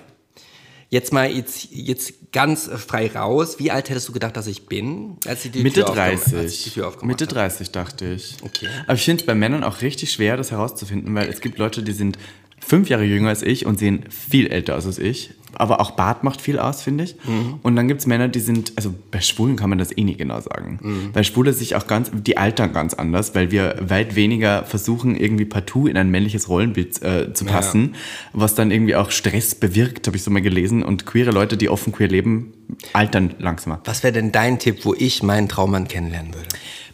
[0.92, 3.60] Jetzt mal jetzt, jetzt ganz frei raus.
[3.60, 6.54] Wie alt hättest du gedacht, dass ich bin, als ich die Mitte Tür aufgemacht- als
[6.54, 6.74] ich die 30.
[6.74, 7.34] Tür Mitte habe?
[7.34, 8.36] 30 dachte ich.
[8.44, 8.68] Okay.
[8.88, 11.82] Aber ich finde es bei Männern auch richtig schwer, das herauszufinden, weil es gibt Leute,
[11.82, 12.18] die sind
[12.62, 15.32] fünf Jahre jünger als ich und sehen viel älter aus als ich.
[15.54, 17.16] Aber auch Bart macht viel aus, finde ich.
[17.26, 17.60] Mhm.
[17.62, 20.16] Und dann gibt es Männer, die sind, also bei Schwulen kann man das eh nie
[20.16, 20.80] genau sagen.
[20.82, 21.10] Mhm.
[21.12, 25.44] Weil Schwule sich auch ganz, die altern ganz anders, weil wir weit weniger versuchen, irgendwie
[25.44, 27.96] partout in ein männliches Rollenbild äh, zu passen,
[28.32, 30.84] was dann irgendwie auch Stress bewirkt, habe ich so mal gelesen.
[30.84, 32.54] Und queere Leute, die offen queer leben,
[32.94, 33.82] altern langsamer.
[33.84, 36.48] Was wäre denn dein Tipp, wo ich meinen Traummann kennenlernen würde?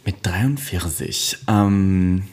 [0.04, 1.38] Mit 43.
[1.48, 2.24] Ähm.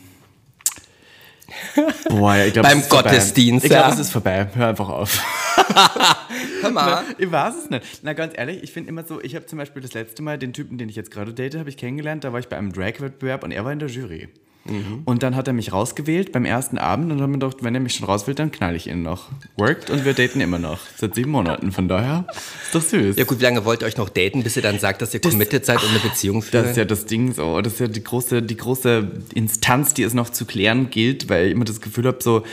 [2.09, 3.09] Boah, ich glaube, Beim es ist vorbei.
[3.09, 3.93] Gottesdienst, Ich glaube, ja.
[3.93, 4.47] es ist vorbei.
[4.53, 5.19] Hör einfach auf.
[6.61, 7.03] Hör mal.
[7.17, 7.85] Ich weiß es nicht.
[8.03, 10.53] Na, ganz ehrlich, ich finde immer so, ich habe zum Beispiel das letzte Mal den
[10.53, 12.23] Typen, den ich jetzt gerade date, habe ich kennengelernt.
[12.23, 14.29] Da war ich bei einem Drag-Wettbewerb und er war in der Jury.
[14.65, 15.03] Mhm.
[15.05, 17.75] Und dann hat er mich rausgewählt beim ersten Abend und dann haben wir gedacht, wenn
[17.75, 19.29] er mich schon rauswählt, dann knall ich ihn noch.
[19.57, 20.79] Worked und wir daten immer noch.
[20.97, 21.71] Seit sieben Monaten.
[21.71, 23.15] Von daher ist doch süß.
[23.15, 25.21] Ja gut, wie lange wollt ihr euch noch daten, bis ihr dann sagt, dass ihr
[25.21, 26.63] committed seid und eine Beziehung führt?
[26.63, 27.61] Das ist ja das Ding so.
[27.61, 31.47] Das ist ja die große, die große Instanz, die es noch zu klären gilt, weil
[31.47, 32.43] ich immer das Gefühl habe, so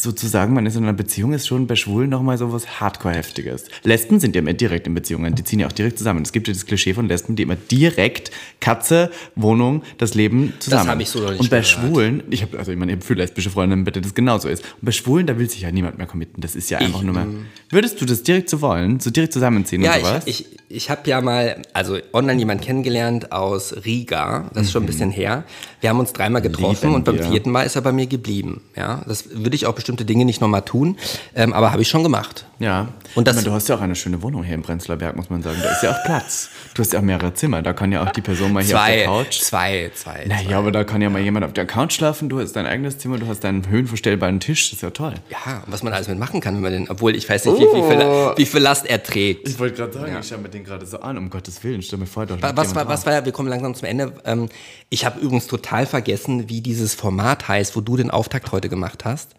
[0.00, 3.64] sozusagen, man ist in einer Beziehung, ist schon bei Schwulen nochmal so was Hardcore-Heftiges.
[3.84, 6.22] Lesben sind ja immer direkt in Beziehungen, die ziehen ja auch direkt zusammen.
[6.22, 8.30] Es gibt ja das Klischee von Lesben, die immer direkt
[8.60, 10.88] Katze, Wohnung, das Leben zusammen.
[10.90, 11.62] hab ich so noch nicht Und bei.
[11.62, 14.62] Schwulen, ich habe also ich meine, ich hab für lesbische Freundinnen, bitte das genauso ist.
[14.62, 16.40] Und bei Schwulen, da will sich ja niemand mehr committen.
[16.40, 17.26] Das ist ja einfach nur mehr.
[17.70, 20.22] Würdest du das direkt so wollen, so direkt zusammenziehen Ja, und sowas?
[20.26, 24.84] ich, ich, ich habe ja mal, also online jemanden kennengelernt aus Riga, das ist schon
[24.84, 25.44] ein bisschen her.
[25.80, 27.24] Wir haben uns dreimal getroffen Lieben und beim wir.
[27.24, 28.62] vierten Mal ist er bei mir geblieben.
[28.76, 30.98] Ja, das würde ich auch bestimmte Dinge nicht nochmal tun,
[31.34, 32.44] ähm, aber habe ich schon gemacht.
[32.58, 32.88] Ja.
[33.14, 35.30] Und das- meine, du hast ja auch eine schöne Wohnung hier im Prenzlauer Berg, muss
[35.30, 35.58] man sagen.
[35.62, 36.48] Da ist ja auch Platz.
[36.74, 37.62] Du hast ja auch mehrere Zimmer.
[37.62, 39.40] Da kann ja auch die Person mal hier auf Zwei, der Couch.
[39.40, 40.12] zwei, zwei.
[40.12, 40.24] zwei.
[40.26, 42.28] Naja, aber da kann ja mal jemand auf der Couch schlafen.
[42.28, 44.70] Du hast dein eigenes Zimmer, du hast deinen höhenverstellbaren Tisch.
[44.70, 45.14] Das ist ja toll.
[45.30, 47.62] Ja, und was man alles mitmachen kann, wenn man den, obwohl ich weiß nicht, wie,
[47.62, 47.98] wie, viel,
[48.36, 49.48] wie viel Last er trägt.
[49.48, 51.82] Ich wollte gerade sagen, ich schaue mir den gerade so an, um Gottes Willen.
[51.98, 54.12] Mir vor, da Wa- Was war, was war, wir kommen langsam zum Ende.
[54.24, 54.48] Ähm,
[54.90, 59.04] ich habe übrigens total vergessen, wie dieses Format heißt, wo du den Auftakt heute gemacht
[59.04, 59.30] hast.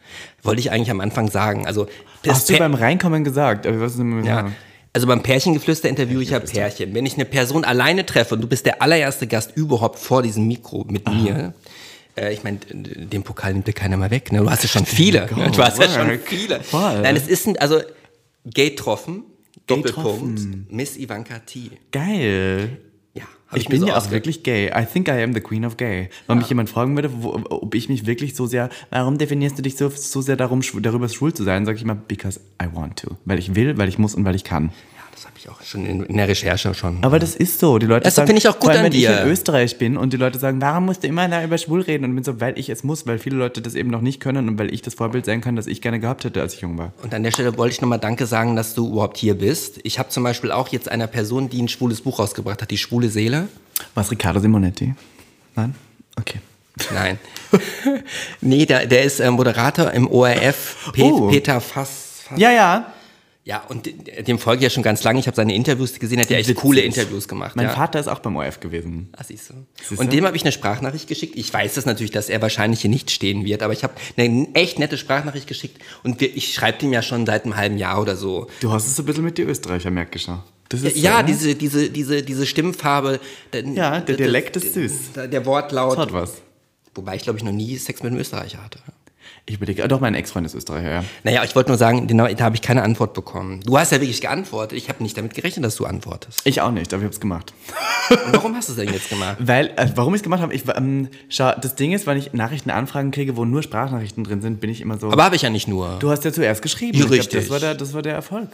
[0.43, 1.67] Wollte ich eigentlich am Anfang sagen.
[1.67, 1.87] Also,
[2.27, 3.58] Hast du beim Reinkommen gesagt?
[3.65, 4.51] Aber was ist denn ja.
[4.91, 6.95] Also beim Pärchengeflüster interviewe ich ja Pärchen.
[6.95, 10.47] Wenn ich eine Person alleine treffe und du bist der allererste Gast überhaupt vor diesem
[10.47, 11.53] Mikro mit mir,
[12.17, 14.31] äh, ich meine, den Pokal nimmt dir keiner mal weg.
[14.31, 14.39] Ne?
[14.39, 15.29] Du hast ja schon viele.
[15.35, 15.51] Ne?
[15.51, 16.61] Du hast ja schon viele.
[16.61, 17.01] Voll.
[17.01, 17.79] Nein, es ist ein, also
[18.45, 19.23] Gate getroffen,
[19.67, 20.71] Doppelpunkt.
[20.71, 21.71] Miss Ivanka T.
[21.91, 22.77] Geil.
[23.49, 24.67] Ja, hab Ich, mir bin so ja auch wirklich gay.
[24.67, 26.09] I think I am the queen of gay.
[26.27, 29.63] Wenn mich jemand fragen würde, wo, ob ich mich wirklich so sehr, warum definierst du
[29.63, 32.97] dich so, so sehr darum, darüber schwul zu sein, sage ich immer, because I want
[32.99, 33.17] to.
[33.25, 34.71] Weil ich will, weil ich muss und weil ich kann.
[35.19, 37.03] Das habe ich auch schon in, in der Recherche schon.
[37.03, 37.77] Aber das ist so.
[37.77, 39.11] Die Leute Das sagen, finde ich auch gut allem, an wenn dir.
[39.11, 41.81] ich in Österreich bin und die Leute sagen, warum musst du immer da über schwul
[41.81, 42.05] reden?
[42.05, 44.21] Und ich bin so, weil ich es muss, weil viele Leute das eben noch nicht
[44.21, 46.61] können und weil ich das Vorbild sein kann, das ich gerne gehabt hätte, als ich
[46.61, 46.93] jung war.
[47.03, 49.81] Und an der Stelle wollte ich nochmal Danke sagen, dass du überhaupt hier bist.
[49.83, 52.77] Ich habe zum Beispiel auch jetzt einer Person, die ein schwules Buch rausgebracht hat, die
[52.77, 53.49] schwule Seele.
[53.95, 54.93] Was, Riccardo Simonetti?
[55.57, 55.75] Nein?
[56.17, 56.39] Okay.
[56.93, 57.19] Nein.
[58.39, 61.27] nee, der, der ist äh, Moderator im ORF, Pe Oh.
[61.27, 62.21] Peter Fass.
[62.23, 62.39] Fass.
[62.39, 62.93] Ja, ja.
[63.49, 65.19] Ja, und de- dem folge ich ja schon ganz lange.
[65.19, 67.55] Ich habe seine Interviews gesehen, hat ja echt coole Interviews gemacht.
[67.55, 67.73] Mein ja.
[67.73, 69.09] Vater ist auch beim ORF gewesen.
[69.17, 69.53] Ah, siehst du.
[69.87, 71.35] Siehst Und dem habe ich eine Sprachnachricht geschickt.
[71.35, 74.49] Ich weiß das natürlich, dass er wahrscheinlich hier nicht stehen wird, aber ich habe eine
[74.53, 77.99] echt nette Sprachnachricht geschickt und wir, ich schreibe dem ja schon seit einem halben Jahr
[77.99, 78.45] oder so.
[78.59, 80.43] Du hast es so ein bisschen mit die Österreicher, merke ich schon.
[80.69, 81.23] Das ist Ja, so, ne?
[81.25, 83.19] diese, diese, diese, diese Stimmfarbe.
[83.51, 85.13] Der, Ja, der Dialekt ist süß.
[85.15, 85.93] Der, der Wortlaut.
[85.97, 86.33] Das hat was.
[86.93, 88.79] Wobei ich, glaube ich, noch nie Sex mit einem Österreicher hatte.
[89.49, 91.03] Ich überlege, doch, mein Ex-Freund ist Österreicher, ja.
[91.23, 93.61] Naja, ich wollte nur sagen, genau, da habe ich keine Antwort bekommen.
[93.65, 94.77] Du hast ja wirklich geantwortet.
[94.77, 96.41] Ich habe nicht damit gerechnet, dass du antwortest.
[96.43, 97.51] Ich auch nicht, aber ich habe es gemacht.
[98.11, 99.37] Und warum hast du es denn jetzt gemacht?
[99.39, 102.31] Weil, äh, warum ich es gemacht habe, ich, ähm, schau, das Ding ist, wenn ich
[102.31, 105.11] Nachrichtenanfragen kriege, wo nur Sprachnachrichten drin sind, bin ich immer so.
[105.11, 105.97] Aber habe ich ja nicht nur.
[105.97, 106.95] du hast ja zuerst geschrieben.
[106.99, 107.39] Ja, Ich glaub, richtig.
[107.41, 108.49] Das war, der, das war der Erfolg,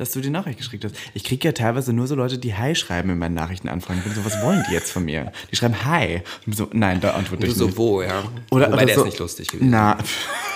[0.00, 0.94] dass du die Nachricht geschickt hast.
[1.12, 3.98] Ich kriege ja teilweise nur so Leute, die Hi schreiben in meinen Nachrichtenanfragen.
[3.98, 5.30] Ich bin so, was wollen die jetzt von mir?
[5.52, 6.22] Die schreiben Hi.
[6.40, 7.76] Ich bin so, nein, da antworte ich so nicht.
[7.76, 8.22] wo, ja.
[8.50, 9.68] Oder, Wobei oder der so, ist nicht lustig gewesen.
[9.68, 9.98] Na.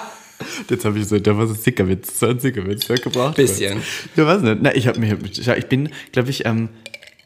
[0.68, 3.48] Jetzt habe ich so, da war so ein Sickerwitz, so ein Sickerwitz, der gebraucht wird.
[3.48, 3.84] Bisschen.
[4.16, 4.58] Ja, weiß nicht.
[4.62, 6.70] Na, ich schau, ich bin, glaube ich, ähm,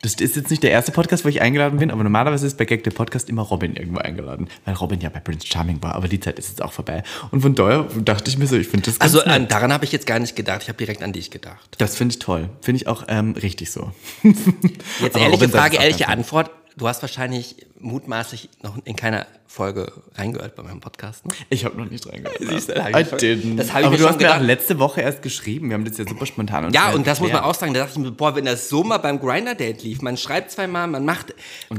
[0.06, 2.66] das ist jetzt nicht der erste Podcast, wo ich eingeladen bin, aber normalerweise ist bei
[2.66, 6.08] Gag der Podcast immer Robin irgendwo eingeladen, weil Robin ja bei Prince Charming war, aber
[6.08, 7.04] die Zeit ist jetzt auch vorbei.
[7.32, 9.36] Und von daher dachte ich mir so, ich finde das ganz Also nett.
[9.36, 10.62] an, daran habe ich jetzt gar nicht gedacht.
[10.64, 11.76] Ich habe direkt an dich gedacht.
[11.80, 12.50] Das finde ich toll.
[12.62, 13.92] Finde ich auch ähm, richtig so.
[14.24, 14.36] Jetzt
[15.02, 16.08] Aber ehrliche Robin Frage, ehrliche.
[16.08, 16.52] Antwort.
[16.78, 21.26] Du hast wahrscheinlich mutmaßlich noch in keiner Folge reingehört bei meinem Podcast.
[21.26, 21.32] Ne?
[21.50, 22.38] Ich habe noch nicht reingehört.
[22.40, 24.42] Siehst du, hab ich schon- das hab ich aber mir du hast mir gedacht.
[24.42, 25.70] letzte Woche erst geschrieben.
[25.70, 27.74] Wir haben das ja super spontan Ja, und das muss man auch sagen.
[27.74, 30.88] Da dachte ich mir, boah, wenn das so mal beim Grinder-Date lief, man schreibt zweimal,
[30.88, 31.34] man macht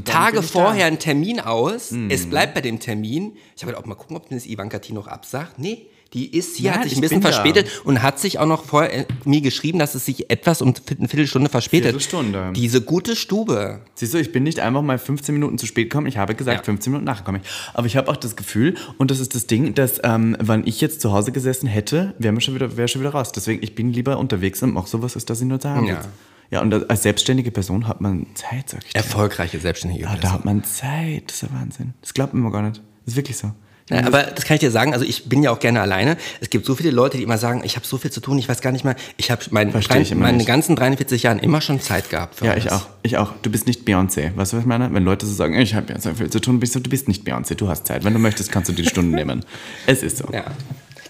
[0.05, 0.87] Tage vorher da.
[0.87, 3.37] einen Termin aus, es bleibt bei dem Termin.
[3.55, 5.59] Ich habe halt auch mal gucken, ob das Ivanka T noch absagt.
[5.59, 7.33] Nee, die ist hier, Ja, hat sich ich ein bisschen bin da.
[7.33, 10.73] verspätet und hat sich auch noch vorher äh, mir geschrieben, dass es sich etwas um
[10.97, 11.85] eine Viertelstunde verspätet.
[11.91, 12.51] Viertelstunde.
[12.55, 13.81] Diese gute Stube.
[13.95, 16.07] Siehst du, ich bin nicht einfach mal 15 Minuten zu spät gekommen.
[16.07, 16.63] Ich habe gesagt, Ja.
[16.63, 17.41] 15 Minuten nachgekommen.
[17.73, 20.81] Aber ich habe auch das Gefühl, und das ist das Ding, dass, ähm, wenn ich
[20.81, 23.31] jetzt zu Hause gesessen hätte, wäre schon wieder, wäre schon wieder raus.
[23.31, 25.95] Deswegen, ich bin lieber unterwegs und mache sowas, als dass ich nur zu Hause Ja.
[25.97, 26.09] sitze.
[26.49, 28.97] Ja, und als selbstständige Person hat man Zeit, sag ich dir.
[28.99, 30.03] Erfolgreiche Selbstständige.
[30.05, 31.23] Ja, da hat man Zeit.
[31.27, 31.93] Das ist ja Wahnsinn.
[31.99, 32.77] Das glaubt man immer gar nicht.
[33.05, 33.51] Das ist wirklich so.
[33.89, 36.17] Ja, aber das kann ich dir sagen, also ich bin ja auch gerne alleine.
[36.41, 38.49] Es gibt so viele Leute, die immer sagen, ich habe so viel zu tun, ich
[38.49, 38.95] weiß gar nicht mehr.
[39.15, 39.71] Ich habe mein,
[40.15, 42.35] meine ganzen 43 Jahren immer schon Zeit gehabt.
[42.35, 42.65] Für Ja, alles.
[42.65, 42.85] ich auch.
[43.03, 43.31] Ich auch.
[43.41, 44.35] Du bist nicht Beyoncé.
[44.35, 44.93] Weißt du, was ich meine?
[44.93, 47.07] Wenn Leute so sagen, ich habe ja so viel zu tun, bist du, du bist
[47.07, 47.55] nicht Beyoncé.
[47.55, 48.03] Du hast Zeit.
[48.03, 49.45] Wenn du möchtest, kannst du die Stunden nehmen.
[49.85, 50.25] Es ist so.
[50.33, 50.43] Ja.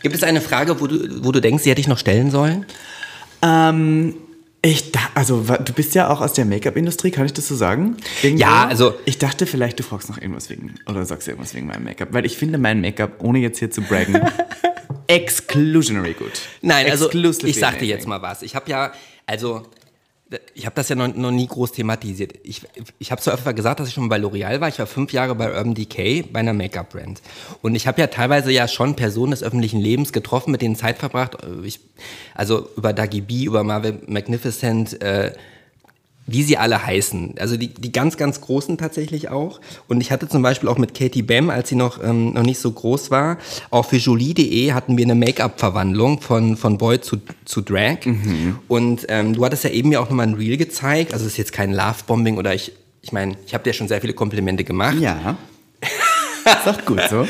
[0.04, 2.66] Gibt es eine Frage, wo du, wo du denkst, sie hätte ich noch stellen sollen?
[3.42, 4.14] Ähm,
[4.68, 7.98] ich da, also du bist ja auch aus der Make-up-Industrie, kann ich das so sagen?
[8.22, 8.42] Irgendwo?
[8.42, 11.84] Ja, also- ich dachte vielleicht, du fragst noch irgendwas wegen oder sagst irgendwas wegen meinem
[11.84, 14.22] Make-up, weil ich finde mein Make-up, ohne jetzt hier zu braggen,
[15.08, 16.34] exclusionary gut.
[16.62, 18.42] Nein, also ich sag dir jetzt mal was.
[18.42, 18.92] Ich habe ja,
[19.26, 19.64] also
[20.54, 22.34] ich habe das ja noch, noch nie groß thematisiert.
[22.44, 22.62] Ich,
[23.00, 24.68] ich habe zwar öfter gesagt, dass ich schon bei L'Oreal war.
[24.68, 27.22] Ich war fünf Jahre bei Urban Decay, bei einer Make-up-Brand.
[27.62, 30.98] Und ich habe ja teilweise ja schon Personen des öffentlichen Lebens getroffen, mit denen Zeit
[30.98, 31.38] verbracht.
[31.64, 31.80] Ich,
[32.36, 35.32] also über Dagi B, über Marvel Magnificent, äh,
[36.28, 37.36] wie sie alle heißen.
[37.40, 39.60] Also die, die ganz, ganz Großen tatsächlich auch.
[39.88, 42.60] Und ich hatte zum Beispiel auch mit Katie Bam, als sie noch, ähm, noch nicht
[42.60, 43.38] so groß war,
[43.72, 48.00] auch für Jolie.de hatten wir eine Make-up-Verwandlung von, von Boy zu, zu Drag.
[48.68, 51.14] Und ähm, du hattest ja eben mir auch nochmal ein Reel gezeigt.
[51.14, 54.02] Also es ist jetzt kein Love-Bombing oder ich, ich meine, ich habe dir schon sehr
[54.02, 55.00] viele Komplimente gemacht.
[55.00, 55.38] Ja.
[56.66, 57.28] ist auch gut so.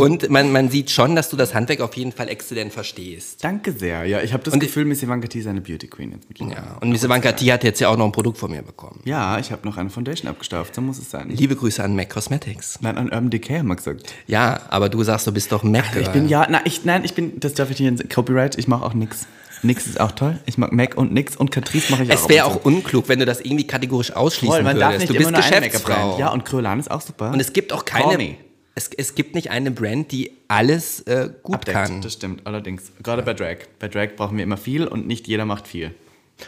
[0.00, 3.42] Und man, man sieht schon, dass du das Handwerk auf jeden Fall exzellent verstehst.
[3.44, 4.04] Danke sehr.
[4.04, 6.56] Ja, ich habe das Und- Gefühl, Miss Ivanka T ist eine Beauty Queen jetzt mittlerweile.
[6.56, 6.78] Ja.
[6.80, 9.00] Und Miss Ivanka T hat jetzt ja auch noch ein Produkt von mir bekommen.
[9.04, 11.28] Ja, ich habe noch eine Foundation abgestaubt, so muss es sein.
[11.30, 12.78] Liebe Grüße an MAC Cosmetics.
[12.80, 14.12] Nein, an Urban Decay haben wir gesagt.
[14.26, 15.84] Ja, aber du sagst, du bist doch Mac.
[16.00, 18.68] Ich bin ja, na, ich, nein, ich bin, das darf ich nicht in Copyright, ich
[18.68, 19.26] mache auch nix.
[19.62, 20.38] Nix ist auch toll.
[20.46, 22.14] Ich mag Mac und nix und Catrice mache ich auch.
[22.14, 25.10] Es wäre auch unklug, wenn du das irgendwie kategorisch ausschließen Voll, man darf würdest.
[25.10, 26.18] nicht Du bist immer Geschäftsfrau.
[26.18, 27.30] Ja, und Kryolan ist auch super.
[27.32, 28.36] und es gibt auch keine.
[28.74, 32.00] Es, es gibt nicht eine Brand, die alles äh, gut Abdeckt, kann.
[32.00, 32.92] Das stimmt, allerdings.
[33.02, 33.56] Gerade bei Drag.
[33.80, 35.92] Bei Drag brauchen wir immer viel und nicht jeder macht viel.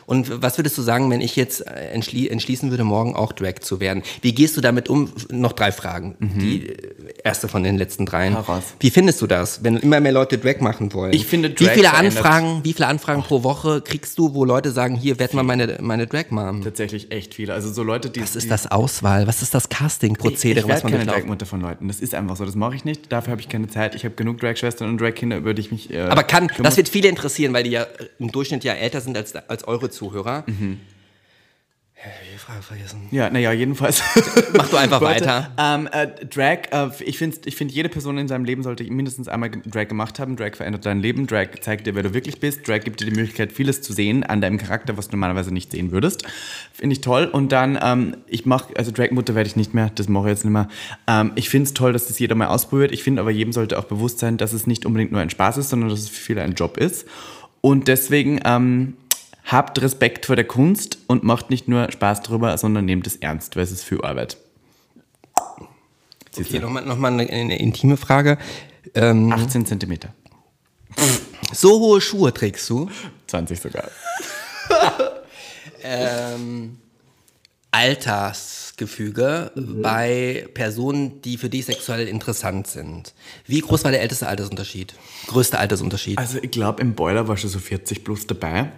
[0.07, 3.55] Und was würdest du sagen, wenn ich jetzt äh, entschli entschließen würde, morgen auch Drag
[3.61, 4.03] zu werden?
[4.23, 5.13] Wie gehst du damit um?
[5.31, 6.17] Noch drei Fragen.
[6.21, 6.77] Die äh,
[7.25, 8.35] erste von den letzten dreien.
[8.35, 8.63] Heraus.
[8.81, 11.13] Wie findest du das, wenn immer mehr Leute Drag machen wollen?
[11.13, 14.45] Ich finde, wie Drag viele verändert- Anfragen, wie viele Anfragen pro Woche kriegst du, wo
[14.45, 16.63] Leute sagen, hier werd mal meine meine Drag Mom?
[16.63, 17.53] Tatsächlich echt viele.
[17.55, 18.21] Also so Leute, die.
[18.23, 19.27] Was ist das Auswahl?
[19.27, 21.23] Was ist das Casting-Prozedere, Ich was man keine durchlaufen?
[21.23, 21.89] Dragmutter von Leuten.
[21.89, 22.45] Das ist einfach so.
[22.45, 23.11] Das mache ich nicht.
[23.13, 23.95] Dafür habe ich keine Zeit.
[23.95, 25.93] Ich habe genug Dragschwestern und Dragkinder, über die ich mich.
[25.93, 27.87] Äh, Aber kann, das wird viele interessieren, weil die ja äh,
[28.19, 30.45] im Durchschnitt ja älter sind als, als eure Zuhörer.
[30.47, 30.81] Mhm.
[32.33, 33.09] Die Frage vergessen.
[33.11, 34.03] Ja, naja, jedenfalls.
[34.57, 35.51] Mach du einfach weiter.
[35.59, 39.29] Ähm, äh, Drag, äh, ich finde, ich find, jede Person in seinem Leben sollte mindestens
[39.29, 40.35] einmal Drag gemacht haben.
[40.35, 41.27] Drag verändert dein Leben.
[41.27, 42.67] Drag zeigt dir, wer du wirklich bist.
[42.67, 45.73] Drag gibt dir die Möglichkeit, vieles zu sehen an deinem Charakter, was du normalerweise nicht
[45.73, 46.25] sehen würdest.
[46.73, 47.27] Finde ich toll.
[47.27, 50.45] Und dann, ähm, ich mache, also Drag-Mutter werde ich nicht mehr, das mache ich jetzt
[50.45, 50.69] nicht mehr.
[51.07, 52.93] Ähm, ich finde es toll, dass das jeder mal ausprobiert.
[52.93, 55.59] Ich finde aber, jedem sollte auch bewusst sein, dass es nicht unbedingt nur ein Spaß
[55.59, 57.07] ist, sondern dass es für viele ein Job ist.
[57.61, 58.95] Und deswegen, ähm,
[59.51, 63.57] habt Respekt vor der Kunst und macht nicht nur Spaß drüber, sondern nehmt es ernst,
[63.57, 64.37] weil es ist viel Arbeit.
[66.33, 66.61] Siehst du?
[66.61, 68.39] nochmal noch mal eine, eine intime Frage.
[68.95, 70.15] Ähm, 18 Zentimeter.
[71.53, 72.89] so hohe Schuhe trägst du?
[73.27, 73.91] 20 sogar.
[75.83, 76.77] Ähm,
[77.71, 83.15] Altersgefüge bei Personen, die für dich sexuell interessant sind.
[83.47, 84.95] Wie groß war der älteste Altersunterschied?
[85.29, 86.19] Größte Altersunterschied?
[86.19, 88.73] Also ich glaube, im Boiler war schon so 40 plus dabei.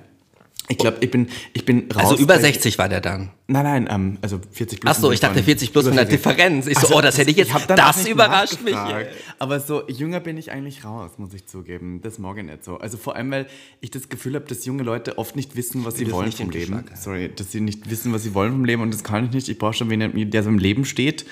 [0.73, 2.11] Ich glaube, ich bin, ich bin raus.
[2.13, 3.31] Also über bei- 60 war der dann.
[3.47, 4.97] Nein, nein, ähm, also 40 plus.
[4.97, 6.19] Ach so, ich dachte Sinne von- 40 plus mit einer 40.
[6.23, 6.67] Differenz.
[6.67, 8.75] Ich so, Also, oh, das hätte ich jetzt, dann das überrascht mich.
[9.39, 12.01] Aber so jünger bin ich eigentlich raus, muss ich zugeben.
[12.03, 12.79] Das mag ich nicht so.
[12.79, 13.47] Also vor allem, weil
[13.81, 16.77] ich das Gefühl habe, dass junge Leute oft nicht wissen, was sie wollen vom Leben.
[16.83, 16.97] Geschmack.
[16.97, 19.49] Sorry, dass sie nicht wissen, was sie wollen vom Leben und das kann ich nicht.
[19.49, 21.27] Ich brauche schon wen, der so im Leben steht.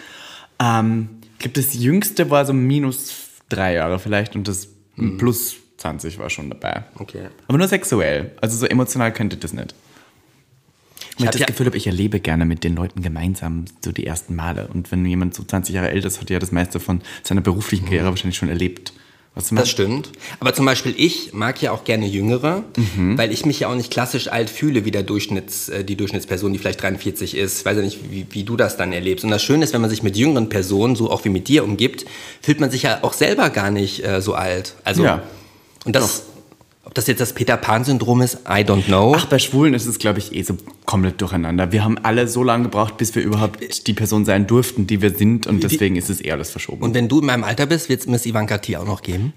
[0.61, 3.13] Ähm, ich glaube, das Jüngste war so minus
[3.49, 5.17] drei Jahre vielleicht und das Mhm.
[5.19, 6.85] plus 20 war schon dabei.
[6.97, 7.29] Okay.
[7.49, 8.31] Aber nur sexuell.
[8.41, 9.75] Also so emotional könnte das nicht.
[11.19, 14.07] Ich hab das ja- Gefühl habe, ich erlebe gerne mit den Leuten gemeinsam so die
[14.07, 14.69] ersten Male.
[14.73, 17.41] Und wenn jemand so 20 Jahre älter ist, hat er ja das meiste von seiner
[17.41, 18.93] beruflichen Karriere wahrscheinlich schon erlebt.
[19.53, 20.11] Das stimmt.
[20.41, 22.65] Aber zum Beispiel ich mag ja auch gerne Jüngere,
[22.97, 23.17] Mhm.
[23.17, 26.53] weil ich mich ja auch nicht klassisch alt fühle wie der Durchschnitts, äh, die Durchschnittsperson,
[26.53, 27.61] die vielleicht 43 ist.
[27.61, 29.25] Ich weiß ja nicht, wie, wie du das dann erlebst.
[29.25, 31.63] Und das Schöne ist, wenn man sich mit jüngeren Personen, so auch wie mit dir,
[31.65, 32.07] umgibt,
[32.43, 34.75] fühlt man sich ja auch selber gar nicht äh, so alt.
[34.85, 35.23] Also, Ja.
[35.85, 36.25] Und das,
[36.85, 39.15] ob das jetzt das Peter Pan-Syndrom ist, I don't know.
[39.17, 40.57] Ach, bei Schwulen ist es, glaube ich, eh so
[40.87, 41.73] komplett durcheinander.
[41.73, 45.15] Wir haben alle so lange gebraucht, bis wir überhaupt die Person sein durften, die wir
[45.15, 45.47] sind.
[45.47, 46.83] Und deswegen ist es eher alles verschoben.
[46.83, 49.33] und wenn du in meinem Alter bist, wird es Miss Ivanka T auch noch geben.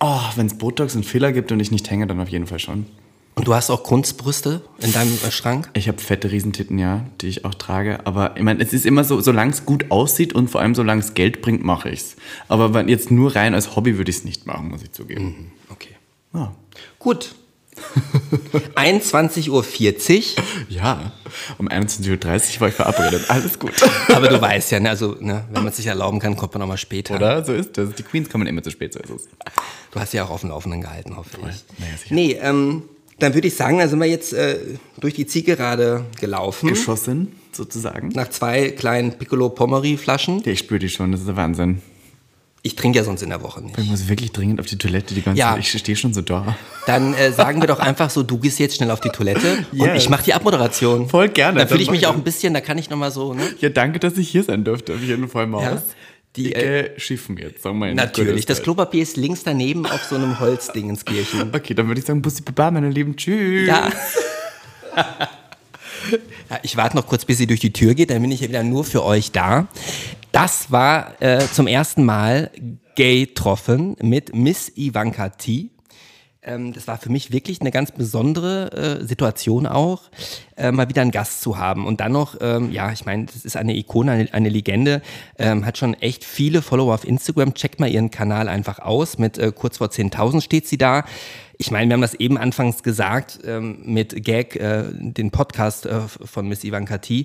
[0.00, 2.58] oh, wenn es Botox und Filler gibt und ich nicht hänge, dann auf jeden Fall
[2.58, 2.86] schon.
[3.38, 5.68] Und du hast auch Kunstbrüste in deinem Schrank?
[5.74, 8.06] Ich habe fette Riesentitten, ja, die ich auch trage.
[8.06, 11.02] Aber ich meine, es ist immer so, solange es gut aussieht und vor allem solange
[11.02, 12.16] es Geld bringt, mache ich's.
[12.48, 15.34] Aber wenn jetzt nur rein als Hobby würde ich es nicht machen, muss ich zugeben.
[15.36, 15.55] Okay.
[16.36, 16.54] Ja.
[16.98, 17.34] Gut.
[18.74, 20.44] 21.40 Uhr.
[20.70, 21.12] ja,
[21.58, 23.28] um 21.30 Uhr war ich verabredet.
[23.28, 23.72] Alles gut.
[24.08, 26.62] Aber du weißt ja, ne, also, ne, wenn man es sich erlauben kann, kommt man
[26.62, 27.16] auch mal später.
[27.16, 27.44] Oder?
[27.44, 27.94] So ist das.
[27.94, 29.28] Die Queens kommen immer zu spät, so ist es.
[29.90, 31.64] Du hast ja auch auf dem Laufenden gehalten, hoffe ich.
[31.78, 31.92] Naja.
[32.10, 32.84] Nee, ähm,
[33.18, 34.58] dann würde ich sagen, da sind wir jetzt äh,
[34.98, 36.68] durch die Zielgerade gelaufen.
[36.68, 38.08] Geschossen, sozusagen.
[38.08, 40.42] nach zwei kleinen Piccolo Pommery Flaschen.
[40.44, 41.82] Ja, ich spüre die schon, das ist der Wahnsinn.
[42.66, 43.78] Ich trinke ja sonst in der Woche nicht.
[43.78, 45.52] Ich muss wirklich dringend auf die Toilette die ganze Ja.
[45.52, 45.60] Zeit.
[45.60, 46.56] Ich stehe schon so da.
[46.86, 49.78] Dann äh, sagen wir doch einfach so, du gehst jetzt schnell auf die Toilette und
[49.78, 50.02] Yes.
[50.02, 51.08] ich mache die Abmoderation.
[51.08, 53.42] Voll gerne, Da fühle ich mich auch ein bisschen, da kann ich nochmal so, ne?
[53.60, 55.62] Ja, danke, dass ich hier sein durfte, auf jeden Fall mal.
[55.62, 55.82] Ja.
[56.34, 58.46] Die, äh, schiffen jetzt, sagen wir in Natürlich.
[58.46, 61.52] Das Klopapier ist links daneben auf so einem Holzdingenskirchen.
[61.52, 61.54] Welt.
[61.54, 63.68] Okay, dann würde ich sagen, Bussi Baba, meine Lieben, tschüss.
[63.68, 63.90] Ja.
[64.96, 66.58] ja.
[66.64, 68.64] Ich warte noch kurz, bis sie durch die Tür geht, dann bin ich ja wieder
[68.64, 69.68] nur für euch da.
[70.36, 72.50] Das war äh, zum ersten Mal
[72.94, 75.70] Gay Troffen mit Miss Ivanka T.
[76.42, 80.02] Ähm, das war für mich wirklich eine ganz besondere äh, Situation auch,
[80.58, 81.86] äh, mal wieder einen Gast zu haben.
[81.86, 85.00] Und dann noch, ähm, ja, ich meine, das ist eine Ikone, eine, eine Legende,
[85.38, 87.54] ähm, hat schon echt viele Follower auf Instagram.
[87.54, 89.16] Checkt mal ihren Kanal einfach aus.
[89.16, 91.06] Mit äh, kurz vor 10.000 steht sie da.
[91.56, 96.00] Ich meine, wir haben das eben anfangs gesagt ähm, mit Gag, äh, den Podcast äh,
[96.06, 97.24] von Miss Ivanka T.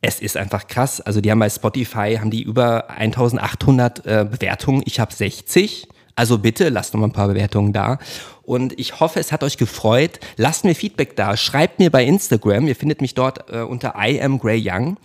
[0.00, 1.00] Es ist einfach krass.
[1.00, 4.82] Also die haben bei Spotify haben die über 1800 äh, Bewertungen.
[4.84, 5.88] Ich habe 60.
[6.14, 7.98] Also bitte lasst noch mal ein paar Bewertungen da.
[8.42, 10.18] Und ich hoffe, es hat euch gefreut.
[10.36, 11.36] Lasst mir Feedback da.
[11.36, 12.66] Schreibt mir bei Instagram.
[12.68, 14.96] Ihr findet mich dort äh, unter I am Grey Young.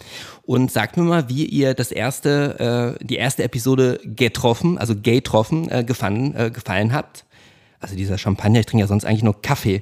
[0.44, 5.70] Und sagt mir mal, wie ihr das erste, äh, die erste Episode getroffen, also getroffen,
[5.70, 7.26] äh, gefallen, äh, gefallen habt.
[7.80, 9.82] Also dieser Champagner, ich trinke ja sonst eigentlich nur Kaffee.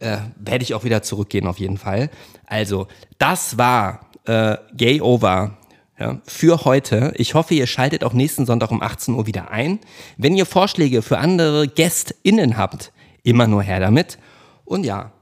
[0.00, 2.10] Äh, werde ich auch wieder zurückgehen auf jeden Fall.
[2.46, 2.88] Also,
[3.18, 5.56] das war äh, Gay Over
[5.98, 7.12] ja, für heute.
[7.16, 9.78] Ich hoffe, ihr schaltet auch nächsten Sonntag um 18 Uhr wieder ein.
[10.16, 14.18] Wenn ihr Vorschläge für andere GästInnen habt, immer nur her damit.
[14.64, 15.12] Und ja,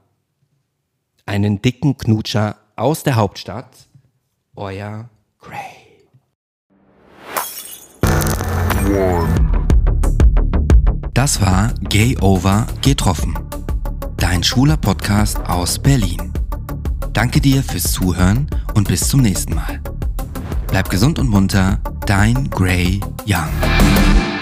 [1.25, 3.87] einen dicken Knutscher aus der Hauptstadt.
[4.55, 5.83] Euer Gray.
[11.13, 13.37] Das war Gay Over Getroffen.
[14.17, 16.32] Dein schwuler Podcast aus Berlin.
[17.13, 19.81] Danke dir fürs Zuhören und bis zum nächsten Mal.
[20.67, 24.32] Bleib gesund und munter, dein Gray Young.